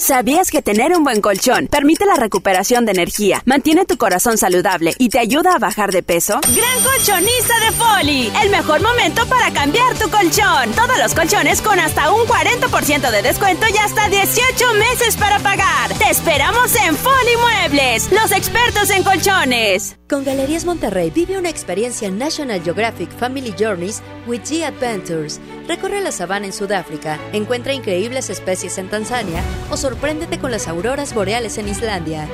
¿Sabías 0.00 0.50
que 0.50 0.62
tener 0.62 0.96
un 0.96 1.04
buen 1.04 1.20
colchón 1.20 1.66
permite 1.66 2.06
la 2.06 2.14
recuperación 2.14 2.86
de 2.86 2.92
energía, 2.92 3.42
mantiene 3.44 3.84
tu 3.84 3.98
corazón 3.98 4.38
saludable 4.38 4.94
y 4.96 5.10
te 5.10 5.18
ayuda 5.18 5.54
a 5.54 5.58
bajar 5.58 5.92
de 5.92 6.02
peso? 6.02 6.40
Gran 6.56 6.82
colchonista 6.82 7.60
de 7.60 7.72
Foli. 7.72 8.32
El 8.42 8.48
mejor 8.48 8.80
momento 8.80 9.26
para 9.26 9.52
cambiar 9.52 9.94
tu 9.98 10.08
colchón. 10.08 10.72
Todos 10.74 10.96
los 10.98 11.14
colchones 11.14 11.60
con 11.60 11.78
hasta 11.78 12.12
un 12.14 12.26
40% 12.26 13.10
de 13.10 13.20
descuento 13.20 13.66
y 13.68 13.76
hasta 13.76 14.08
18 14.08 14.74
meses 14.78 15.18
para 15.18 15.38
pagar. 15.40 15.92
Te 15.98 16.08
esperamos 16.08 16.74
en 16.76 16.96
Foli 16.96 17.36
Muebles, 17.36 18.10
los 18.10 18.32
expertos 18.32 18.88
en 18.88 19.02
colchones. 19.02 19.98
Con 20.08 20.24
Galerías 20.24 20.64
Monterrey 20.64 21.10
vive 21.10 21.38
una 21.38 21.50
experiencia 21.50 22.10
National 22.10 22.62
Geographic 22.62 23.10
Family 23.18 23.54
Journeys 23.56 24.02
with 24.26 24.40
G 24.44 24.64
Adventures. 24.64 25.38
Recorre 25.70 26.00
la 26.00 26.10
sabana 26.10 26.46
en 26.46 26.52
Sudáfrica, 26.52 27.20
encuentra 27.32 27.72
increíbles 27.72 28.28
especies 28.28 28.76
en 28.78 28.88
Tanzania 28.88 29.40
o 29.70 29.76
sorpréndete 29.76 30.40
con 30.40 30.50
las 30.50 30.66
auroras 30.66 31.14
boreales 31.14 31.58
en 31.58 31.68
Islandia. 31.68 32.26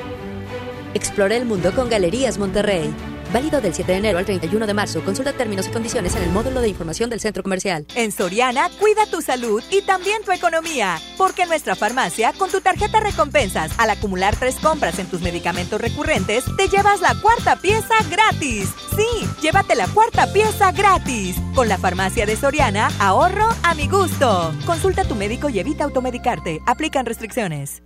Explora 0.95 1.35
el 1.35 1.45
mundo 1.45 1.71
con 1.75 1.87
Galerías 1.87 2.39
Monterrey. 2.39 2.91
Válido 3.37 3.61
del 3.61 3.71
7 3.71 3.91
de 3.91 3.97
enero 3.99 4.17
al 4.17 4.25
31 4.25 4.65
de 4.65 4.73
marzo. 4.73 5.05
Consulta 5.05 5.31
términos 5.31 5.67
y 5.67 5.69
condiciones 5.69 6.15
en 6.15 6.23
el 6.23 6.31
módulo 6.31 6.59
de 6.59 6.69
información 6.69 7.07
del 7.11 7.19
centro 7.19 7.43
comercial. 7.43 7.85
En 7.93 8.11
Soriana, 8.11 8.71
cuida 8.79 9.05
tu 9.05 9.21
salud 9.21 9.61
y 9.69 9.83
también 9.83 10.23
tu 10.23 10.31
economía. 10.31 10.99
Porque 11.19 11.43
en 11.43 11.49
nuestra 11.49 11.75
farmacia, 11.75 12.33
con 12.33 12.49
tu 12.49 12.61
tarjeta 12.61 12.99
recompensas, 12.99 13.73
al 13.77 13.91
acumular 13.91 14.35
tres 14.35 14.55
compras 14.55 14.97
en 14.97 15.05
tus 15.05 15.21
medicamentos 15.21 15.79
recurrentes, 15.79 16.45
te 16.57 16.67
llevas 16.67 16.99
la 16.99 17.13
cuarta 17.21 17.57
pieza 17.57 17.93
gratis. 18.09 18.69
Sí, 18.95 19.27
llévate 19.39 19.75
la 19.75 19.87
cuarta 19.87 20.33
pieza 20.33 20.71
gratis. 20.71 21.35
Con 21.53 21.67
la 21.67 21.77
farmacia 21.77 22.25
de 22.25 22.35
Soriana, 22.37 22.89
ahorro 22.97 23.49
a 23.61 23.75
mi 23.75 23.87
gusto. 23.87 24.51
Consulta 24.65 25.03
a 25.03 25.07
tu 25.07 25.13
médico 25.13 25.47
y 25.49 25.59
evita 25.59 25.83
automedicarte. 25.83 26.63
Aplican 26.65 27.05
restricciones. 27.05 27.83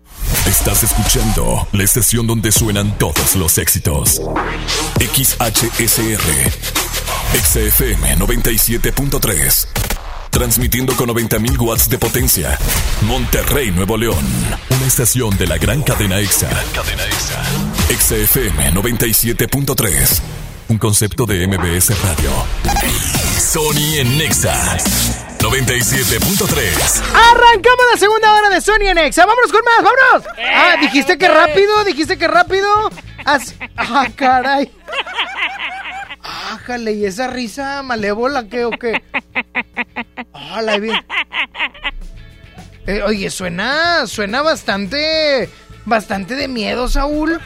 Estás 0.48 0.84
escuchando 0.84 1.68
la 1.74 1.84
estación 1.84 2.26
donde 2.26 2.54
suenan 2.54 2.98
todos 2.98 3.36
los 3.36 3.58
éxitos. 3.58 4.22
XHSR. 5.50 6.52
XFM 7.34 8.16
97.3. 8.18 9.68
Transmitiendo 10.30 10.96
con 10.96 11.10
90.000 11.10 11.60
watts 11.60 11.90
de 11.90 11.98
potencia. 11.98 12.58
Monterrey, 13.02 13.72
Nuevo 13.72 13.98
León. 13.98 14.24
Una 14.70 14.86
estación 14.86 15.36
de 15.40 15.48
la 15.48 15.58
gran 15.58 15.82
cadena 15.82 16.20
EXA. 16.20 16.48
cadena 16.76 17.04
EXA. 17.06 17.44
XFM 17.90 18.72
97.3. 18.72 20.22
Un 20.68 20.78
concepto 20.78 21.26
de 21.26 21.48
MBS 21.48 21.90
Radio. 22.04 22.32
Sony 23.40 23.98
en 23.98 24.20
Nexa. 24.20 24.78
97.3. 25.40 27.02
Arrancamos 27.14 27.86
la 27.92 28.00
segunda 28.00 28.34
hora 28.36 28.50
de 28.52 28.62
Sony 28.62 28.88
en 28.90 29.00
Exa. 29.00 29.26
Vámonos 29.26 29.52
con 29.52 29.62
más, 29.66 29.84
vámonos. 29.84 30.28
Ah, 30.56 30.76
dijiste 30.80 31.18
que 31.18 31.28
rápido, 31.28 31.84
dijiste 31.84 32.18
que 32.20 32.28
rápido. 32.28 32.92
Así- 33.26 33.56
Ah, 33.78 34.08
caray. 34.16 34.72
Ájale, 36.54 36.92
¿y 36.94 37.06
esa 37.06 37.28
risa 37.28 37.82
malévola 37.84 38.48
qué 38.48 38.66
o 38.66 38.72
qué? 38.72 39.02
Ah, 40.34 40.62
la 40.62 40.78
vi. 40.78 40.92
Eh, 42.88 43.02
oye, 43.04 43.30
suena, 43.30 44.06
suena 44.08 44.42
bastante, 44.42 45.50
bastante 45.86 46.36
de 46.36 46.48
miedo, 46.48 46.88
Saúl. 46.88 47.40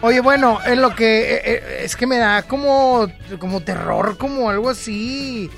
Oye, 0.00 0.20
bueno, 0.20 0.58
en 0.64 0.80
lo 0.82 0.94
que 0.94 1.34
eh, 1.34 1.40
eh, 1.44 1.80
es 1.84 1.96
que 1.96 2.06
me 2.06 2.18
da 2.18 2.42
como, 2.42 3.06
como 3.38 3.60
terror, 3.62 4.16
como 4.18 4.50
algo 4.50 4.70
así. 4.70 5.50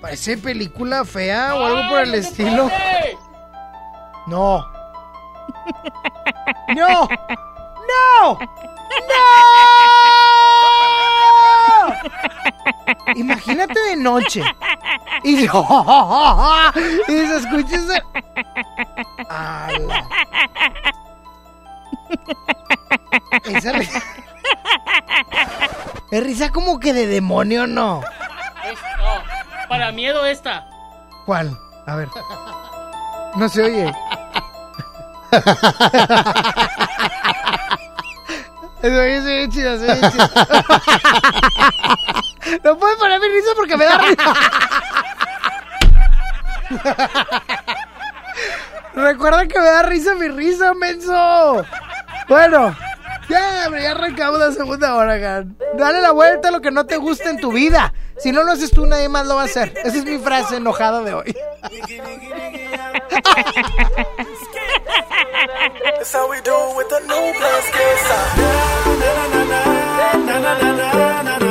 Parece 0.00 0.36
película 0.38 1.04
fea 1.04 1.54
o 1.54 1.64
algo 1.64 1.88
por 1.88 2.00
el 2.00 2.14
estilo. 2.14 2.70
No. 4.26 4.64
No. 6.76 7.08
No. 7.88 8.38
¡No! 8.38 8.46
Imagínate 13.14 13.78
de 13.80 13.96
noche. 13.96 14.42
Y, 15.22 15.36
y 15.44 15.46
se 15.46 17.36
escucha 17.36 17.76
ese... 17.76 18.02
¡Ala! 19.28 20.08
Esa 23.44 23.72
risa... 23.72 24.02
Es 26.10 26.22
risa 26.22 26.50
como 26.50 26.78
que 26.78 26.92
de 26.92 27.06
demonio, 27.06 27.66
¿no? 27.66 28.02
Es- 28.64 28.78
no, 28.98 29.22
para 29.68 29.90
miedo 29.92 30.24
esta. 30.26 30.68
¿Cuál? 31.24 31.56
A 31.86 31.96
ver. 31.96 32.08
No 33.36 33.48
se 33.48 33.62
oye. 33.62 33.92
Se 38.88 38.98
oye 39.00 39.48
chido, 39.48 39.78
se. 39.78 39.86
No 42.62 42.78
risa 42.78 43.50
porque 43.56 43.76
me 43.76 43.84
da 43.84 43.98
risa. 43.98 44.34
Recuerda 48.94 49.46
que 49.48 49.58
me 49.58 49.64
da 49.64 49.82
risa 49.82 50.14
mi 50.14 50.28
risa, 50.28 50.72
menso. 50.74 51.66
Bueno, 52.28 52.76
ya, 53.28 53.68
ya 53.70 53.90
arrancamos 53.90 54.38
la 54.38 54.52
segunda 54.52 54.94
hora, 54.94 55.16
Gan. 55.16 55.56
Dale 55.74 56.00
la 56.00 56.12
vuelta 56.12 56.48
a 56.48 56.52
lo 56.52 56.60
que 56.60 56.70
no 56.70 56.86
te 56.86 56.96
gusta 56.96 57.30
en 57.30 57.40
tu 57.40 57.50
vida. 57.52 57.92
Si 58.18 58.30
no 58.30 58.44
lo 58.44 58.52
haces 58.52 58.70
tú, 58.70 58.86
nadie 58.86 59.08
más 59.08 59.26
lo 59.26 59.34
va 59.34 59.42
a 59.42 59.46
hacer. 59.46 59.74
Esa 59.84 59.98
es 59.98 60.04
mi 60.04 60.18
frase 60.18 60.58
enojada 60.58 61.02
de 61.02 61.14
hoy. 61.14 61.36
That's 65.46 66.12
how 66.12 66.28
we 66.30 66.40
do 66.40 66.74
with 66.76 66.88
the 66.88 67.00
new 67.00 67.32
blast 67.38 67.72
kiss. 67.72 68.02
Toda 70.26 71.45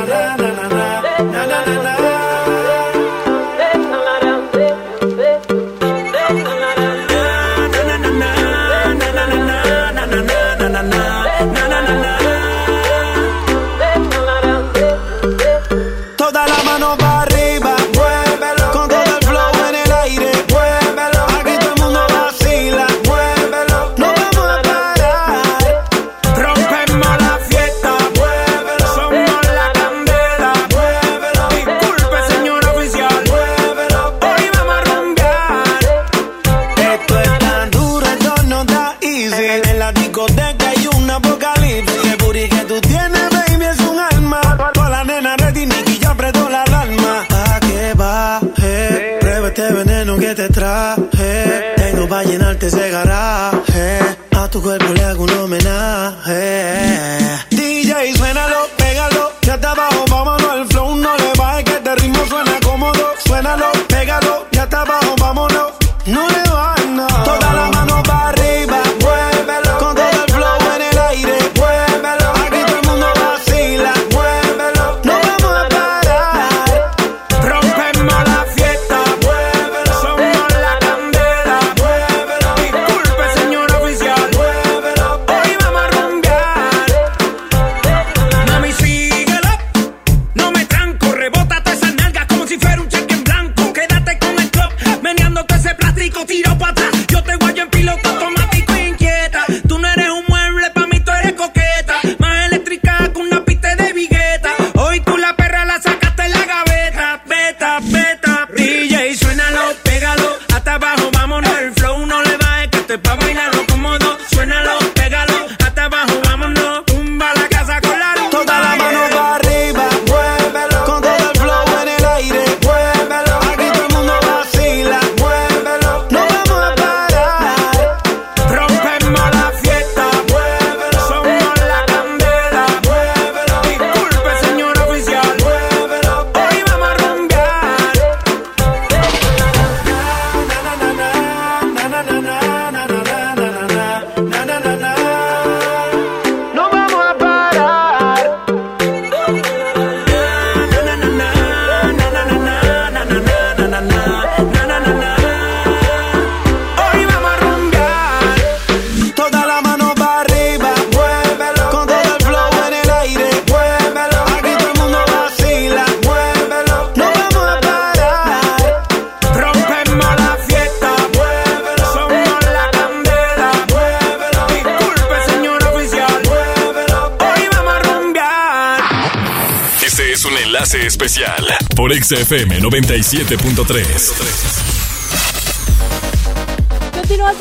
Especial 180.74 181.46
por 181.76 181.94
XFM 181.94 182.60
97.3. 182.60 184.65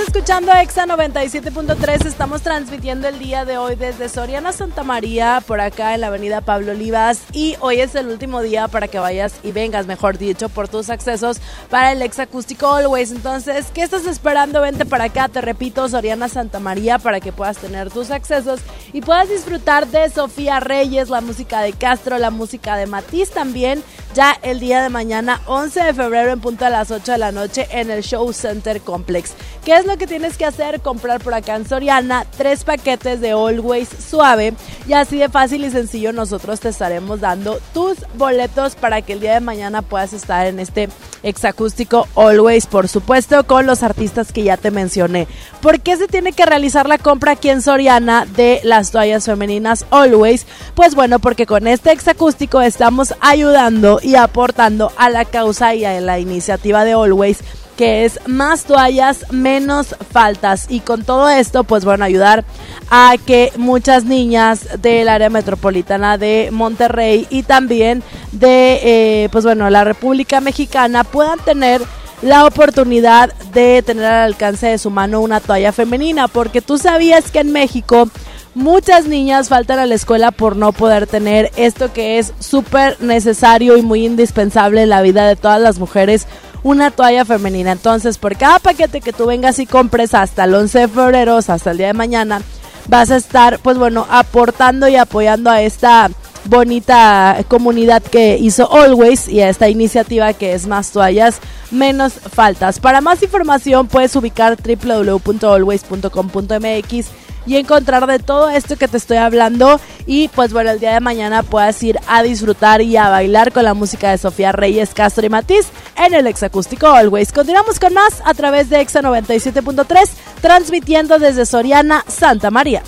Escuchando 0.07 0.53
Exa 0.53 0.85
97.3. 0.85 2.05
Estamos 2.05 2.43
transmitiendo 2.43 3.07
el 3.07 3.17
día 3.17 3.43
de 3.43 3.57
hoy 3.57 3.75
desde 3.75 4.07
Soriana 4.07 4.53
Santa 4.53 4.83
María, 4.83 5.41
por 5.45 5.59
acá 5.59 5.95
en 5.95 6.01
la 6.01 6.07
avenida 6.07 6.41
Pablo 6.41 6.73
Olivas. 6.73 7.21
Y 7.33 7.55
hoy 7.59 7.79
es 7.79 7.95
el 7.95 8.07
último 8.07 8.41
día 8.41 8.67
para 8.67 8.87
que 8.87 8.99
vayas 8.99 9.33
y 9.43 9.51
vengas, 9.51 9.87
mejor 9.87 10.17
dicho, 10.19 10.47
por 10.47 10.67
tus 10.67 10.89
accesos 10.89 11.39
para 11.69 11.91
el 11.91 12.01
Exa 12.03 12.23
Acústico 12.23 12.67
Always. 12.67 13.11
Entonces, 13.11 13.67
¿qué 13.73 13.81
estás 13.81 14.05
esperando? 14.05 14.61
Vente 14.61 14.85
para 14.85 15.05
acá, 15.05 15.27
te 15.27 15.41
repito, 15.41 15.89
Soriana 15.89 16.29
Santa 16.29 16.59
María, 16.59 16.99
para 16.99 17.19
que 17.19 17.31
puedas 17.33 17.57
tener 17.57 17.89
tus 17.89 18.11
accesos 18.11 18.61
y 18.93 19.01
puedas 19.01 19.27
disfrutar 19.27 19.87
de 19.87 20.09
Sofía 20.09 20.59
Reyes, 20.59 21.09
la 21.09 21.21
música 21.21 21.61
de 21.61 21.73
Castro, 21.73 22.19
la 22.19 22.29
música 22.29 22.77
de 22.77 22.85
Matiz 22.85 23.31
también, 23.31 23.83
ya 24.15 24.37
el 24.41 24.61
día 24.61 24.81
de 24.81 24.89
mañana, 24.89 25.41
11 25.45 25.83
de 25.83 25.93
febrero, 25.93 26.31
en 26.31 26.39
punto 26.39 26.65
a 26.65 26.69
las 26.69 26.89
8 26.89 27.11
de 27.11 27.17
la 27.17 27.33
noche, 27.33 27.67
en 27.69 27.91
el 27.91 28.01
Show 28.01 28.31
Center 28.31 28.79
Complex. 28.79 29.33
¿Qué 29.65 29.75
es 29.75 29.85
lo 29.85 29.97
que 29.97 30.07
tienes 30.07 30.37
que 30.37 30.45
hacer? 30.45 30.79
Comprar 30.79 31.21
por 31.21 31.33
acá 31.33 31.55
en 31.55 31.67
Soriana 31.67 32.25
tres 32.37 32.63
paquetes 32.63 33.19
de 33.19 33.31
Always 33.31 33.89
Suave 33.89 34.53
y 34.87 34.93
así 34.93 35.17
de 35.17 35.27
fácil 35.27 35.65
y 35.65 35.71
sencillo 35.71 36.13
nosotros 36.13 36.59
te 36.59 36.69
estaremos 36.69 37.19
dando 37.19 37.59
tus 37.73 37.97
boletos 38.15 38.75
para 38.75 39.01
que 39.01 39.13
el 39.13 39.19
día 39.19 39.33
de 39.33 39.39
mañana 39.39 39.81
puedas 39.81 40.13
estar 40.13 40.45
en 40.45 40.59
este 40.59 40.87
exacústico 41.23 42.07
Always, 42.15 42.67
por 42.67 42.87
supuesto, 42.87 43.45
con 43.47 43.65
los 43.65 43.81
artistas 43.81 44.31
que 44.31 44.43
ya 44.43 44.55
te 44.55 44.69
mencioné. 44.69 45.27
¿Por 45.61 45.81
qué 45.81 45.97
se 45.97 46.07
tiene 46.07 46.31
que 46.31 46.45
realizar 46.45 46.87
la 46.87 46.99
compra 46.99 47.31
aquí 47.31 47.49
en 47.49 47.63
Soriana 47.63 48.27
de 48.27 48.61
las 48.63 48.91
toallas 48.91 49.25
femeninas 49.25 49.87
Always? 49.89 50.45
Pues 50.75 50.93
bueno, 50.93 51.17
porque 51.17 51.47
con 51.47 51.65
este 51.65 51.91
exacústico 51.91 52.61
estamos 52.61 53.15
ayudando 53.19 53.99
y 54.05 54.15
aportando 54.15 54.91
a 54.97 55.09
la 55.09 55.25
causa 55.25 55.73
y 55.73 55.83
a 55.83 55.99
la 55.99 56.19
iniciativa 56.19 56.85
de 56.85 56.93
Always 56.93 57.39
que 57.75 58.05
es 58.05 58.19
más 58.25 58.63
toallas, 58.63 59.25
menos 59.31 59.95
faltas. 60.11 60.67
Y 60.69 60.79
con 60.79 61.03
todo 61.03 61.27
esto, 61.27 61.65
pues 61.65 61.83
bueno, 61.83 62.05
ayudar 62.05 62.45
a 62.89 63.15
que 63.25 63.51
muchas 63.57 64.05
niñas 64.05 64.81
del 64.81 65.09
área 65.09 65.29
metropolitana 65.29 66.17
de 66.17 66.49
Monterrey 66.53 67.27
y 67.29 67.43
también 67.43 68.01
de, 68.31 68.79
eh, 68.83 69.29
pues 69.29 69.43
bueno, 69.43 69.69
la 69.69 69.83
República 69.83 70.39
Mexicana 70.39 71.03
puedan 71.03 71.39
tener 71.39 71.81
la 72.21 72.45
oportunidad 72.45 73.33
de 73.53 73.83
tener 73.83 74.05
al 74.05 74.23
alcance 74.23 74.67
de 74.67 74.77
su 74.77 74.89
mano 74.89 75.19
una 75.19 75.41
toalla 75.41 75.73
femenina, 75.73 76.27
porque 76.27 76.61
tú 76.61 76.77
sabías 76.77 77.29
que 77.29 77.39
en 77.39 77.51
México 77.51 78.09
muchas 78.55 79.05
niñas 79.05 79.49
faltan 79.49 79.79
a 79.79 79.85
la 79.85 79.95
escuela 79.95 80.31
por 80.31 80.55
no 80.55 80.71
poder 80.71 81.05
tener 81.05 81.51
esto 81.57 81.91
que 81.93 82.17
es 82.17 82.33
súper 82.39 82.99
necesario 83.01 83.77
y 83.77 83.81
muy 83.81 84.05
indispensable 84.05 84.81
en 84.81 84.89
la 84.89 85.01
vida 85.01 85.27
de 85.27 85.35
todas 85.35 85.61
las 85.61 85.77
mujeres, 85.77 86.25
una 86.63 86.89
toalla 86.89 87.25
femenina. 87.25 87.73
Entonces, 87.73 88.17
por 88.17 88.37
cada 88.37 88.59
paquete 88.59 89.01
que 89.01 89.13
tú 89.13 89.27
vengas 89.27 89.59
y 89.59 89.67
compres 89.67 90.15
hasta 90.15 90.45
el 90.45 90.55
11 90.55 90.79
de 90.79 90.87
febrero, 90.87 91.37
hasta 91.37 91.71
el 91.71 91.77
día 91.77 91.87
de 91.87 91.93
mañana, 91.93 92.41
vas 92.87 93.11
a 93.11 93.17
estar, 93.17 93.59
pues 93.59 93.77
bueno, 93.77 94.07
aportando 94.09 94.87
y 94.87 94.95
apoyando 94.95 95.51
a 95.51 95.61
esta 95.61 96.09
bonita 96.45 97.43
comunidad 97.47 98.03
que 98.03 98.37
hizo 98.37 98.71
Always 98.71 99.27
y 99.27 99.41
a 99.41 99.49
esta 99.49 99.67
iniciativa 99.67 100.31
que 100.33 100.53
es 100.53 100.67
más 100.67 100.91
toallas, 100.91 101.39
menos 101.71 102.13
faltas. 102.13 102.79
Para 102.79 103.01
más 103.01 103.21
información 103.21 103.87
puedes 103.87 104.15
ubicar 104.15 104.55
www.always.com.mx 104.55 107.24
y 107.45 107.57
encontrar 107.57 108.07
de 108.07 108.19
todo 108.19 108.49
esto 108.49 108.75
que 108.77 108.87
te 108.87 108.97
estoy 108.97 109.17
hablando 109.17 109.79
y 110.05 110.27
pues 110.29 110.53
bueno 110.53 110.71
el 110.71 110.79
día 110.79 110.93
de 110.93 110.99
mañana 110.99 111.43
puedas 111.43 111.81
ir 111.83 111.99
a 112.07 112.23
disfrutar 112.23 112.81
y 112.81 112.97
a 112.97 113.09
bailar 113.09 113.51
con 113.51 113.63
la 113.63 113.73
música 113.73 114.11
de 114.11 114.17
Sofía 114.17 114.51
Reyes, 114.51 114.93
Castro 114.93 115.25
y 115.25 115.29
Matiz 115.29 115.67
en 115.97 116.13
el 116.13 116.27
Exacústico 116.27 116.87
Always. 116.87 117.31
Continuamos 117.31 117.79
con 117.79 117.93
más 117.93 118.21
a 118.25 118.33
través 118.33 118.69
de 118.69 118.81
Exa 118.81 119.01
97.3 119.01 120.09
transmitiendo 120.41 121.19
desde 121.19 121.45
Soriana, 121.45 122.03
Santa 122.07 122.51
María. 122.51 122.83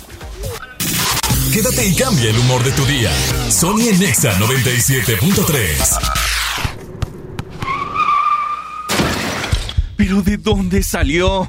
Quédate 1.52 1.86
y 1.86 1.94
cambia 1.94 2.30
el 2.30 2.38
humor 2.38 2.62
de 2.62 2.72
tu 2.72 2.84
día. 2.84 3.10
Sony 3.50 3.88
en 3.88 4.02
Exa 4.02 4.32
97.3. 4.38 5.98
¿Pero 9.96 10.22
de 10.22 10.36
dónde 10.36 10.82
salió? 10.82 11.48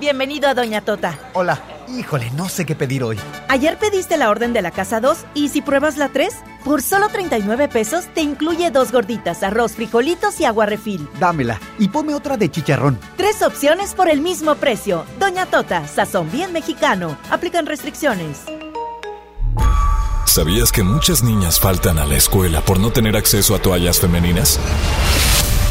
Bienvenido 0.00 0.48
a 0.48 0.54
Doña 0.54 0.80
Tota. 0.80 1.18
Hola. 1.32 1.60
Híjole, 1.88 2.30
no 2.32 2.48
sé 2.48 2.64
qué 2.64 2.76
pedir 2.76 3.02
hoy. 3.02 3.18
Ayer 3.48 3.78
pediste 3.78 4.16
la 4.16 4.30
orden 4.30 4.52
de 4.52 4.62
la 4.62 4.70
casa 4.70 5.00
2 5.00 5.18
y 5.34 5.48
si 5.48 5.60
pruebas 5.60 5.96
la 5.96 6.10
3, 6.10 6.32
por 6.64 6.82
solo 6.82 7.08
39 7.08 7.66
pesos 7.68 8.04
te 8.14 8.20
incluye 8.20 8.70
dos 8.70 8.92
gorditas, 8.92 9.42
arroz, 9.42 9.72
frijolitos 9.72 10.38
y 10.38 10.44
agua 10.44 10.66
refil. 10.66 11.08
Dámela 11.18 11.58
y 11.80 11.88
ponme 11.88 12.14
otra 12.14 12.36
de 12.36 12.48
chicharrón. 12.48 12.98
Tres 13.16 13.42
opciones 13.42 13.94
por 13.94 14.08
el 14.08 14.20
mismo 14.20 14.54
precio. 14.54 15.04
Doña 15.18 15.46
Tota, 15.46 15.88
sazón 15.88 16.30
bien 16.30 16.52
mexicano. 16.52 17.18
Aplican 17.30 17.66
restricciones. 17.66 18.42
¿Sabías 20.26 20.70
que 20.70 20.84
muchas 20.84 21.24
niñas 21.24 21.58
faltan 21.58 21.98
a 21.98 22.06
la 22.06 22.16
escuela 22.16 22.60
por 22.60 22.78
no 22.78 22.92
tener 22.92 23.16
acceso 23.16 23.56
a 23.56 23.58
toallas 23.58 23.98
femeninas? 23.98 24.60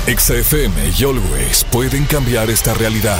XFM 0.07 0.73
y 0.97 1.03
Always 1.03 1.63
pueden 1.65 2.05
cambiar 2.05 2.49
esta 2.49 2.73
realidad. 2.73 3.19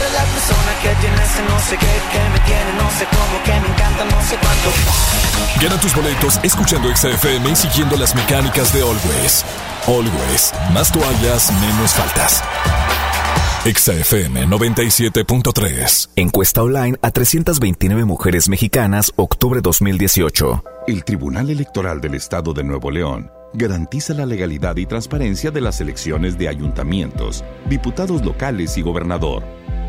Persona 0.51 0.79
que 0.81 0.95
tiene 0.99 1.23
ese 1.23 1.41
no 1.43 1.59
sé 1.59 1.77
qué, 1.77 2.01
que 2.11 2.29
me 2.29 2.39
tiene 2.45 2.73
no 2.77 2.89
sé 2.91 3.07
cómo, 3.09 3.43
que 3.45 3.51
me 3.51 3.73
encanta 3.73 4.03
no 4.03 4.21
sé 4.21 4.35
cuánto. 4.37 5.61
Gana 5.61 5.79
tus 5.79 5.95
boletos 5.95 6.39
escuchando 6.43 6.93
XFM 6.93 7.51
y 7.51 7.55
siguiendo 7.55 7.95
las 7.95 8.13
mecánicas 8.13 8.73
de 8.73 8.81
Always. 8.81 9.45
Always, 9.87 10.53
más 10.73 10.91
toallas, 10.91 11.53
menos 11.61 11.91
faltas. 11.91 12.43
XFM 13.63 14.47
97.3. 14.47 16.09
Encuesta 16.17 16.63
online 16.63 16.97
a 17.01 17.11
329 17.11 18.03
mujeres 18.03 18.49
mexicanas, 18.49 19.13
octubre 19.15 19.61
2018. 19.61 20.63
El 20.87 21.05
Tribunal 21.05 21.49
Electoral 21.49 22.01
del 22.01 22.15
Estado 22.15 22.53
de 22.53 22.63
Nuevo 22.63 22.91
León 22.91 23.31
garantiza 23.53 24.13
la 24.13 24.25
legalidad 24.25 24.77
y 24.77 24.85
transparencia 24.85 25.51
de 25.51 25.61
las 25.61 25.81
elecciones 25.81 26.37
de 26.37 26.47
ayuntamientos, 26.47 27.43
diputados 27.69 28.23
locales 28.23 28.77
y 28.77 28.81
gobernador, 28.81 29.43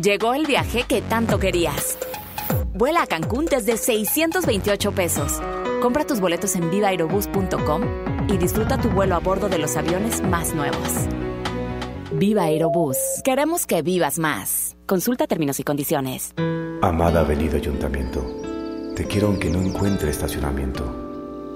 Llegó 0.00 0.32
el 0.32 0.46
viaje 0.46 0.84
que 0.84 1.02
tanto 1.02 1.38
querías. 1.38 1.98
Vuela 2.72 3.02
a 3.02 3.06
Cancún 3.06 3.44
desde 3.44 3.76
628 3.76 4.92
pesos. 4.92 5.42
Compra 5.82 6.06
tus 6.06 6.20
boletos 6.20 6.56
en 6.56 6.70
vivaaerobus.com 6.70 7.82
y 8.28 8.38
disfruta 8.38 8.80
tu 8.80 8.88
vuelo 8.88 9.14
a 9.14 9.18
bordo 9.18 9.50
de 9.50 9.58
los 9.58 9.76
aviones 9.76 10.22
más 10.22 10.54
nuevos. 10.54 11.06
Viva 12.12 12.44
Aerobús. 12.44 12.96
Queremos 13.24 13.66
que 13.66 13.82
vivas 13.82 14.18
más. 14.18 14.76
Consulta 14.86 15.26
términos 15.26 15.60
y 15.60 15.64
condiciones. 15.64 16.32
Amada 16.80 17.20
Avenida 17.20 17.56
Ayuntamiento, 17.56 18.24
te 18.96 19.04
quiero 19.04 19.26
aunque 19.26 19.50
no 19.50 19.60
encuentre 19.60 20.10
estacionamiento. 20.10 20.99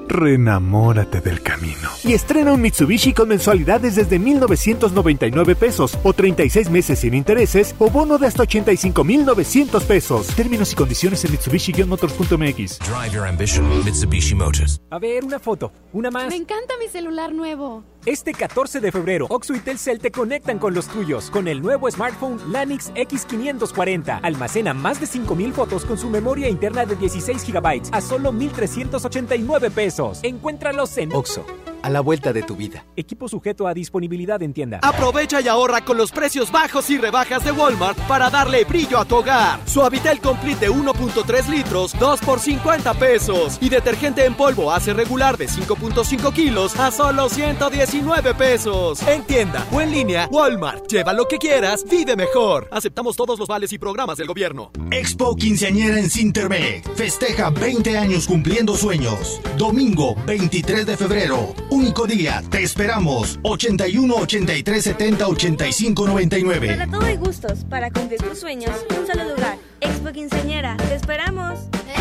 Renamórate 0.09 1.21
del 1.21 1.43
camino. 1.43 1.89
Y 2.03 2.13
estrena 2.13 2.53
un 2.53 2.61
Mitsubishi 2.61 3.13
con 3.13 3.29
mensualidades 3.29 3.97
desde 3.97 4.19
1,999 4.19 5.57
pesos 5.57 5.99
o 6.03 6.13
36 6.13 6.71
meses 6.71 6.99
sin 7.01 7.15
intereses 7.15 7.75
o 7.79 7.91
bono 7.91 8.19
de 8.19 8.27
hasta 8.27 8.43
85,900 8.43 9.85
pesos. 9.85 10.27
Términos 10.29 10.73
y 10.73 10.77
condiciones 10.77 11.25
en 11.25 11.33
Mitsubishi-motors.mx. 11.33 12.79
Drive 12.79 13.13
your 13.13 13.27
ambition, 13.27 13.67
Mitsubishi 13.85 14.35
Motors. 14.35 14.81
A 14.91 14.99
ver, 14.99 15.25
una 15.25 15.39
foto, 15.39 15.73
una 15.93 16.11
más. 16.11 16.29
Me 16.29 16.37
encanta 16.37 16.75
mi 16.79 16.89
celular 16.89 17.33
nuevo. 17.33 17.85
Este 18.07 18.35
14 18.35 18.81
de 18.81 18.93
febrero, 18.93 19.27
Oxo 19.31 19.55
y 19.55 19.61
Telcel 19.61 19.99
te 19.99 20.11
conectan 20.11 20.59
con 20.59 20.75
los 20.75 20.89
tuyos 20.89 21.31
con 21.31 21.49
el 21.49 21.63
nuevo 21.63 21.91
smartphone 21.91 22.39
Lanix 22.53 22.93
X540. 22.93 24.21
Almacena 24.23 24.75
más 24.75 25.01
de 25.01 25.07
5000 25.07 25.55
fotos 25.55 25.87
con 25.87 25.97
su 25.97 26.11
memoria 26.11 26.51
interna 26.51 26.85
de 26.85 26.97
16 26.97 27.51
GB 27.51 27.81
a 27.93 28.01
solo 28.03 28.31
1389 28.31 29.71
pesos. 29.71 30.21
Encuéntralos 30.23 30.99
en 30.99 31.15
Oxo, 31.15 31.47
a 31.85 31.91
la 31.91 32.01
vuelta 32.01 32.33
de 32.33 32.43
tu 32.43 32.57
vida. 32.57 32.87
Equipo 32.97 33.29
sujeto 33.29 33.67
a 33.67 33.75
disponibilidad 33.75 34.43
en 34.43 34.55
tienda. 34.55 34.81
Aprovecha 34.83 35.43
y 35.43 35.49
ahorra 35.49 35.85
con 35.85 35.99
los 35.99 36.13
precios 36.13 36.51
bajos 36.51 36.89
y 36.89 36.97
rebajas 36.97 37.45
de 37.45 37.53
Walmart 37.53 37.99
para 38.09 38.31
darle 38.31 38.65
brillo 38.65 38.99
a 38.99 39.05
tu 39.05 39.17
hogar. 39.17 39.61
Suavitel 39.67 40.19
Complete 40.21 40.61
de 40.61 40.71
1.3 40.71 41.47
litros, 41.49 41.95
2 42.01 42.21
por 42.21 42.41
50 42.41 42.95
pesos. 42.95 43.59
Y 43.61 43.69
detergente 43.69 44.25
en 44.25 44.35
polvo 44.35 44.73
hace 44.73 44.95
regular 44.95 45.37
de 45.37 45.47
5.5 45.47 46.33
kilos 46.33 46.75
a 46.81 46.91
solo 46.91 47.29
119 47.29 48.33
pesos. 48.33 49.03
En 49.07 49.23
tienda 49.25 49.67
o 49.71 49.83
en 49.83 49.91
línea, 49.91 50.27
Walmart. 50.33 50.87
Lleva 50.91 51.13
lo 51.13 51.29
que 51.29 51.37
quieras, 51.37 51.85
vive 51.85 52.17
mejor. 52.17 52.67
Aceptamos 52.71 53.15
todos 53.15 53.39
los 53.39 53.47
vales 53.47 53.75
y 53.75 53.79
programas 53.79 54.17
del 54.17 54.27
gobierno. 54.27 54.71
Expo 54.91 55.37
Quinceañera 55.37 55.99
en 55.99 56.09
Cintermec. 56.09 56.91
Festeja 56.95 57.51
20 57.51 57.99
años 57.99 58.27
cumpliendo 58.27 58.75
sueños. 58.75 59.39
Domingo 59.59 60.15
23 60.25 60.87
de 60.87 60.97
febrero. 60.97 61.53
Único 61.75 62.07
día. 62.07 62.41
Te 62.51 62.63
esperamos. 62.63 63.41
81 63.43 64.15
83 64.15 64.85
70 64.85 65.27
85 65.27 66.07
99. 66.07 66.69
Para 66.69 66.87
todo 66.87 67.05
hay 67.05 67.17
gustos. 67.17 67.65
Para 67.69 67.91
cumplir 67.91 68.23
tus 68.23 68.39
sueños, 68.39 68.71
un 68.97 69.05
solo 69.05 69.25
lugar. 69.25 69.59
Expo 69.81 70.13
Quinceañera. 70.13 70.77
Te 70.77 70.95
esperamos. 70.95 71.59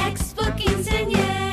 Expo 0.07 0.43
Quinceañera. 0.55 1.52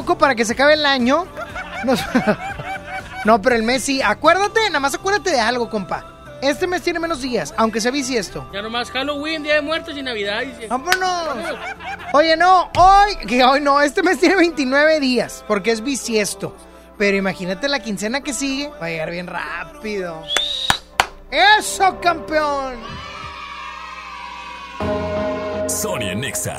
poco 0.00 0.18
para 0.18 0.34
que 0.34 0.44
se 0.44 0.52
acabe 0.52 0.74
el 0.74 0.84
año. 0.86 1.26
Nos- 1.84 2.00
No, 3.24 3.42
pero 3.42 3.56
el 3.56 3.64
mes 3.64 3.82
sí. 3.82 4.00
Acuérdate, 4.02 4.60
nada 4.68 4.78
más 4.78 4.94
acuérdate 4.94 5.30
de 5.30 5.40
algo, 5.40 5.68
compa. 5.68 6.04
Este 6.42 6.68
mes 6.68 6.82
tiene 6.82 7.00
menos 7.00 7.22
días, 7.22 7.52
aunque 7.56 7.80
sea 7.80 7.90
bisiesto. 7.90 8.48
Ya 8.52 8.62
nomás 8.62 8.90
Halloween, 8.92 9.42
Día 9.42 9.54
de 9.54 9.62
Muertos 9.62 9.96
y 9.96 10.02
Navidad. 10.02 10.42
dice. 10.42 10.68
¡Vámonos! 10.68 11.56
Oye, 12.12 12.36
no, 12.36 12.70
hoy, 12.76 13.16
que 13.26 13.42
hoy 13.44 13.60
no, 13.60 13.80
este 13.80 14.02
mes 14.04 14.20
tiene 14.20 14.36
29 14.36 15.00
días, 15.00 15.44
porque 15.48 15.72
es 15.72 15.80
bisiesto. 15.82 16.54
Pero 16.98 17.16
imagínate 17.16 17.68
la 17.68 17.80
quincena 17.80 18.20
que 18.20 18.32
sigue, 18.32 18.68
va 18.80 18.86
a 18.86 18.90
llegar 18.90 19.10
bien 19.10 19.26
rápido. 19.26 20.22
¡Eso, 21.30 21.98
campeón! 22.00 22.76
Sony 25.68 26.10
en 26.12 26.20
Nexa. 26.20 26.58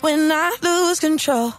When 0.00 0.32
I 0.32 0.56
lose 0.62 0.98
control. 0.98 1.52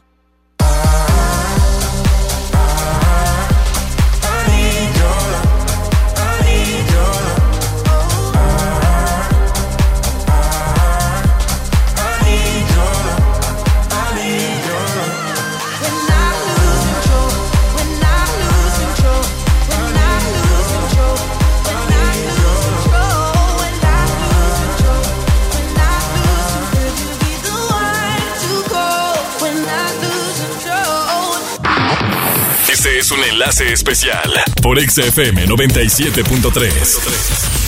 Un 33.11 33.23
enlace 33.23 33.73
especial 33.73 34.31
por 34.61 34.79
XFM 34.79 35.47
97.3. 35.47 37.60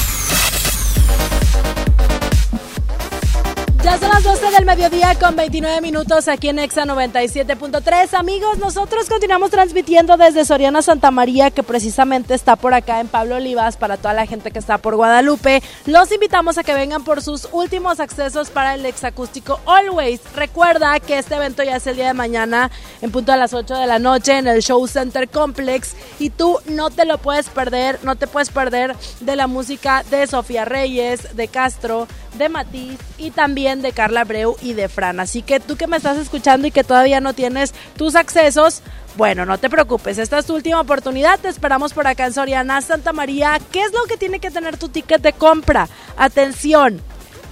mediodía 4.75 5.13
con 5.19 5.35
29 5.35 5.81
minutos 5.81 6.27
aquí 6.27 6.49
en 6.49 6.57
Exa 6.57 6.83
97.3. 6.85 8.15
Amigos, 8.17 8.57
nosotros 8.57 9.07
continuamos 9.07 9.51
transmitiendo 9.51 10.17
desde 10.17 10.45
Soriana 10.45 10.81
Santa 10.81 11.11
María, 11.11 11.51
que 11.51 11.61
precisamente 11.61 12.33
está 12.33 12.55
por 12.55 12.73
acá 12.73 12.99
en 12.99 13.07
Pablo 13.07 13.35
Olivas, 13.35 13.77
para 13.77 13.97
toda 13.97 14.15
la 14.15 14.25
gente 14.25 14.49
que 14.49 14.57
está 14.57 14.79
por 14.79 14.95
Guadalupe. 14.95 15.61
Los 15.85 16.11
invitamos 16.11 16.57
a 16.57 16.63
que 16.63 16.73
vengan 16.73 17.03
por 17.03 17.21
sus 17.21 17.47
últimos 17.51 17.99
accesos 17.99 18.49
para 18.49 18.73
el 18.73 18.87
exacústico 18.87 19.59
Always. 19.67 20.21
Recuerda 20.35 20.99
que 20.99 21.19
este 21.19 21.35
evento 21.35 21.61
ya 21.61 21.75
es 21.75 21.85
el 21.85 21.97
día 21.97 22.07
de 22.07 22.15
mañana, 22.15 22.71
en 23.03 23.11
punto 23.11 23.31
a 23.31 23.37
las 23.37 23.53
8 23.53 23.75
de 23.75 23.85
la 23.85 23.99
noche, 23.99 24.39
en 24.39 24.47
el 24.47 24.63
Show 24.63 24.87
Center 24.87 25.29
Complex. 25.29 25.95
Y 26.17 26.31
tú 26.31 26.57
no 26.65 26.89
te 26.89 27.05
lo 27.05 27.19
puedes 27.19 27.47
perder, 27.47 27.99
no 28.01 28.15
te 28.15 28.25
puedes 28.25 28.49
perder 28.49 28.95
de 29.19 29.35
la 29.35 29.45
música 29.45 30.03
de 30.09 30.25
Sofía 30.25 30.65
Reyes, 30.65 31.35
de 31.35 31.47
Castro, 31.47 32.07
de 32.37 32.49
Matiz 32.49 32.99
y 33.17 33.31
también 33.31 33.81
de 33.81 33.91
Carla 33.91 34.23
Breu 34.23 34.55
y 34.61 34.73
de 34.73 34.89
Fran. 34.89 35.19
Así 35.19 35.41
que 35.41 35.59
tú 35.59 35.75
que 35.75 35.87
me 35.87 35.97
estás 35.97 36.17
escuchando 36.17 36.67
y 36.67 36.71
que 36.71 36.83
todavía 36.83 37.21
no 37.21 37.33
tienes 37.33 37.73
tus 37.97 38.15
accesos, 38.15 38.81
bueno, 39.15 39.45
no 39.45 39.57
te 39.57 39.69
preocupes, 39.69 40.17
esta 40.17 40.39
es 40.39 40.45
tu 40.45 40.55
última 40.55 40.81
oportunidad. 40.81 41.39
Te 41.39 41.49
esperamos 41.49 41.93
por 41.93 42.07
acá 42.07 42.25
en 42.25 42.33
Soriana 42.33 42.81
Santa 42.81 43.13
María. 43.13 43.59
¿Qué 43.71 43.81
es 43.81 43.93
lo 43.93 44.03
que 44.05 44.17
tiene 44.17 44.39
que 44.39 44.51
tener 44.51 44.77
tu 44.77 44.89
ticket 44.89 45.21
de 45.21 45.33
compra? 45.33 45.87
Atención, 46.17 46.99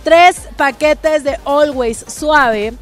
tres 0.04 0.42
paquetes 0.58 1.24
de 1.24 1.38
Always 1.46 2.04
Suave 2.08 2.74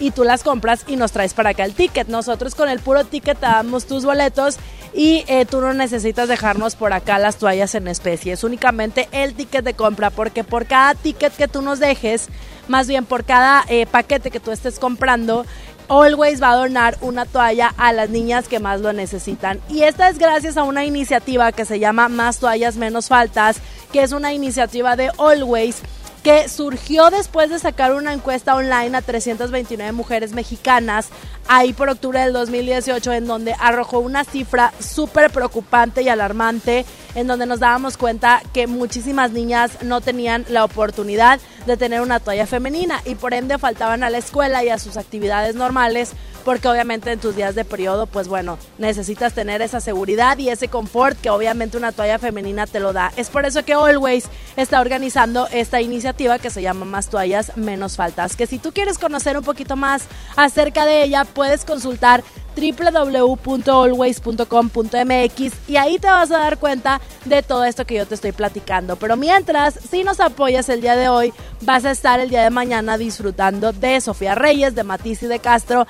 y 0.00 0.10
tú 0.10 0.24
las 0.24 0.42
compras 0.42 0.84
y 0.86 0.96
nos 0.96 1.12
traes 1.12 1.34
para 1.34 1.50
acá 1.50 1.64
el 1.64 1.74
ticket. 1.74 2.08
Nosotros 2.08 2.54
con 2.54 2.68
el 2.68 2.80
puro 2.80 3.04
ticket 3.04 3.38
te 3.38 3.46
damos 3.46 3.86
tus 3.86 4.04
boletos 4.04 4.56
y 4.94 5.24
eh, 5.26 5.44
tú 5.44 5.60
no 5.60 5.74
necesitas 5.74 6.28
dejarnos 6.28 6.74
por 6.74 6.92
acá 6.92 7.18
las 7.18 7.36
toallas 7.36 7.74
en 7.74 7.88
especie. 7.88 8.32
Es 8.32 8.44
únicamente 8.44 9.08
el 9.12 9.34
ticket 9.34 9.64
de 9.64 9.74
compra 9.74 10.10
porque 10.10 10.44
por 10.44 10.66
cada 10.66 10.94
ticket 10.94 11.34
que 11.36 11.48
tú 11.48 11.62
nos 11.62 11.78
dejes, 11.78 12.28
más 12.68 12.88
bien 12.88 13.04
por 13.04 13.24
cada 13.24 13.64
eh, 13.68 13.86
paquete 13.86 14.30
que 14.30 14.40
tú 14.40 14.52
estés 14.52 14.78
comprando, 14.78 15.44
Always 15.88 16.42
va 16.42 16.50
a 16.50 16.56
donar 16.56 16.98
una 17.00 17.26
toalla 17.26 17.72
a 17.76 17.92
las 17.92 18.10
niñas 18.10 18.48
que 18.48 18.58
más 18.58 18.80
lo 18.80 18.92
necesitan. 18.92 19.60
Y 19.68 19.82
esta 19.82 20.08
es 20.08 20.18
gracias 20.18 20.56
a 20.56 20.64
una 20.64 20.84
iniciativa 20.84 21.52
que 21.52 21.64
se 21.64 21.78
llama 21.78 22.08
Más 22.08 22.38
toallas, 22.38 22.76
menos 22.76 23.08
faltas, 23.08 23.58
que 23.92 24.02
es 24.02 24.12
una 24.12 24.32
iniciativa 24.32 24.96
de 24.96 25.10
Always 25.18 25.82
que 26.26 26.48
surgió 26.48 27.08
después 27.10 27.50
de 27.50 27.60
sacar 27.60 27.94
una 27.94 28.12
encuesta 28.12 28.56
online 28.56 28.96
a 28.96 29.00
329 29.00 29.92
mujeres 29.92 30.32
mexicanas 30.32 31.10
ahí 31.46 31.72
por 31.72 31.88
octubre 31.88 32.18
del 32.18 32.32
2018 32.32 33.12
en 33.12 33.28
donde 33.28 33.54
arrojó 33.60 34.00
una 34.00 34.24
cifra 34.24 34.72
súper 34.80 35.30
preocupante 35.30 36.02
y 36.02 36.08
alarmante 36.08 36.84
en 37.14 37.28
donde 37.28 37.46
nos 37.46 37.60
dábamos 37.60 37.96
cuenta 37.96 38.42
que 38.52 38.66
muchísimas 38.66 39.30
niñas 39.30 39.78
no 39.82 40.00
tenían 40.00 40.44
la 40.48 40.64
oportunidad 40.64 41.38
de 41.64 41.76
tener 41.76 42.00
una 42.00 42.18
toalla 42.18 42.48
femenina 42.48 43.00
y 43.04 43.14
por 43.14 43.32
ende 43.32 43.56
faltaban 43.56 44.02
a 44.02 44.10
la 44.10 44.18
escuela 44.18 44.64
y 44.64 44.68
a 44.68 44.80
sus 44.80 44.96
actividades 44.96 45.54
normales 45.54 46.10
porque 46.46 46.68
obviamente 46.68 47.10
en 47.10 47.18
tus 47.18 47.34
días 47.34 47.56
de 47.56 47.64
periodo, 47.64 48.06
pues 48.06 48.28
bueno, 48.28 48.56
necesitas 48.78 49.32
tener 49.32 49.62
esa 49.62 49.80
seguridad 49.80 50.38
y 50.38 50.48
ese 50.48 50.68
confort 50.68 51.20
que 51.20 51.28
obviamente 51.28 51.76
una 51.76 51.90
toalla 51.90 52.20
femenina 52.20 52.68
te 52.68 52.78
lo 52.78 52.92
da. 52.92 53.12
Es 53.16 53.30
por 53.30 53.44
eso 53.44 53.64
que 53.64 53.74
Always 53.74 54.26
está 54.56 54.80
organizando 54.80 55.48
esta 55.48 55.80
iniciativa 55.80 56.38
que 56.38 56.50
se 56.50 56.62
llama 56.62 56.84
Más 56.84 57.10
toallas, 57.10 57.56
menos 57.56 57.96
faltas. 57.96 58.36
Que 58.36 58.46
si 58.46 58.60
tú 58.60 58.70
quieres 58.70 58.96
conocer 58.96 59.36
un 59.36 59.42
poquito 59.42 59.74
más 59.74 60.04
acerca 60.36 60.86
de 60.86 61.02
ella, 61.02 61.24
puedes 61.24 61.64
consultar 61.64 62.22
www.always.com.mx 62.56 65.52
y 65.68 65.76
ahí 65.76 65.98
te 65.98 66.06
vas 66.06 66.30
a 66.30 66.38
dar 66.38 66.58
cuenta 66.58 67.00
de 67.24 67.42
todo 67.42 67.64
esto 67.64 67.84
que 67.84 67.96
yo 67.96 68.06
te 68.06 68.14
estoy 68.14 68.30
platicando. 68.32 68.96
Pero 68.96 69.16
mientras, 69.16 69.74
si 69.74 70.04
nos 70.04 70.20
apoyas 70.20 70.68
el 70.68 70.80
día 70.80 70.96
de 70.96 71.08
hoy, 71.08 71.32
vas 71.60 71.84
a 71.84 71.90
estar 71.90 72.20
el 72.20 72.30
día 72.30 72.42
de 72.42 72.50
mañana 72.50 72.98
disfrutando 72.98 73.72
de 73.72 74.00
Sofía 74.00 74.34
Reyes, 74.34 74.74
de 74.74 74.84
Matisse 74.84 75.24
y 75.24 75.26
de 75.26 75.38
Castro, 75.38 75.86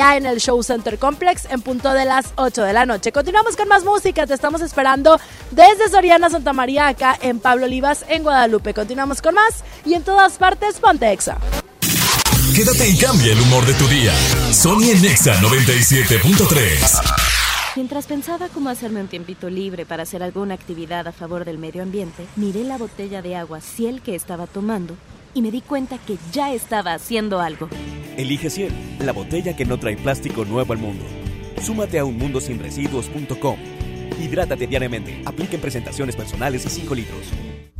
allá 0.00 0.16
en 0.16 0.26
el 0.26 0.38
Show 0.38 0.62
Center 0.62 0.98
Complex 0.98 1.46
en 1.50 1.60
punto 1.60 1.92
de 1.92 2.04
las 2.04 2.32
8 2.36 2.62
de 2.62 2.72
la 2.72 2.86
noche. 2.86 3.12
Continuamos 3.12 3.56
con 3.56 3.68
más 3.68 3.84
música, 3.84 4.26
te 4.26 4.34
estamos 4.34 4.60
esperando 4.62 5.20
desde 5.50 5.88
Soriana 5.90 6.30
Santa 6.30 6.52
María, 6.52 6.88
acá 6.88 7.18
en 7.20 7.38
Pablo 7.38 7.66
Olivas, 7.66 8.04
en 8.08 8.22
Guadalupe. 8.22 8.72
Continuamos 8.72 9.20
con 9.20 9.34
más 9.34 9.64
y 9.84 9.94
en 9.94 10.02
todas 10.02 10.38
partes, 10.38 10.80
Pontexa. 10.80 11.38
Quédate 12.54 12.88
y 12.88 12.96
cambia 12.96 13.32
el 13.32 13.40
humor 13.40 13.64
de 13.66 13.74
tu 13.74 13.86
día. 13.88 14.12
Sony 14.52 14.90
en 14.92 15.02
Nexa 15.02 15.34
97.3. 15.40 17.16
Mientras 17.76 18.06
pensaba 18.06 18.48
cómo 18.48 18.70
hacerme 18.70 19.00
un 19.00 19.08
tiempito 19.08 19.48
libre 19.48 19.86
para 19.86 20.02
hacer 20.02 20.22
alguna 20.22 20.54
actividad 20.54 21.06
a 21.06 21.12
favor 21.12 21.44
del 21.44 21.58
medio 21.58 21.82
ambiente, 21.82 22.26
miré 22.36 22.64
la 22.64 22.78
botella 22.78 23.22
de 23.22 23.36
agua 23.36 23.60
Ciel 23.60 24.02
que 24.02 24.14
estaba 24.14 24.46
tomando 24.46 24.96
y 25.34 25.42
me 25.42 25.50
di 25.50 25.60
cuenta 25.60 25.98
que 25.98 26.16
ya 26.32 26.52
estaba 26.52 26.94
haciendo 26.94 27.40
algo. 27.40 27.68
Elige 28.16 28.50
Ciel, 28.50 28.72
la 29.00 29.12
botella 29.12 29.56
que 29.56 29.64
no 29.64 29.78
trae 29.78 29.96
plástico 29.96 30.44
nuevo 30.44 30.72
al 30.72 30.78
mundo. 30.78 31.04
Súmate 31.62 31.98
a 31.98 32.04
unmundosinresiduos.com. 32.04 33.56
Hidrátate 34.20 34.66
diariamente. 34.66 35.22
Apliquen 35.24 35.60
presentaciones 35.60 36.16
personales 36.16 36.64
y 36.66 36.68
5 36.68 36.94
litros. 36.94 37.26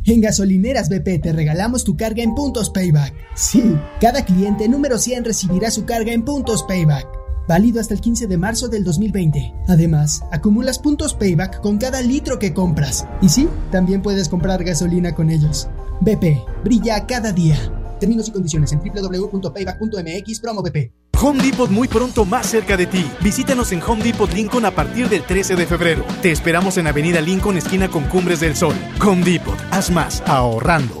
En 0.03 0.19
Gasolineras 0.19 0.89
BP 0.89 1.21
te 1.21 1.31
regalamos 1.31 1.83
tu 1.83 1.95
carga 1.95 2.23
en 2.23 2.33
puntos 2.33 2.71
payback. 2.71 3.13
Sí, 3.35 3.75
cada 3.99 4.25
cliente 4.25 4.67
número 4.67 4.97
100 4.97 5.25
recibirá 5.25 5.69
su 5.69 5.85
carga 5.85 6.11
en 6.11 6.23
puntos 6.23 6.63
payback. 6.63 7.20
Válido 7.51 7.81
hasta 7.81 7.93
el 7.93 7.99
15 7.99 8.27
de 8.27 8.37
marzo 8.37 8.69
del 8.69 8.85
2020. 8.85 9.53
Además, 9.67 10.23
acumulas 10.31 10.79
puntos 10.79 11.13
payback 11.13 11.59
con 11.59 11.77
cada 11.77 12.01
litro 12.01 12.39
que 12.39 12.53
compras. 12.53 13.05
Y 13.21 13.27
sí, 13.27 13.49
también 13.73 14.01
puedes 14.01 14.29
comprar 14.29 14.63
gasolina 14.63 15.13
con 15.13 15.29
ellos. 15.29 15.67
BP, 15.99 16.45
brilla 16.63 17.05
cada 17.05 17.33
día. 17.33 17.57
Términos 17.99 18.29
y 18.29 18.31
condiciones 18.31 18.71
en 18.71 18.79
www.payback.mx 18.79 20.39
promo 20.39 20.63
BP. 20.63 20.93
Home 21.21 21.43
Depot 21.43 21.69
muy 21.69 21.89
pronto 21.89 22.23
más 22.23 22.45
cerca 22.45 22.77
de 22.77 22.85
ti. 22.85 23.05
Visítanos 23.21 23.73
en 23.73 23.81
Home 23.81 24.01
Depot 24.01 24.31
Lincoln 24.31 24.63
a 24.63 24.71
partir 24.71 25.09
del 25.09 25.23
13 25.23 25.57
de 25.57 25.67
febrero. 25.67 26.05
Te 26.21 26.31
esperamos 26.31 26.77
en 26.77 26.87
Avenida 26.87 27.19
Lincoln, 27.19 27.57
esquina 27.57 27.89
con 27.89 28.05
Cumbres 28.05 28.39
del 28.39 28.55
Sol. 28.55 28.75
Home 29.05 29.25
Depot, 29.25 29.57
haz 29.71 29.91
más 29.91 30.23
ahorrando. 30.25 31.00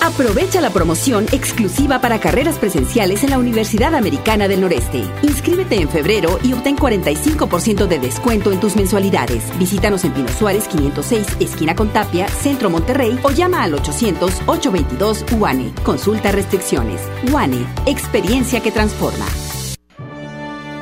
Aprovecha 0.00 0.60
la 0.60 0.70
promoción 0.70 1.26
exclusiva 1.32 2.00
para 2.00 2.20
carreras 2.20 2.56
presenciales 2.56 3.24
en 3.24 3.30
la 3.30 3.38
Universidad 3.38 3.94
Americana 3.94 4.46
del 4.46 4.60
Noreste. 4.60 5.04
Inscríbete 5.22 5.80
en 5.80 5.88
febrero 5.88 6.38
y 6.42 6.52
obtén 6.52 6.76
45% 6.76 7.86
de 7.86 7.98
descuento 7.98 8.52
en 8.52 8.60
tus 8.60 8.76
mensualidades. 8.76 9.44
Visítanos 9.58 10.04
en 10.04 10.12
Pino 10.12 10.28
Suárez 10.28 10.68
506, 10.68 11.36
esquina 11.40 11.74
con 11.74 11.88
Tapia, 11.92 12.28
Centro 12.28 12.70
Monterrey 12.70 13.18
o 13.22 13.30
llama 13.30 13.64
al 13.64 13.72
800-822 13.72 15.32
UANE. 15.36 15.72
Consulta 15.84 16.30
restricciones. 16.30 17.02
UANE, 17.32 17.66
experiencia 17.86 18.60
que 18.60 18.70
transforma. 18.70 19.26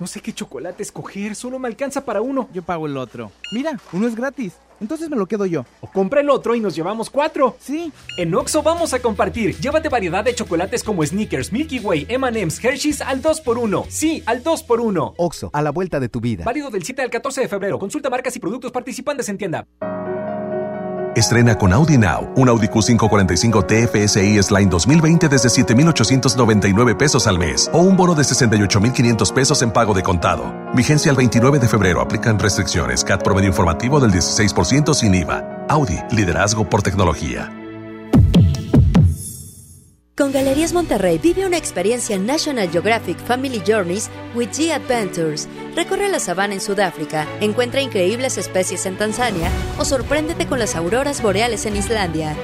No 0.00 0.06
sé 0.06 0.20
qué 0.20 0.32
chocolate 0.32 0.82
escoger, 0.82 1.34
solo 1.36 1.58
me 1.58 1.68
alcanza 1.68 2.04
para 2.04 2.20
uno. 2.20 2.48
Yo 2.52 2.62
pago 2.62 2.86
el 2.86 2.96
otro. 2.96 3.30
Mira, 3.52 3.78
uno 3.92 4.08
es 4.08 4.16
gratis. 4.16 4.54
Entonces 4.80 5.08
me 5.08 5.16
lo 5.16 5.26
quedo 5.26 5.46
yo. 5.46 5.64
O 5.80 5.86
compra 5.86 6.20
el 6.20 6.28
otro 6.30 6.54
y 6.54 6.60
nos 6.60 6.74
llevamos 6.74 7.08
cuatro. 7.10 7.56
Sí. 7.60 7.92
En 8.18 8.34
Oxo 8.34 8.62
vamos 8.62 8.92
a 8.92 8.98
compartir. 8.98 9.56
Llévate 9.58 9.88
variedad 9.88 10.24
de 10.24 10.34
chocolates 10.34 10.82
como 10.82 11.06
Snickers, 11.06 11.52
Milky 11.52 11.78
Way, 11.78 12.06
M&M's, 12.08 12.62
Hershey's 12.62 13.00
al 13.00 13.22
2x1. 13.22 13.86
Sí, 13.88 14.22
al 14.26 14.42
2x1. 14.42 15.14
Oxo, 15.16 15.50
a 15.52 15.62
la 15.62 15.70
vuelta 15.70 16.00
de 16.00 16.08
tu 16.08 16.20
vida. 16.20 16.44
Válido 16.44 16.70
del 16.70 16.82
7 16.82 17.02
al 17.02 17.10
14 17.10 17.42
de 17.42 17.48
febrero. 17.48 17.78
Consulta 17.78 18.10
marcas 18.10 18.34
y 18.34 18.40
productos 18.40 18.72
participantes 18.72 19.28
en 19.28 19.38
tienda. 19.38 19.66
Estrena 21.14 21.56
con 21.56 21.72
Audi 21.72 21.96
Now 21.96 22.32
un 22.36 22.48
Audi 22.48 22.68
Q545 22.68 23.66
TFSI 23.66 24.38
S-Line 24.38 24.70
2020 24.70 25.28
desde 25.28 25.48
7,899 25.48 26.94
pesos 26.94 27.26
al 27.26 27.38
mes 27.38 27.70
o 27.72 27.78
un 27.78 27.96
bono 27.96 28.14
de 28.14 28.24
68,500 28.24 29.32
pesos 29.32 29.62
en 29.62 29.70
pago 29.70 29.94
de 29.94 30.02
contado. 30.02 30.52
Vigencia 30.74 31.10
el 31.10 31.16
29 31.16 31.58
de 31.58 31.68
febrero. 31.68 32.00
Aplican 32.00 32.38
restricciones. 32.38 33.04
CAT 33.04 33.22
promedio 33.22 33.48
informativo 33.48 34.00
del 34.00 34.12
16% 34.12 34.94
sin 34.94 35.14
IVA. 35.14 35.66
Audi, 35.68 35.98
liderazgo 36.10 36.68
por 36.68 36.82
tecnología. 36.82 37.63
Con 40.24 40.32
Galerías 40.32 40.72
Monterrey 40.72 41.18
vive 41.18 41.44
una 41.44 41.58
experiencia 41.58 42.18
National 42.18 42.70
Geographic 42.70 43.18
Family 43.18 43.62
Journeys 43.66 44.08
with 44.34 44.48
G 44.52 44.72
Adventures. 44.72 45.46
Recorre 45.76 46.08
la 46.08 46.18
sabana 46.18 46.54
en 46.54 46.62
Sudáfrica, 46.62 47.28
encuentra 47.42 47.82
increíbles 47.82 48.38
especies 48.38 48.86
en 48.86 48.96
Tanzania 48.96 49.50
o 49.78 49.84
sorpréndete 49.84 50.46
con 50.46 50.58
las 50.58 50.76
auroras 50.76 51.20
boreales 51.20 51.66
en 51.66 51.76
Islandia. 51.76 52.34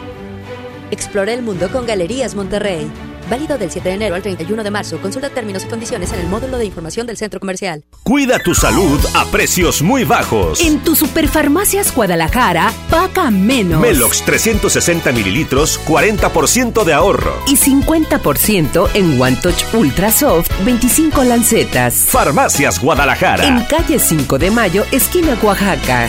Explora 0.91 1.33
el 1.33 1.41
mundo 1.41 1.71
con 1.73 1.87
Galerías 1.87 2.35
Monterrey. 2.35 2.87
Válido 3.31 3.57
del 3.57 3.71
7 3.71 3.89
de 3.89 3.95
enero 3.95 4.15
al 4.17 4.23
31 4.23 4.65
de 4.65 4.71
marzo. 4.71 4.99
Consulta 4.99 5.31
términos 5.31 5.65
y 5.65 5.69
condiciones 5.69 6.13
en 6.13 6.21
el 6.21 6.27
módulo 6.27 6.59
de 6.59 6.65
información 6.65 7.07
del 7.07 7.17
centro 7.17 7.39
comercial. 7.39 7.85
Cuida 8.03 8.41
tu 8.41 8.55
salud 8.55 8.99
a 9.15 9.25
precios 9.27 9.83
muy 9.83 10.05
bajos. 10.05 10.61
En 10.61 10.81
tu 10.81 10.97
Superfarmacias 10.97 11.95
Guadalajara, 11.95 12.73
paga 12.91 13.31
menos. 13.31 13.81
Melox 13.81 14.23
360 14.25 15.13
mililitros, 15.13 15.81
40% 15.87 16.85
de 16.85 16.93
ahorro. 16.93 17.33
Y 17.47 17.57
50% 17.57 18.91
en 18.95 19.21
One 19.21 19.37
Touch 19.37 19.63
Ultra 19.75 20.11
Soft, 20.11 20.51
25 20.65 21.23
lancetas. 21.23 21.95
Farmacias 22.09 22.81
Guadalajara. 22.81 23.47
En 23.47 23.65
calle 23.67 23.99
5 24.01 24.39
de 24.39 24.51
Mayo, 24.51 24.85
esquina 24.91 25.39
Oaxaca. 25.41 26.09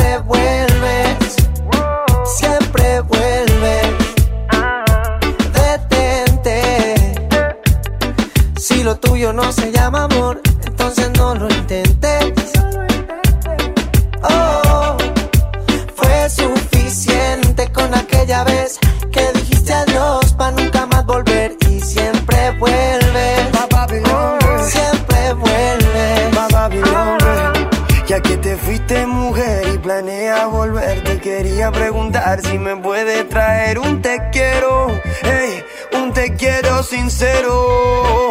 no 9.51 9.63
se 9.63 9.71
llama 9.73 10.03
amor, 10.03 10.39
entonces 10.65 11.09
no 11.17 11.35
lo 11.35 11.49
intentes. 11.49 12.53
Oh, 14.23 14.95
fue 15.93 16.29
suficiente 16.29 17.67
con 17.73 17.93
aquella 17.93 18.45
vez 18.45 18.79
que 19.11 19.29
dijiste 19.33 19.73
adiós 19.73 20.33
para 20.37 20.51
nunca 20.51 20.85
más 20.85 21.05
volver 21.05 21.57
y 21.69 21.81
siempre 21.81 22.51
vuelves. 22.59 23.51
Siempre 24.69 25.33
vuelves. 25.33 25.71
Ya 28.07 28.21
que 28.21 28.37
te 28.37 28.55
fuiste 28.55 29.05
mujer 29.05 29.67
y 29.73 29.77
planeas 29.79 30.49
volver, 30.49 31.03
te 31.03 31.19
quería 31.19 31.71
preguntar 31.71 32.41
si 32.41 32.57
me 32.57 32.77
puedes 32.77 33.27
traer 33.27 33.79
un 33.79 34.01
te 34.01 34.17
quiero, 34.31 34.87
hey, 35.23 35.63
un 35.93 36.11
te 36.13 36.35
quiero 36.35 36.83
sincero, 36.83 38.30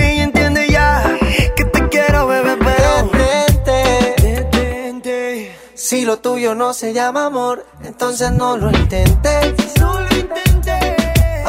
Si 5.91 6.05
lo 6.05 6.19
tuyo 6.19 6.55
no 6.55 6.73
se 6.73 6.93
llama 6.93 7.25
amor, 7.25 7.65
entonces 7.83 8.31
no 8.31 8.55
lo 8.55 8.71
intentes. 8.71 9.73
No 9.77 9.99
lo 9.99 10.17
intenté. 10.17 10.95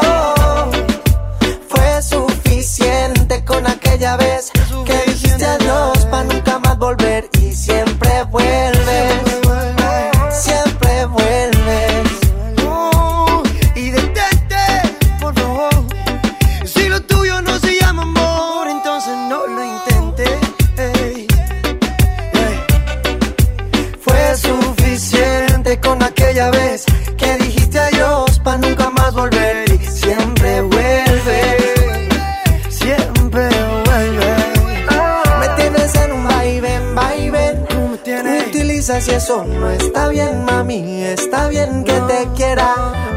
Oh, 0.02 0.68
fue 1.68 2.02
suficiente 2.02 3.44
con 3.44 3.64
aquella 3.68 4.16
vez 4.16 4.50
que 4.84 5.10
dijiste 5.12 5.44
adiós 5.44 6.06
para 6.06 6.24
nunca 6.24 6.58
más 6.58 6.76
volver 6.76 7.30
y 7.40 7.52
siempre 7.52 8.24
vuelves. 8.32 8.81
Y 39.00 39.10
eso 39.10 39.44
no 39.44 39.70
está 39.70 40.08
bien, 40.08 40.44
mami. 40.44 41.02
Está 41.04 41.48
bien 41.48 41.82
que 41.82 41.92
te 41.92 42.28
quiera, 42.36 42.74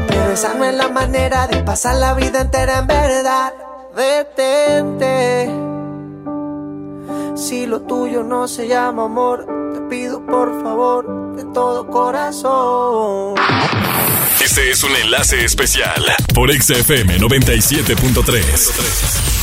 pero 0.08 0.32
esa 0.32 0.54
no 0.54 0.64
es 0.64 0.74
la 0.74 0.88
manera 0.88 1.46
de 1.46 1.62
pasar 1.62 1.96
la 1.96 2.14
vida 2.14 2.40
entera 2.40 2.78
en 2.78 2.86
verdad. 2.86 3.52
Detente. 3.94 5.50
Si 7.36 7.66
lo 7.66 7.82
tuyo 7.82 8.22
no 8.22 8.48
se 8.48 8.68
llama 8.68 9.04
amor, 9.04 9.46
te 9.74 9.82
pido 9.82 10.24
por 10.24 10.62
favor 10.62 11.36
de 11.36 11.44
todo 11.52 11.86
corazón. 11.88 13.34
Este 14.42 14.70
es 14.70 14.82
un 14.82 14.96
enlace 14.96 15.44
especial 15.44 16.02
por 16.34 16.50
XFM 16.50 17.18
97.3. 17.18 19.35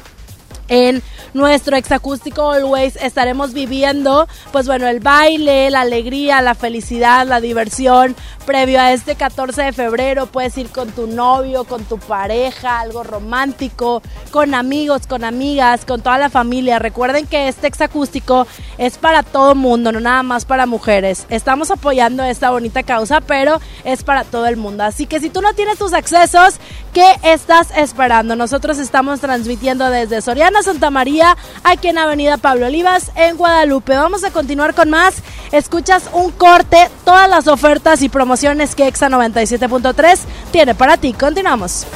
en 0.69 1.03
nuestro 1.35 1.77
exacústico 1.77 2.51
Always 2.51 2.97
estaremos 2.97 3.53
viviendo, 3.53 4.29
pues 4.53 4.67
bueno, 4.67 4.87
el 4.87 5.01
baile, 5.01 5.71
la 5.71 5.83
alegría, 5.83 6.43
la 6.43 6.55
felicidad, 6.55 7.27
la 7.27 7.41
diversión 7.41 8.15
previo 8.47 8.81
a 8.81 8.93
este 8.93 9.15
14 9.15 9.63
de 9.63 9.73
febrero. 9.73 10.27
Puedes 10.27 10.57
ir 10.59 10.69
con 10.69 10.91
tu 10.91 11.07
novio, 11.07 11.65
con 11.65 11.85
tu 11.85 11.99
pareja, 11.99 12.81
algo 12.81 13.03
romántico, 13.03 14.03
con 14.31 14.55
amigos, 14.55 15.07
con 15.07 15.25
amigas, 15.25 15.85
con 15.85 16.03
toda 16.03 16.19
la 16.19 16.31
familia. 16.31 16.79
Recuerden 16.79 17.27
que 17.27 17.49
este 17.49 17.67
exacústico 17.67 18.47
es 18.79 18.99
para 18.99 19.23
todo 19.23 19.55
mundo, 19.55 19.93
no 19.93 20.01
nada 20.01 20.23
más 20.23 20.45
para 20.45 20.67
mujeres. 20.67 21.27
Estamos 21.29 21.71
apoyando 21.71 22.25
esta 22.25 22.51
bonita 22.51 22.83
causa, 22.83 23.21
pero 23.21 23.61
es 23.85 24.03
para 24.03 24.25
todo 24.25 24.47
el 24.47 24.57
mundo. 24.57 24.85
Así 24.85 25.07
que 25.07 25.21
si 25.21 25.31
tú 25.31 25.41
no 25.41 25.55
tienes 25.55 25.79
tus 25.79 25.93
accesos, 25.93 26.59
¿Qué 26.93 27.11
estás 27.23 27.71
esperando? 27.75 28.37
Nosotros 28.37 28.79
estamos 28.79 29.19
transmitiendo 29.19 29.89
desde 29.89 30.21
Soriana 30.21 30.52
Santa 30.63 30.91
María, 30.91 31.37
aquí 31.63 31.89
en 31.89 31.99
Avenida 31.99 32.37
Pablo 32.37 32.67
Olivas, 32.67 33.13
en 33.15 33.37
Guadalupe. 33.37 33.95
Vamos 33.95 34.25
a 34.25 34.31
continuar 34.31 34.75
con 34.75 34.91
más. 34.91 35.15
Escuchas 35.53 36.05
un 36.13 36.33
corte, 36.33 36.91
todas 37.05 37.31
las 37.31 37.47
ofertas 37.47 38.03
y 38.03 38.09
promociones 38.09 38.75
que 38.75 38.89
Exa 38.89 39.09
97.3 39.09 40.19
tiene 40.51 40.75
para 40.75 40.97
ti. 40.97 41.13
Continuamos. 41.13 41.87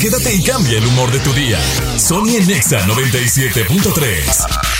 Quédate 0.00 0.34
y 0.34 0.42
cambia 0.42 0.78
el 0.78 0.86
humor 0.86 1.10
de 1.10 1.18
tu 1.20 1.32
día. 1.32 1.58
Sony 1.98 2.36
en 2.36 2.46
Nexa 2.46 2.80
97.3. 2.86 4.79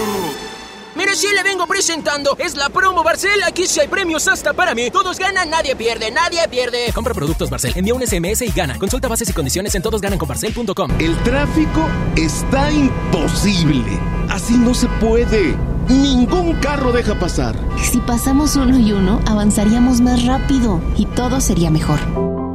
sí 1.15 1.27
le 1.33 1.43
vengo 1.43 1.67
presentando. 1.67 2.35
Es 2.37 2.55
la 2.55 2.69
promo 2.69 3.03
Barcel. 3.03 3.43
Aquí 3.43 3.67
sí 3.67 3.79
hay 3.79 3.87
premios 3.87 4.27
hasta 4.27 4.53
para 4.53 4.75
mí. 4.75 4.89
Todos 4.91 5.17
ganan, 5.17 5.49
nadie 5.49 5.75
pierde, 5.75 6.11
nadie 6.11 6.47
pierde. 6.49 6.91
Compra 6.93 7.13
productos 7.13 7.49
Barcel, 7.49 7.73
envía 7.75 7.93
un 7.93 8.05
SMS 8.05 8.41
y 8.41 8.51
gana. 8.51 8.77
Consulta 8.77 9.07
bases 9.07 9.29
y 9.29 9.33
condiciones 9.33 9.75
en 9.75 9.81
todosgananconbarcel.com. 9.81 10.91
El 10.99 11.17
tráfico 11.23 11.87
está 12.15 12.71
imposible. 12.71 13.99
Así 14.29 14.57
no 14.57 14.73
se 14.73 14.87
puede. 14.99 15.55
Ningún 15.89 16.53
carro 16.55 16.91
deja 16.91 17.19
pasar. 17.19 17.55
Si 17.81 17.99
pasamos 17.99 18.55
uno 18.55 18.77
y 18.79 18.93
uno, 18.93 19.19
avanzaríamos 19.25 19.99
más 20.01 20.25
rápido 20.25 20.79
y 20.95 21.05
todo 21.05 21.41
sería 21.41 21.69
mejor. 21.69 21.99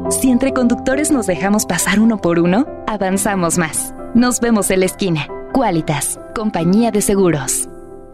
Si 0.09 0.31
entre 0.31 0.53
conductores 0.53 1.11
nos 1.11 1.27
dejamos 1.27 1.65
pasar 1.65 1.99
uno 1.99 2.17
por 2.17 2.39
uno, 2.39 2.65
avanzamos 2.87 3.57
más. 3.57 3.93
Nos 4.15 4.39
vemos 4.39 4.71
en 4.71 4.79
la 4.79 4.85
esquina. 4.85 5.27
Qualitas, 5.53 6.19
compañía 6.33 6.91
de 6.91 7.01
seguros. 7.01 7.67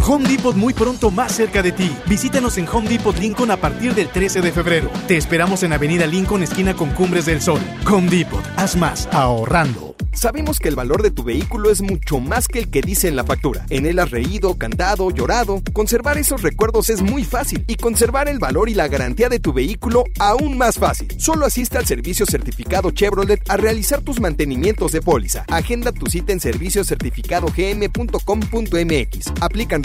Home 0.05 0.27
Depot 0.27 0.55
muy 0.55 0.73
pronto 0.73 1.11
más 1.11 1.31
cerca 1.31 1.61
de 1.61 1.71
ti. 1.71 1.89
Visítanos 2.07 2.57
en 2.57 2.67
Home 2.67 2.89
Depot 2.89 3.17
Lincoln 3.17 3.51
a 3.51 3.57
partir 3.57 3.95
del 3.95 4.09
13 4.09 4.41
de 4.41 4.51
febrero. 4.51 4.91
Te 5.07 5.15
esperamos 5.15 5.63
en 5.63 5.71
Avenida 5.71 6.05
Lincoln, 6.05 6.43
esquina 6.43 6.73
con 6.73 6.89
Cumbres 6.89 7.25
del 7.25 7.41
Sol. 7.41 7.61
Home 7.89 8.09
Depot, 8.09 8.43
haz 8.57 8.75
más 8.75 9.07
ahorrando. 9.13 9.93
Sabemos 10.13 10.59
que 10.59 10.69
el 10.69 10.75
valor 10.75 11.01
de 11.01 11.09
tu 11.11 11.23
vehículo 11.23 11.71
es 11.71 11.81
mucho 11.81 12.19
más 12.19 12.47
que 12.47 12.59
el 12.59 12.69
que 12.69 12.81
dice 12.81 13.07
en 13.07 13.15
la 13.15 13.23
factura. 13.23 13.65
En 13.69 13.87
él 13.87 13.99
has 13.99 14.11
reído, 14.11 14.57
cantado, 14.57 15.09
llorado. 15.09 15.63
Conservar 15.73 16.19
esos 16.19 16.43
recuerdos 16.43 16.89
es 16.89 17.01
muy 17.01 17.23
fácil 17.23 17.63
y 17.67 17.77
conservar 17.77 18.29
el 18.29 18.37
valor 18.37 18.69
y 18.69 18.75
la 18.75 18.87
garantía 18.87 19.27
de 19.27 19.39
tu 19.39 19.53
vehículo 19.53 20.03
aún 20.19 20.55
más 20.57 20.77
fácil. 20.77 21.07
Solo 21.17 21.47
asiste 21.47 21.79
al 21.79 21.87
servicio 21.87 22.27
certificado 22.27 22.91
Chevrolet 22.91 23.41
a 23.49 23.57
realizar 23.57 24.01
tus 24.01 24.21
mantenimientos 24.21 24.91
de 24.91 25.01
póliza. 25.01 25.45
Agenda 25.49 25.91
tu 25.91 26.05
cita 26.05 26.31
en 26.31 26.39
serviciocertificadogm.com.mx. 26.39 29.33
Aplican 29.41 29.81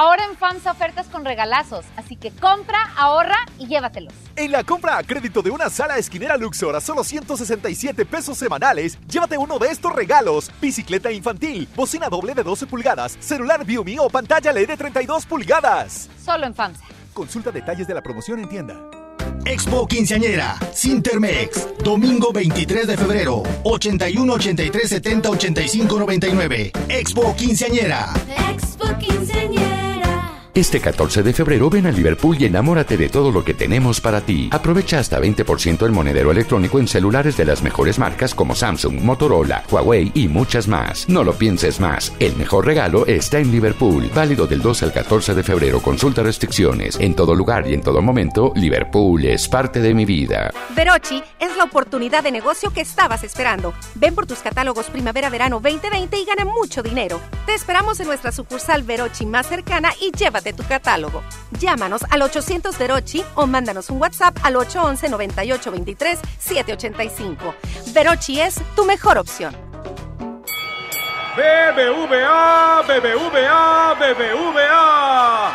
Ahora 0.00 0.26
en 0.26 0.36
FAMSA 0.36 0.70
ofertas 0.70 1.08
con 1.08 1.24
regalazos, 1.24 1.84
así 1.96 2.14
que 2.14 2.30
compra, 2.30 2.78
ahorra 2.96 3.34
y 3.58 3.66
llévatelos. 3.66 4.14
En 4.36 4.52
la 4.52 4.62
compra 4.62 4.96
a 4.96 5.02
crédito 5.02 5.42
de 5.42 5.50
una 5.50 5.70
sala 5.70 5.98
esquinera 5.98 6.36
Luxor 6.36 6.76
a 6.76 6.80
solo 6.80 7.02
167 7.02 8.06
pesos 8.06 8.38
semanales, 8.38 8.96
llévate 9.08 9.36
uno 9.36 9.58
de 9.58 9.66
estos 9.70 9.92
regalos: 9.92 10.52
bicicleta 10.60 11.10
infantil, 11.10 11.68
bocina 11.74 12.08
doble 12.08 12.32
de 12.34 12.44
12 12.44 12.68
pulgadas, 12.68 13.16
celular 13.18 13.64
Viumi 13.64 13.98
o 13.98 14.08
pantalla 14.08 14.52
LED 14.52 14.68
de 14.68 14.76
32 14.76 15.26
pulgadas. 15.26 16.08
Solo 16.24 16.46
en 16.46 16.54
FAMSA. 16.54 16.84
Consulta 17.12 17.50
detalles 17.50 17.88
de 17.88 17.94
la 17.94 18.00
promoción 18.00 18.38
en 18.38 18.48
tienda. 18.48 18.76
Expo 19.46 19.88
Quinceañera, 19.88 20.60
Sintermex, 20.72 21.82
domingo 21.82 22.32
23 22.32 22.86
de 22.86 22.96
febrero, 22.96 23.42
81 23.64 24.32
83 24.32 24.88
70 24.90 25.30
85 25.30 25.98
99. 25.98 26.72
Expo 26.88 27.34
Quinceañera. 27.34 28.14
Expo 28.48 28.96
Quinceañera. 29.00 29.77
Este 30.54 30.80
14 30.80 31.22
de 31.22 31.32
febrero 31.32 31.70
ven 31.70 31.86
a 31.86 31.92
Liverpool 31.92 32.36
y 32.40 32.46
enamórate 32.46 32.96
de 32.96 33.08
todo 33.08 33.30
lo 33.30 33.44
que 33.44 33.54
tenemos 33.54 34.00
para 34.00 34.22
ti. 34.22 34.48
Aprovecha 34.50 34.98
hasta 34.98 35.20
20% 35.20 35.86
el 35.86 35.92
monedero 35.92 36.32
electrónico 36.32 36.80
en 36.80 36.88
celulares 36.88 37.36
de 37.36 37.44
las 37.44 37.62
mejores 37.62 37.98
marcas 37.98 38.34
como 38.34 38.54
Samsung, 38.56 39.00
Motorola, 39.00 39.62
Huawei 39.70 40.10
y 40.14 40.26
muchas 40.26 40.66
más. 40.66 41.08
No 41.08 41.22
lo 41.22 41.34
pienses 41.34 41.78
más. 41.78 42.12
El 42.18 42.34
mejor 42.36 42.66
regalo 42.66 43.06
está 43.06 43.38
en 43.38 43.52
Liverpool. 43.52 44.10
Válido 44.12 44.46
del 44.46 44.60
2 44.60 44.82
al 44.82 44.92
14 44.92 45.34
de 45.34 45.42
febrero. 45.44 45.80
Consulta 45.80 46.24
restricciones. 46.24 46.98
En 46.98 47.14
todo 47.14 47.34
lugar 47.34 47.68
y 47.68 47.74
en 47.74 47.82
todo 47.82 48.02
momento, 48.02 48.52
Liverpool 48.56 49.24
es 49.26 49.46
parte 49.48 49.80
de 49.80 49.94
mi 49.94 50.06
vida. 50.06 50.50
Verochi 50.74 51.22
es 51.38 51.56
la 51.56 51.64
oportunidad 51.64 52.24
de 52.24 52.32
negocio 52.32 52.72
que 52.72 52.80
estabas 52.80 53.22
esperando. 53.22 53.74
Ven 53.94 54.14
por 54.14 54.26
tus 54.26 54.38
catálogos 54.40 54.86
Primavera-Verano 54.86 55.60
2020 55.60 56.18
y 56.18 56.24
gana 56.24 56.44
mucho 56.44 56.82
dinero. 56.82 57.20
Te 57.46 57.54
esperamos 57.54 58.00
en 58.00 58.08
nuestra 58.08 58.32
sucursal 58.32 58.82
Verochi 58.82 59.24
más 59.24 59.46
cercana 59.46 59.92
y 60.00 60.10
llévate 60.10 60.47
tu 60.52 60.62
catálogo. 60.64 61.22
Llámanos 61.58 62.02
al 62.10 62.22
800 62.22 62.76
Verochi 62.78 63.24
o 63.34 63.46
mándanos 63.46 63.90
un 63.90 64.00
WhatsApp 64.00 64.36
al 64.42 64.56
811 64.56 65.08
9823 65.08 66.18
785. 66.38 67.54
Verochi 67.92 68.40
es 68.40 68.60
tu 68.74 68.84
mejor 68.84 69.18
opción. 69.18 69.54
BBVA, 71.36 72.82
BBVA, 72.82 73.94
BBVA. 73.94 75.52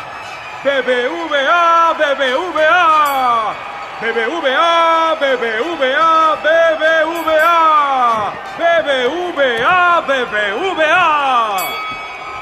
BBVA, 0.64 1.92
BBVA. 1.98 3.54
BBVA, 4.00 5.14
BBVA, 5.20 6.36
BBVA. 6.42 7.54
BBVA, 8.58 10.00
BBVA. 10.06 11.04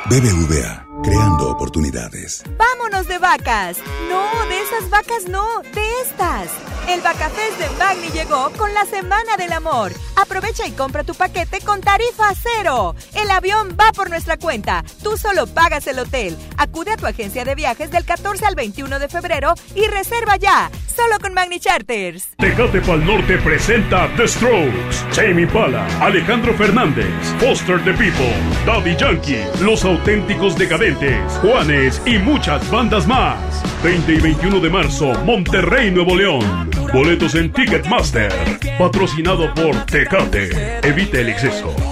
BBVA, 0.08 0.84
creando 1.02 1.50
oportunidades. 1.50 2.44
¡Vámonos 2.56 3.08
de 3.08 3.18
vacas! 3.18 3.78
No, 4.08 4.46
de 4.48 4.60
esas 4.62 4.88
vacas 4.90 5.28
no, 5.28 5.62
de 5.74 6.00
estas. 6.02 6.48
El 6.88 7.00
Vacafest 7.00 7.58
de 7.58 7.78
Magni 7.78 8.08
llegó 8.10 8.50
con 8.56 8.74
la 8.74 8.84
Semana 8.84 9.36
del 9.36 9.52
Amor. 9.52 9.92
Aprovecha 10.16 10.66
y 10.66 10.72
compra 10.72 11.04
tu 11.04 11.14
paquete 11.14 11.60
con 11.60 11.80
tarifa 11.80 12.32
cero. 12.34 12.96
El 13.14 13.30
avión 13.30 13.76
va 13.78 13.92
por 13.92 14.10
nuestra 14.10 14.36
cuenta. 14.36 14.84
Tú 15.02 15.16
solo 15.16 15.46
pagas 15.46 15.86
el 15.86 15.98
hotel. 16.00 16.36
Acude 16.56 16.92
a 16.92 16.96
tu 16.96 17.06
agencia 17.06 17.44
de 17.44 17.54
viajes 17.54 17.90
del 17.90 18.04
14 18.04 18.46
al 18.46 18.56
21 18.56 18.98
de 18.98 19.08
febrero 19.08 19.54
y 19.74 19.86
reserva 19.86 20.36
ya. 20.36 20.70
Solo 20.94 21.18
con 21.20 21.32
Magni 21.34 21.58
Charters. 21.58 22.30
Tecate 22.36 22.80
Pal 22.82 23.04
Norte 23.06 23.38
presenta 23.38 24.10
The 24.16 24.28
Strokes, 24.28 25.06
Jamie 25.14 25.46
Pala, 25.46 25.86
Alejandro 26.00 26.52
Fernández, 26.54 27.06
Foster 27.38 27.82
the 27.84 27.92
People, 27.92 28.34
Daddy 28.66 28.94
Yankee, 28.96 29.44
Los 29.60 29.84
Auténticos 29.84 30.58
Decadentes, 30.58 30.91
Juanes 31.40 32.02
y 32.05 32.19
muchas 32.19 32.70
bandas 32.70 33.06
más. 33.06 33.62
20 33.82 34.12
y 34.12 34.20
21 34.20 34.60
de 34.60 34.70
marzo, 34.70 35.12
Monterrey, 35.24 35.90
Nuevo 35.90 36.16
León. 36.16 36.70
Boletos 36.93 37.35
en 37.35 37.51
Ticketmaster. 37.52 38.32
Patrocinado 38.78 39.52
por 39.55 39.74
Tecate. 39.86 40.81
Evite 40.86 41.20
el 41.20 41.31
exceso. 41.31 41.91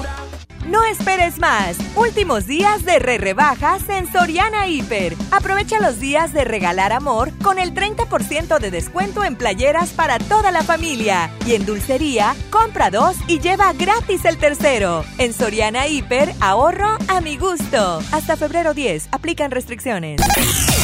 No 0.71 0.85
esperes 0.85 1.39
más. 1.39 1.77
Últimos 1.97 2.47
días 2.47 2.85
de 2.85 3.01
re 3.01 3.19
rebajas 3.19 3.89
en 3.89 4.11
Soriana 4.13 4.69
Hiper. 4.69 5.17
Aprovecha 5.33 5.81
los 5.81 5.99
días 5.99 6.33
de 6.33 6.45
regalar 6.45 6.93
amor 6.93 7.33
con 7.43 7.59
el 7.59 7.75
30% 7.75 8.61
de 8.61 8.71
descuento 8.71 9.25
en 9.25 9.35
playeras 9.35 9.91
para 9.91 10.21
toda 10.21 10.53
la 10.53 10.63
familia. 10.63 11.29
Y 11.45 11.55
en 11.55 11.67
dulcería, 11.67 12.37
compra 12.51 12.91
dos 12.91 13.17
y 13.27 13.41
lleva 13.41 13.73
gratis 13.73 14.25
el 14.25 14.39
tercero. 14.39 15.05
En 15.19 15.33
Soriana 15.33 15.89
Hiper, 15.89 16.33
ahorro 16.41 16.97
a 17.09 17.21
mi 17.21 17.37
gusto. 17.37 18.01
Hasta 18.13 18.37
febrero 18.37 18.73
10, 18.73 19.09
aplican 19.11 19.51
restricciones. 19.51 20.21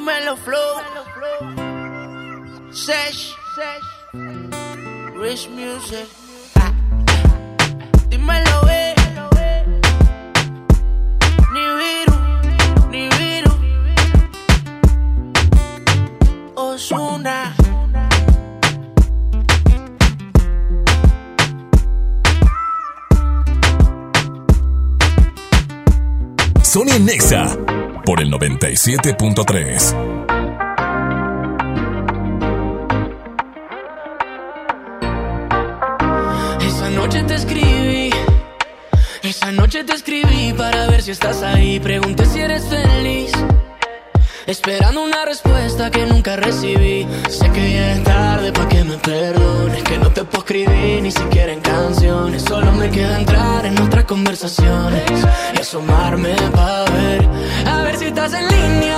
dímelo 0.00 0.36
flow. 0.36 0.80
Sesh, 2.72 3.36
Rich 5.14 5.48
Music. 5.50 6.08
Dímelo, 8.08 8.68
eh. 8.70 8.94
Ni 11.52 11.64
viru, 11.80 12.18
ni 12.90 13.08
viru. 13.18 13.52
Osuna. 16.56 17.54
Sony 26.62 26.98
Nexa 27.00 27.79
por 28.04 28.20
el 28.20 28.30
97.3. 28.32 29.94
Esa 36.60 36.90
noche 36.90 37.22
te 37.24 37.34
escribí, 37.34 38.10
esa 39.22 39.52
noche 39.52 39.84
te 39.84 39.94
escribí 39.94 40.52
para 40.52 40.86
ver 40.86 41.02
si 41.02 41.10
estás 41.12 41.42
ahí. 41.42 41.80
Pregunté 41.80 42.24
si 42.26 42.40
eres 42.40 42.64
feliz, 42.66 43.32
esperando 44.46 45.02
una 45.02 45.24
respuesta 45.24 45.90
que 45.90 46.06
nunca 46.06 46.36
recibí. 46.36 47.06
Sé 47.28 47.50
que 47.50 47.72
ya 47.74 47.92
es 47.92 48.04
tarde 48.04 48.52
para 48.52 48.68
que 48.68 48.84
me 48.84 48.96
perdones, 48.98 49.82
que 49.82 49.98
no 49.98 50.10
te 50.12 50.24
puedo 50.24 50.44
escribir 50.44 51.02
ni 51.02 51.10
siquiera 51.10 51.52
en 51.52 51.60
canciones. 51.60 52.42
Solo 52.42 52.72
me 52.72 52.90
queda 52.90 53.18
entrar 53.18 53.66
en 53.66 53.74
nuestras 53.74 54.04
conversaciones 54.04 55.02
y 55.54 55.60
asomarme 55.60 56.34
para 56.52 56.84
ver, 56.90 57.28
estás 58.10 58.34
en 58.34 58.48
línea, 58.48 58.96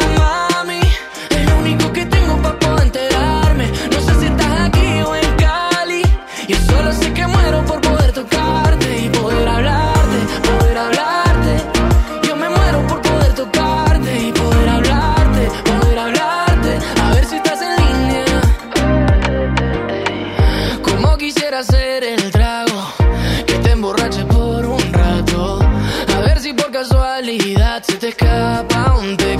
casualidad 26.72 27.82
se 27.82 27.98
te 27.98 28.08
escapa 28.08 28.96
un 28.98 29.16
te 29.16 29.34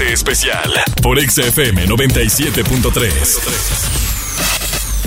es 0.00 0.06
un 0.06 0.06
enlace 0.06 0.12
especial 0.12 0.72
por 1.02 1.20
XFM 1.20 1.86
97.3. 1.86 3.40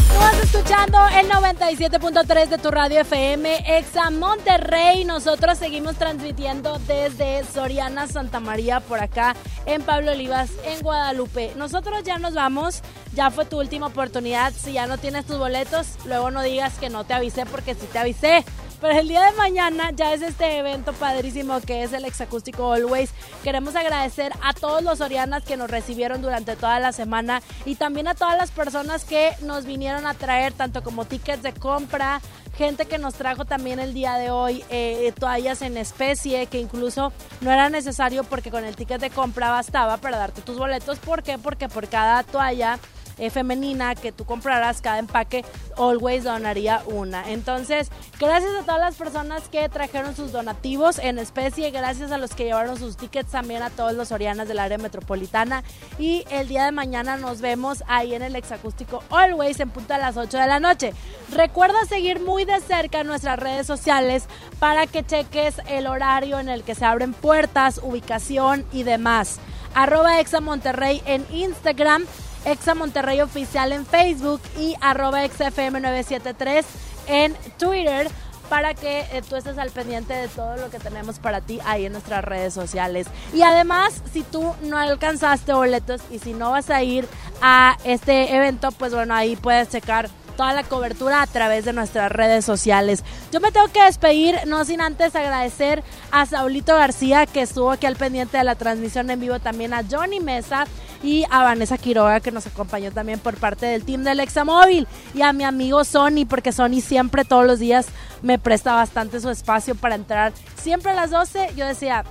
Tú 0.07 0.19
vas 0.19 0.35
escuchando 0.43 0.99
el 1.07 1.29
97.3 1.29 2.47
de 2.47 2.57
tu 2.57 2.69
radio 2.69 3.01
FM, 3.01 3.77
Exa 3.77 4.09
Monterrey. 4.11 5.03
Nosotros 5.05 5.57
seguimos 5.57 5.95
transmitiendo 5.95 6.79
desde 6.87 7.43
Soriana 7.45 8.07
Santa 8.07 8.39
María 8.39 8.79
por 8.79 8.99
acá 8.99 9.35
en 9.65 9.81
Pablo 9.81 10.11
Olivas, 10.11 10.51
en 10.65 10.81
Guadalupe. 10.81 11.53
Nosotros 11.55 12.03
ya 12.03 12.19
nos 12.19 12.35
vamos, 12.35 12.81
ya 13.13 13.31
fue 13.31 13.45
tu 13.45 13.59
última 13.59 13.87
oportunidad. 13.87 14.53
Si 14.53 14.73
ya 14.73 14.87
no 14.87 14.97
tienes 14.97 15.25
tus 15.25 15.37
boletos, 15.37 15.87
luego 16.05 16.29
no 16.31 16.43
digas 16.43 16.73
que 16.79 16.89
no 16.89 17.03
te 17.03 17.13
avisé 17.13 17.45
porque 17.45 17.73
sí 17.73 17.87
te 17.91 17.99
avisé. 17.99 18.45
Pero 18.83 18.99
el 18.99 19.07
día 19.07 19.21
de 19.21 19.31
mañana 19.37 19.91
ya 19.95 20.13
es 20.13 20.21
este 20.21 20.57
evento 20.57 20.91
padrísimo 20.91 21.61
que 21.61 21.83
es 21.83 21.93
el 21.93 22.03
Exacústico 22.03 22.73
Always. 22.73 23.11
Queremos 23.41 23.77
agradecer 23.77 24.33
a 24.41 24.51
todos 24.51 24.83
los 24.83 24.97
Sorianas 24.97 25.45
que 25.45 25.55
nos 25.55 25.71
recibieron 25.71 26.21
durante 26.21 26.57
toda 26.57 26.81
la 26.81 26.91
semana 26.91 27.41
y 27.63 27.75
también 27.75 28.09
a 28.09 28.13
todas 28.13 28.37
las 28.37 28.51
personas 28.51 29.05
que 29.05 29.31
nos 29.41 29.63
vinieron 29.63 30.05
a 30.05 30.15
traer 30.15 30.51
tanto 30.51 30.83
como 30.83 31.05
tickets 31.05 31.43
de 31.43 31.53
compra, 31.53 32.19
gente 32.57 32.85
que 32.85 32.97
nos 32.97 33.13
trajo 33.13 33.45
también 33.45 33.79
el 33.79 33.93
día 33.93 34.15
de 34.15 34.31
hoy 34.31 34.65
eh, 34.69 35.13
toallas 35.17 35.61
en 35.61 35.77
especie, 35.77 36.47
que 36.47 36.59
incluso 36.59 37.13
no 37.39 37.53
era 37.53 37.69
necesario 37.69 38.25
porque 38.25 38.51
con 38.51 38.65
el 38.65 38.75
ticket 38.75 38.99
de 38.99 39.11
compra 39.11 39.49
bastaba 39.49 39.95
para 39.95 40.17
darte 40.17 40.41
tus 40.41 40.57
boletos. 40.57 40.99
¿Por 40.99 41.23
qué? 41.23 41.37
Porque 41.37 41.69
por 41.69 41.87
cada 41.87 42.21
toalla 42.23 42.79
eh, 43.17 43.29
femenina 43.29 43.95
que 43.95 44.11
tú 44.11 44.25
compraras, 44.25 44.81
cada 44.81 44.99
empaque, 44.99 45.45
always 45.77 46.23
donaría 46.23 46.81
una. 46.85 47.29
Entonces, 47.29 47.89
gracias 48.19 48.51
a 48.55 48.63
todas 48.63 48.79
las 48.79 48.95
personas 48.95 49.47
que 49.49 49.67
trajeron 49.69 50.15
sus 50.15 50.31
donativos 50.31 50.99
en 50.99 51.19
especie, 51.19 51.71
gracias 51.71 52.11
a 52.11 52.17
los 52.17 52.33
que 52.33 52.45
llevaron 52.45 52.77
sus 52.77 52.97
tickets 52.97 53.31
también 53.31 53.61
a 53.63 53.69
todos 53.69 53.93
los 53.93 54.11
Orianas 54.11 54.47
del 54.47 54.59
área 54.59 54.77
metropolitana. 54.77 55.63
Y 55.99 56.25
el 56.29 56.47
día 56.47 56.65
de 56.65 56.71
mañana 56.71 57.17
nos 57.17 57.41
vemos 57.41 57.83
ahí 57.87 58.13
en 58.13 58.21
el 58.21 58.35
exacústico 58.35 59.03
Always 59.09 59.59
en 59.59 59.69
punto 59.69 59.93
a 59.93 59.97
las 59.97 60.17
8 60.17 60.37
de 60.37 60.47
la 60.47 60.59
noche. 60.59 60.93
Recuerda 61.31 61.85
seguir 61.85 62.19
muy 62.19 62.45
de 62.45 62.59
cerca 62.61 63.03
nuestras 63.03 63.39
redes 63.39 63.67
sociales 63.67 64.25
para 64.59 64.87
que 64.87 65.03
cheques 65.03 65.55
el 65.67 65.87
horario 65.87 66.39
en 66.39 66.49
el 66.49 66.63
que 66.63 66.75
se 66.75 66.85
abren 66.85 67.13
puertas, 67.13 67.79
ubicación 67.83 68.65
y 68.71 68.83
demás. 68.83 69.39
Arroba 69.75 70.19
Exa 70.19 70.39
Monterrey 70.39 71.01
en 71.05 71.25
Instagram 71.31 72.05
Exa 72.45 72.75
Monterrey 72.75 73.21
Oficial 73.21 73.71
en 73.71 73.85
Facebook 73.85 74.41
y 74.59 74.75
arroba 74.81 75.23
XFM973 75.25 76.63
en 77.07 77.35
Twitter 77.57 78.09
para 78.49 78.73
que 78.73 78.99
eh, 78.99 79.21
tú 79.27 79.35
estés 79.35 79.57
al 79.57 79.71
pendiente 79.71 80.13
de 80.13 80.27
todo 80.27 80.57
lo 80.57 80.69
que 80.69 80.77
tenemos 80.77 81.19
para 81.19 81.41
ti 81.41 81.59
ahí 81.65 81.85
en 81.85 81.93
nuestras 81.93 82.23
redes 82.23 82.53
sociales. 82.53 83.07
Y 83.33 83.41
además, 83.41 84.01
si 84.11 84.21
tú 84.21 84.53
no 84.61 84.77
alcanzaste 84.77 85.53
boletos 85.53 86.01
y 86.11 86.19
si 86.19 86.33
no 86.33 86.51
vas 86.51 86.69
a 86.69 86.83
ir 86.83 87.07
a 87.41 87.77
este 87.83 88.35
evento, 88.35 88.71
pues 88.71 88.93
bueno, 88.93 89.15
ahí 89.15 89.35
puedes 89.35 89.69
checar 89.69 90.09
toda 90.35 90.53
la 90.53 90.63
cobertura 90.63 91.21
a 91.21 91.27
través 91.27 91.65
de 91.65 91.73
nuestras 91.73 92.11
redes 92.11 92.45
sociales. 92.45 93.03
Yo 93.31 93.39
me 93.39 93.51
tengo 93.51 93.67
que 93.67 93.83
despedir, 93.83 94.35
no 94.47 94.65
sin 94.65 94.81
antes 94.81 95.15
agradecer 95.15 95.83
a 96.11 96.25
Saulito 96.25 96.75
García 96.75 97.25
que 97.25 97.41
estuvo 97.41 97.71
aquí 97.71 97.85
al 97.85 97.95
pendiente 97.95 98.37
de 98.37 98.43
la 98.43 98.55
transmisión 98.55 99.09
en 99.09 99.19
vivo, 99.19 99.39
también 99.39 99.73
a 99.73 99.83
Johnny 99.89 100.19
Mesa 100.19 100.65
y 101.01 101.25
a 101.29 101.43
Vanessa 101.43 101.77
Quiroga 101.77 102.19
que 102.19 102.31
nos 102.31 102.47
acompañó 102.47 102.91
también 102.91 103.19
por 103.19 103.35
parte 103.35 103.65
del 103.65 103.83
team 103.83 104.03
del 104.03 104.19
Examóvil 104.21 104.87
y 105.13 105.21
a 105.21 105.33
mi 105.33 105.43
amigo 105.43 105.83
Sony 105.83 106.25
porque 106.27 106.51
Sony 106.51 106.81
siempre 106.81 107.25
todos 107.25 107.45
los 107.45 107.59
días 107.59 107.87
me 108.21 108.39
presta 108.39 108.73
bastante 108.73 109.19
su 109.19 109.29
espacio 109.29 109.75
para 109.75 109.95
entrar. 109.95 110.33
Siempre 110.55 110.91
a 110.91 110.95
las 110.95 111.11
12 111.11 111.51
yo 111.55 111.65
decía, 111.65 112.05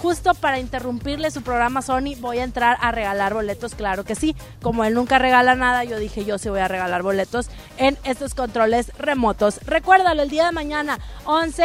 justo 0.00 0.32
para 0.34 0.58
interrumpirle 0.58 1.30
su 1.30 1.42
programa 1.42 1.82
Sony, 1.82 2.16
voy 2.18 2.38
a 2.38 2.44
entrar 2.44 2.78
a 2.80 2.90
regalar 2.90 3.34
boletos, 3.34 3.74
claro 3.74 4.04
que 4.04 4.14
sí. 4.14 4.34
Como 4.62 4.84
él 4.84 4.94
nunca 4.94 5.18
regala 5.18 5.54
nada, 5.54 5.84
yo 5.84 5.98
dije 5.98 6.24
yo 6.24 6.38
sí 6.38 6.48
voy 6.48 6.60
a 6.60 6.68
regalar 6.68 7.02
boletos 7.02 7.50
en 7.76 7.98
estos 8.04 8.34
controles 8.34 8.92
remotos. 8.98 9.60
Recuérdalo, 9.66 10.22
el 10.22 10.30
día 10.30 10.46
de 10.46 10.52
mañana, 10.52 10.98
11 11.24 11.62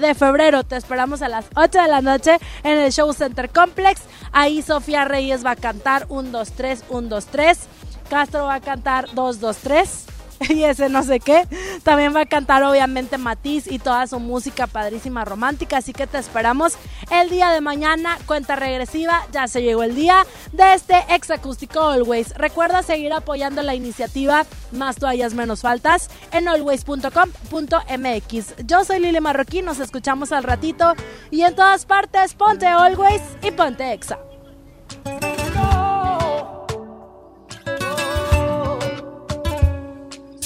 de 0.00 0.14
febrero, 0.14 0.64
te 0.64 0.76
esperamos 0.76 1.20
a 1.20 1.28
las 1.28 1.44
8 1.54 1.82
de 1.82 1.88
la 1.88 2.00
noche 2.00 2.38
en 2.62 2.78
el 2.78 2.92
Show 2.92 3.12
Center 3.12 3.50
Complex. 3.50 4.00
Ahí 4.32 4.62
Sofía 4.62 5.04
Reyes 5.04 5.44
va 5.44 5.52
a 5.52 5.56
cantar 5.56 6.06
1, 6.08 6.30
2, 6.30 6.52
3, 6.52 6.84
1, 6.88 7.08
2, 7.08 7.26
3. 7.26 7.58
Castro 8.08 8.46
va 8.46 8.54
a 8.54 8.60
cantar 8.60 9.08
2, 9.12 9.40
2, 9.40 9.56
3 9.58 10.03
y 10.48 10.64
ese 10.64 10.88
no 10.88 11.02
sé 11.02 11.20
qué. 11.20 11.46
También 11.82 12.14
va 12.14 12.22
a 12.22 12.26
cantar 12.26 12.62
obviamente 12.62 13.18
Matiz 13.18 13.70
y 13.70 13.78
toda 13.78 14.06
su 14.06 14.20
música 14.20 14.66
padrísima 14.66 15.24
romántica, 15.24 15.78
así 15.78 15.92
que 15.92 16.06
te 16.06 16.18
esperamos 16.18 16.74
el 17.10 17.30
día 17.30 17.50
de 17.50 17.60
mañana, 17.60 18.18
cuenta 18.26 18.56
regresiva, 18.56 19.26
ya 19.32 19.48
se 19.48 19.62
llegó 19.62 19.82
el 19.82 19.94
día 19.94 20.26
de 20.52 20.74
este 20.74 20.96
exacústico 21.10 21.80
Always. 21.80 22.34
Recuerda 22.34 22.82
seguir 22.82 23.12
apoyando 23.12 23.62
la 23.62 23.74
iniciativa 23.74 24.46
Más 24.72 24.96
toallas 24.96 25.34
menos 25.34 25.60
faltas 25.60 26.10
en 26.32 26.48
always.com.mx. 26.48 28.66
Yo 28.66 28.84
soy 28.84 29.00
Lili 29.00 29.20
Marroquín, 29.20 29.64
nos 29.64 29.80
escuchamos 29.80 30.32
al 30.32 30.44
ratito 30.44 30.94
y 31.30 31.42
en 31.42 31.54
todas 31.54 31.86
partes 31.86 32.34
ponte 32.34 32.66
Always 32.66 33.22
y 33.42 33.50
ponte 33.50 33.92
Exa. 33.92 34.18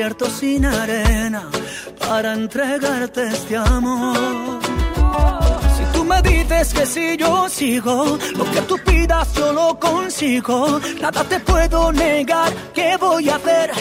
desierto 0.00 0.30
sin 0.30 0.64
arena 0.64 1.42
para 1.98 2.32
entregarte 2.32 3.28
este 3.28 3.54
amor. 3.54 4.58
Si 5.76 5.84
tú 5.92 6.04
me 6.06 6.22
dices 6.22 6.72
que 6.72 6.86
si 6.86 7.16
yo 7.18 7.46
sigo, 7.50 8.18
lo 8.34 8.44
que 8.50 8.62
tú 8.62 8.78
pidas 8.78 9.28
yo 9.34 9.52
lo 9.52 9.78
consigo. 9.78 10.80
Nada 11.02 11.22
te 11.24 11.38
puedo 11.40 11.92
negar, 11.92 12.50
¿qué 12.72 12.96
voy 12.98 13.28
a 13.28 13.36
hacer? 13.36 13.72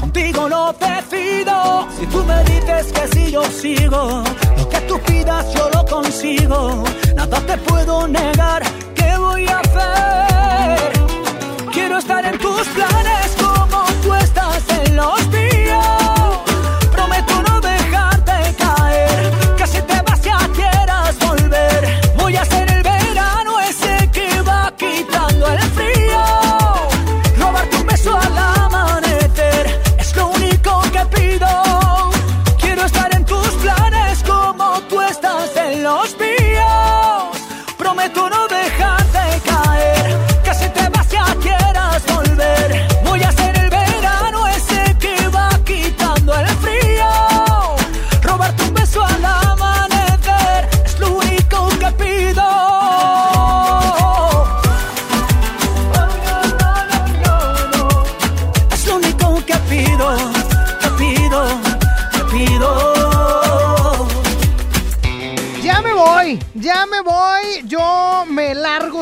Contigo 0.00 0.48
no 0.48 0.72
decido. 0.72 1.86
Si 1.98 2.06
tú 2.06 2.24
me 2.24 2.42
dices 2.44 2.86
que 2.94 3.08
si 3.08 3.30
yo 3.30 3.42
sigo, 3.44 4.24
lo 4.56 4.68
que 4.70 4.80
tú 4.88 4.98
pidas 5.00 5.44
yo 5.52 5.68
lo 5.74 5.84
consigo. 5.84 6.84
Nada 7.14 7.38
te 7.40 7.58
puedo 7.58 8.08
negar, 8.08 8.62
¿qué 8.94 9.18
voy 9.18 9.46
a 9.46 9.58
hacer? 9.58 10.92
Quiero 11.70 11.98
estar 11.98 12.24
en 12.24 12.38
tus 12.38 12.66
planes 12.68 13.45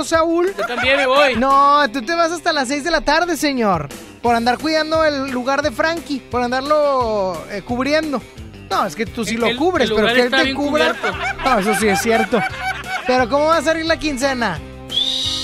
Saúl. 0.04 0.54
Yo 0.56 0.66
también 0.66 0.96
me 0.96 1.06
voy. 1.06 1.36
No, 1.36 1.88
tú 1.90 2.02
te 2.02 2.14
vas 2.14 2.30
hasta 2.32 2.52
las 2.52 2.68
6 2.68 2.84
de 2.84 2.90
la 2.90 3.00
tarde, 3.00 3.36
señor. 3.36 3.88
Por 4.22 4.34
andar 4.34 4.58
cuidando 4.58 5.04
el 5.04 5.30
lugar 5.30 5.62
de 5.62 5.70
Frankie, 5.70 6.20
por 6.20 6.42
andarlo 6.42 7.44
eh, 7.50 7.62
cubriendo. 7.62 8.22
No, 8.70 8.86
es 8.86 8.96
que 8.96 9.04
tú 9.06 9.24
sí 9.24 9.34
El- 9.34 9.40
lo 9.42 9.56
cubres, 9.56 9.90
el 9.90 9.96
pero 9.96 10.06
que 10.08 10.20
él 10.22 10.30
te 10.30 10.54
cubra. 10.54 10.94
cubierto. 10.94 11.18
No, 11.44 11.58
eso 11.58 11.74
sí 11.74 11.86
es 11.88 12.00
cierto. 12.00 12.40
Pero 13.06 13.28
¿cómo 13.28 13.46
va 13.46 13.58
a 13.58 13.62
salir 13.62 13.84
la 13.84 13.98
quincena? 13.98 14.58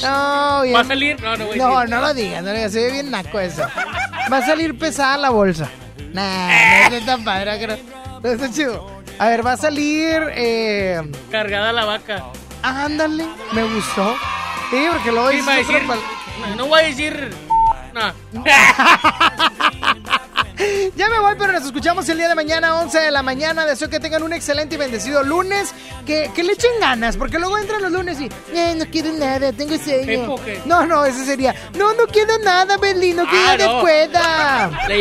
No, 0.02 0.62
bien. 0.62 0.74
¿Va 0.76 0.80
a 0.80 0.84
salir? 0.84 1.20
No, 1.20 1.36
no 1.36 1.44
voy 1.46 1.54
a 1.54 1.62
No, 1.62 1.74
decir. 1.80 1.90
no 1.90 2.00
lo 2.00 2.14
digas, 2.14 2.42
no 2.42 2.50
lo 2.50 2.56
digas, 2.56 2.72
se 2.72 2.80
ve 2.86 2.92
bien 2.92 3.10
naco 3.10 3.38
eso. 3.38 3.62
Va 4.32 4.38
a 4.38 4.46
salir 4.46 4.78
pesada 4.78 5.18
la 5.18 5.30
bolsa. 5.30 5.68
Nah, 6.14 6.88
no 6.88 6.96
está 6.96 7.12
tan 7.16 7.24
padre, 7.24 7.62
creo. 7.62 7.78
No 8.22 8.30
está 8.30 8.50
chido. 8.50 9.00
A 9.18 9.28
ver, 9.28 9.44
va 9.46 9.52
a 9.52 9.56
salir. 9.58 10.22
Eh, 10.34 11.02
Cargada 11.30 11.72
la 11.72 11.84
vaca. 11.84 12.24
ándale, 12.62 13.26
me 13.52 13.62
gustó. 13.64 14.14
Sí, 14.70 14.86
porque 14.92 15.10
dices 15.30 15.48
va 15.48 15.52
a 15.54 15.56
decir- 15.58 15.82
No, 16.40 16.56
no 16.56 16.66
voy 16.66 16.80
a 16.80 16.84
decir. 16.84 17.34
No. 17.94 18.44
Ya 20.94 21.08
me 21.08 21.18
voy, 21.20 21.34
pero 21.38 21.52
nos 21.54 21.64
escuchamos 21.64 22.06
el 22.10 22.18
día 22.18 22.28
de 22.28 22.34
mañana, 22.34 22.76
11 22.80 22.98
de 23.00 23.10
la 23.10 23.22
mañana. 23.22 23.64
Deseo 23.64 23.88
que 23.88 23.98
tengan 23.98 24.22
un 24.22 24.34
excelente 24.34 24.74
y 24.74 24.78
bendecido 24.78 25.22
lunes. 25.22 25.72
Que, 26.04 26.30
que 26.34 26.42
le 26.42 26.52
echen 26.52 26.70
ganas, 26.80 27.16
porque 27.16 27.38
luego 27.38 27.56
entran 27.56 27.80
los 27.80 27.90
lunes 27.90 28.20
y. 28.20 28.28
"Eh, 28.54 28.74
no 28.76 28.84
quiero 28.90 29.10
nada, 29.14 29.52
tengo 29.54 29.78
sueño. 29.78 30.04
¿Pepo 30.06 30.34
o 30.34 30.44
qué? 30.44 30.60
No, 30.66 30.84
no, 30.84 31.04
ese 31.06 31.24
sería. 31.24 31.54
No, 31.78 31.94
no 31.94 32.06
quiero 32.06 32.36
nada, 32.44 32.76
Berlín, 32.76 33.16
no 33.16 33.26
quiero 33.26 33.46
Ah, 33.48 33.56
no. 33.56 33.82
La 34.86 34.94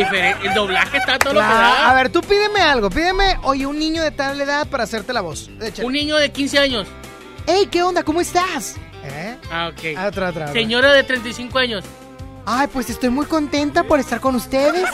el 0.46 0.54
doblaje 0.54 0.98
está 0.98 1.20
todo 1.20 1.34
lo 1.34 1.41
que 1.41 1.46
da. 1.46 1.90
A 1.90 1.94
ver, 1.94 2.10
tú 2.10 2.22
pídeme 2.22 2.62
algo. 2.62 2.90
Pídeme, 2.90 3.38
oye, 3.44 3.66
un 3.66 3.78
niño 3.78 4.02
de 4.02 4.12
tal 4.12 4.40
edad 4.40 4.66
para 4.68 4.86
hacerte 4.86 5.12
la 5.12 5.20
voz. 5.22 5.50
Échale. 5.62 5.86
Un 5.86 5.91
niño 5.94 6.16
de 6.16 6.32
15 6.32 6.58
años. 6.58 6.88
Ey, 7.48 7.66
¿qué 7.68 7.84
onda? 7.84 8.04
¿Cómo 8.04 8.22
estás? 8.22 8.78
¿Eh? 9.11 9.38
Ah, 9.52 9.69
ok. 9.72 9.98
Ah, 9.98 10.07
otra, 10.07 10.30
otra, 10.30 10.45
otra. 10.45 10.53
Señora 10.53 10.94
de 10.94 11.03
35 11.03 11.57
años. 11.60 11.84
Ay, 12.45 12.68
pues 12.72 12.90
estoy 12.90 13.10
muy 13.10 13.26
contenta 13.26 13.84
por 13.84 13.99
estar 13.99 14.19
con 14.19 14.36
ustedes. 14.36 14.88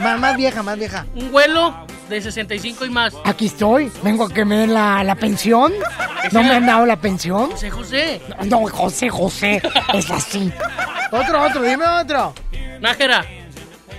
Más, 0.00 0.18
más 0.18 0.36
vieja, 0.36 0.62
más 0.62 0.78
vieja. 0.78 1.06
Un 1.14 1.30
vuelo 1.30 1.74
de 2.08 2.20
65 2.20 2.84
y 2.86 2.90
más. 2.90 3.14
Aquí 3.24 3.46
estoy. 3.46 3.90
Vengo 4.02 4.24
a 4.24 4.28
que 4.30 4.44
me 4.44 4.56
den 4.56 4.72
la, 4.74 5.04
la 5.04 5.14
pensión. 5.14 5.72
¿No 6.32 6.42
me 6.42 6.52
han 6.52 6.66
dado 6.66 6.86
la 6.86 6.96
pensión? 6.96 7.50
José 7.50 7.70
José. 7.70 8.22
No, 8.46 8.66
José, 8.68 9.08
José. 9.10 9.62
Es 9.92 10.10
así. 10.10 10.50
Otro, 11.10 11.42
otro, 11.42 11.62
dime 11.62 11.86
otro. 11.86 12.32
Nájera. 12.80 13.24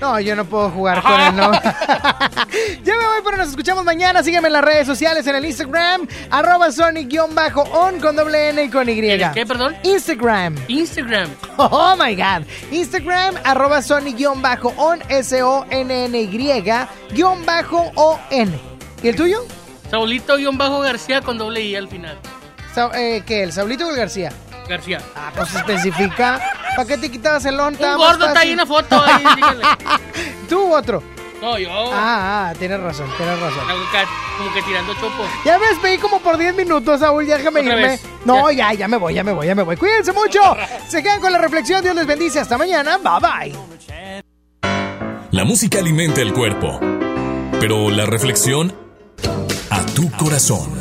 No, 0.06 0.20
yo 0.20 0.36
no 0.36 0.46
puedo 0.46 0.70
jugar 0.70 1.02
con 1.02 1.20
él, 1.20 1.36
¿no? 1.36 1.52
ya 2.84 2.94
me 2.94 3.06
voy, 3.08 3.22
pero 3.24 3.38
nos 3.38 3.50
escuchamos 3.50 3.84
mañana. 3.84 4.22
Sígueme 4.22 4.48
en 4.50 4.54
las 4.54 4.64
redes 4.64 4.86
sociales, 4.86 5.26
en 5.26 5.36
el 5.36 5.44
Instagram, 5.46 6.08
arroba 6.30 6.72
Sonic-on 6.72 8.00
con 8.00 8.16
doble 8.16 8.50
N 8.50 8.64
y 8.66 8.70
con 8.70 8.88
Y. 8.88 9.02
¿Qué, 9.34 9.46
perdón? 9.48 9.76
Instagram. 9.84 10.56
Instagram. 10.68 11.30
Oh 11.58 11.96
my 11.98 12.16
god. 12.16 12.44
Instagram, 12.72 13.36
arroba 13.44 13.82
Sonic-on, 13.82 15.02
S-O-N-N-Y, 15.10 16.64
guion 17.12 17.46
bajo 17.46 17.92
O-N. 17.96 18.52
¿Y 19.02 19.08
el 19.08 19.16
tuyo? 19.16 19.40
Saulito-García 19.90 21.22
con 21.22 21.38
doble 21.40 21.62
I 21.62 21.76
al 21.76 21.88
final. 21.88 22.20
Sa- 22.76 22.92
eh, 22.94 23.24
¿Qué? 23.26 23.42
¿El 23.42 23.52
Saulito 23.54 23.88
o 23.88 23.90
el 23.90 23.96
García? 23.96 24.32
García. 24.68 25.02
Ah, 25.16 25.32
pues 25.36 25.54
especifica. 25.54 26.42
¿Para 26.76 26.88
qué 26.88 26.98
te 26.98 27.10
quitabas 27.10 27.46
el 27.46 27.58
lonta? 27.58 27.92
Un 27.92 27.98
gordo 27.98 28.28
está 28.28 28.40
ahí 28.40 28.52
en 28.52 28.58
la 28.58 28.66
foto. 28.66 29.02
Ahí. 29.04 29.24
¿Tú 30.50 30.64
u 30.64 30.74
otro? 30.74 31.02
No, 31.42 31.58
yo. 31.60 31.70
Ah, 31.72 32.50
ah, 32.50 32.54
tienes 32.58 32.80
razón, 32.80 33.08
tienes 33.18 33.40
razón. 33.40 33.64
Como 34.38 34.54
que, 34.54 34.62
tirando 34.64 34.94
chopo. 34.96 35.26
Ya 35.44 35.60
me 35.60 35.68
despedí 35.68 35.98
como 35.98 36.20
por 36.20 36.38
10 36.38 36.56
minutos, 36.56 37.00
Saúl, 37.00 37.26
ya 37.26 37.38
déjame 37.38 37.60
irme. 37.62 37.76
vez. 37.76 38.02
No, 38.26 38.50
ya. 38.52 38.74
ya, 38.74 38.88
me 38.88 38.98
voy, 38.98 39.14
ya 39.14 39.24
me 39.24 39.32
voy, 39.32 39.48
ya 39.48 39.56
me 39.56 39.64
voy. 39.64 39.78
Cuídense 39.78 40.12
mucho. 40.12 40.40
Se 40.88 41.04
quedan 41.04 41.22
con 41.22 41.32
la 41.32 41.38
reflexión. 41.38 41.84
Dios 41.84 41.96
les 41.96 42.08
bendice. 42.08 42.40
Hasta 42.40 42.58
mañana. 42.58 42.98
Bye 42.98 43.52
bye. 43.52 43.56
La 45.32 45.44
música 45.44 45.80
alimenta 45.80 46.22
el 46.22 46.34
cuerpo, 46.34 46.80
pero 47.60 47.90
la 47.92 48.06
reflexión 48.06 48.74
a 49.70 49.86
tu 49.88 50.10
corazón. 50.12 50.80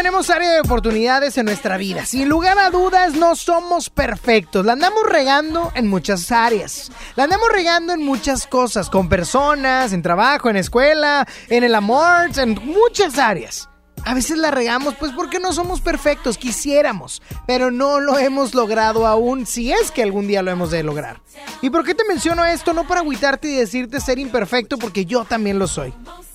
Tenemos 0.00 0.30
área 0.30 0.54
de 0.54 0.60
oportunidades 0.60 1.36
en 1.36 1.44
nuestra 1.44 1.76
vida. 1.76 2.06
Sin 2.06 2.30
lugar 2.30 2.58
a 2.58 2.70
dudas, 2.70 3.12
no 3.12 3.36
somos 3.36 3.90
perfectos. 3.90 4.64
La 4.64 4.72
andamos 4.72 5.02
regando 5.06 5.72
en 5.74 5.88
muchas 5.88 6.32
áreas. 6.32 6.90
La 7.16 7.24
andamos 7.24 7.50
regando 7.52 7.92
en 7.92 8.02
muchas 8.02 8.46
cosas, 8.46 8.88
con 8.88 9.10
personas, 9.10 9.92
en 9.92 10.00
trabajo, 10.00 10.48
en 10.48 10.56
escuela, 10.56 11.28
en 11.50 11.64
el 11.64 11.74
amor, 11.74 12.30
en 12.38 12.58
muchas 12.64 13.18
áreas. 13.18 13.68
A 14.06 14.14
veces 14.14 14.38
la 14.38 14.50
regamos 14.50 14.94
pues 14.94 15.12
porque 15.12 15.38
no 15.38 15.52
somos 15.52 15.82
perfectos, 15.82 16.38
quisiéramos, 16.38 17.20
pero 17.46 17.70
no 17.70 18.00
lo 18.00 18.16
hemos 18.16 18.54
logrado 18.54 19.06
aún, 19.06 19.44
si 19.44 19.70
es 19.70 19.90
que 19.90 20.02
algún 20.02 20.26
día 20.26 20.40
lo 20.40 20.50
hemos 20.50 20.70
de 20.70 20.82
lograr. 20.82 21.20
¿Y 21.60 21.68
por 21.68 21.84
qué 21.84 21.94
te 21.94 22.04
menciono 22.08 22.46
esto? 22.46 22.72
No 22.72 22.88
para 22.88 23.00
agüitarte 23.00 23.48
y 23.48 23.54
decirte 23.56 24.00
ser 24.00 24.18
imperfecto, 24.18 24.78
porque 24.78 25.04
yo 25.04 25.26
también 25.26 25.58
lo 25.58 25.68
soy. 25.68 25.92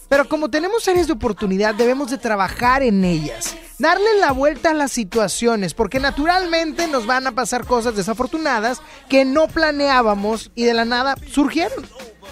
Pero 0.07 0.27
como 0.27 0.49
tenemos 0.49 0.87
áreas 0.87 1.07
de 1.07 1.13
oportunidad, 1.13 1.73
debemos 1.73 2.11
de 2.11 2.17
trabajar 2.17 2.83
en 2.83 3.03
ellas. 3.03 3.55
Darle 3.79 4.19
la 4.19 4.31
vuelta 4.31 4.71
a 4.71 4.73
las 4.73 4.91
situaciones, 4.91 5.73
porque 5.73 5.99
naturalmente 5.99 6.87
nos 6.87 7.05
van 7.05 7.27
a 7.27 7.31
pasar 7.31 7.65
cosas 7.65 7.95
desafortunadas 7.95 8.81
que 9.09 9.25
no 9.25 9.47
planeábamos 9.47 10.51
y 10.55 10.63
de 10.63 10.73
la 10.73 10.85
nada 10.85 11.15
surgieron. 11.29 11.85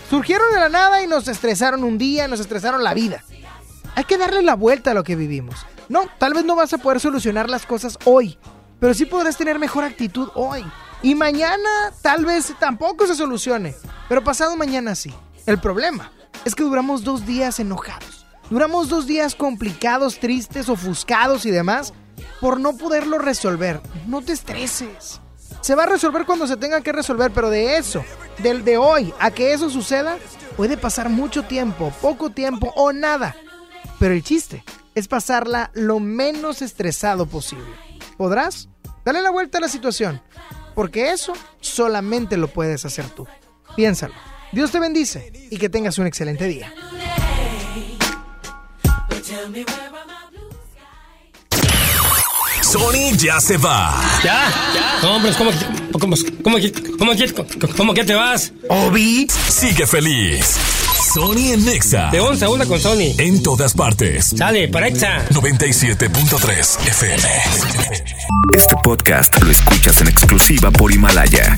Surgieron 0.09 0.51
de 0.53 0.59
la 0.59 0.69
nada 0.69 1.01
y 1.01 1.07
nos 1.07 1.27
estresaron 1.27 1.83
un 1.83 1.97
día, 1.97 2.27
nos 2.27 2.39
estresaron 2.39 2.83
la 2.83 2.93
vida. 2.93 3.23
Hay 3.95 4.05
que 4.05 4.17
darle 4.17 4.41
la 4.43 4.55
vuelta 4.55 4.91
a 4.91 4.93
lo 4.93 5.03
que 5.03 5.15
vivimos. 5.15 5.65
No, 5.89 6.05
tal 6.17 6.33
vez 6.33 6.45
no 6.45 6.55
vas 6.55 6.73
a 6.73 6.77
poder 6.77 6.99
solucionar 6.99 7.49
las 7.49 7.65
cosas 7.65 7.97
hoy, 8.05 8.37
pero 8.79 8.93
sí 8.93 9.05
podrás 9.05 9.37
tener 9.37 9.59
mejor 9.59 9.83
actitud 9.83 10.29
hoy. 10.35 10.63
Y 11.01 11.15
mañana 11.15 11.91
tal 12.01 12.25
vez 12.25 12.53
tampoco 12.59 13.05
se 13.07 13.15
solucione, 13.15 13.75
pero 14.07 14.23
pasado 14.23 14.55
mañana 14.55 14.95
sí. 14.95 15.13
El 15.45 15.59
problema 15.59 16.09
es 16.45 16.55
que 16.55 16.63
duramos 16.63 17.03
dos 17.03 17.25
días 17.25 17.59
enojados. 17.59 18.25
Duramos 18.49 18.89
dos 18.89 19.07
días 19.07 19.35
complicados, 19.35 20.19
tristes, 20.19 20.69
ofuscados 20.69 21.45
y 21.45 21.51
demás 21.51 21.93
por 22.39 22.59
no 22.59 22.77
poderlo 22.77 23.17
resolver. 23.17 23.81
No 24.07 24.21
te 24.21 24.33
estreses. 24.33 25.21
Se 25.61 25.75
va 25.75 25.83
a 25.83 25.87
resolver 25.87 26.25
cuando 26.25 26.45
se 26.45 26.57
tenga 26.57 26.81
que 26.81 26.91
resolver, 26.91 27.31
pero 27.31 27.49
de 27.49 27.77
eso, 27.77 28.03
del 28.39 28.65
de 28.65 28.77
hoy 28.77 29.13
a 29.19 29.31
que 29.31 29.53
eso 29.53 29.69
suceda, 29.69 30.17
puede 30.57 30.75
pasar 30.77 31.09
mucho 31.09 31.43
tiempo, 31.43 31.93
poco 32.01 32.29
tiempo 32.29 32.73
o 32.75 32.91
nada. 32.91 33.35
Pero 33.97 34.13
el 34.13 34.23
chiste 34.23 34.63
es 34.93 35.07
pasarla 35.07 35.71
lo 35.73 35.99
menos 35.99 36.61
estresado 36.61 37.25
posible. 37.25 37.65
¿Podrás? 38.17 38.67
Dale 39.05 39.21
la 39.21 39.31
vuelta 39.31 39.57
a 39.57 39.61
la 39.61 39.69
situación. 39.69 40.21
porque 40.75 41.11
eso 41.11 41.33
solamente 41.61 42.35
lo 42.35 42.47
puedes 42.47 42.83
hacer 42.83 43.05
tú. 43.09 43.27
Piénsalo. 43.75 44.13
Dios 44.53 44.71
te 44.71 44.79
bendice 44.79 45.31
y 45.49 45.57
que 45.57 45.67
tengas 45.67 45.97
un 45.97 46.05
excelente 46.05 46.47
día. 46.47 46.71
Sony 52.61 53.15
ya 53.17 53.39
se 53.39 53.57
va. 53.57 53.93
¿Ya? 54.23 54.99
No, 55.01 55.15
hombre, 55.15 55.31
¿cómo, 55.37 55.51
cómo, 55.91 55.99
cómo, 55.99 56.15
cómo, 56.43 56.57
cómo, 56.97 57.75
cómo 57.77 57.93
que 57.93 58.03
te 58.03 58.13
vas? 58.13 58.53
Obi 58.69 59.27
sigue 59.49 59.85
feliz. 59.87 60.57
Sony 61.13 61.53
en 61.53 61.65
Nexa. 61.65 62.09
De 62.11 62.19
11 62.19 62.45
a 62.45 62.49
1 62.49 62.67
con 62.67 62.79
Sony. 62.79 63.13
En 63.17 63.43
todas 63.43 63.73
partes. 63.73 64.33
Sale, 64.37 64.67
para 64.67 64.87
Exa. 64.87 65.27
97.3 65.29 66.87
FM. 66.87 67.23
Este 68.55 68.75
podcast 68.83 69.39
lo 69.41 69.51
escuchas 69.51 70.01
en 70.01 70.07
exclusiva 70.07 70.71
por 70.71 70.91
Himalaya. 70.91 71.57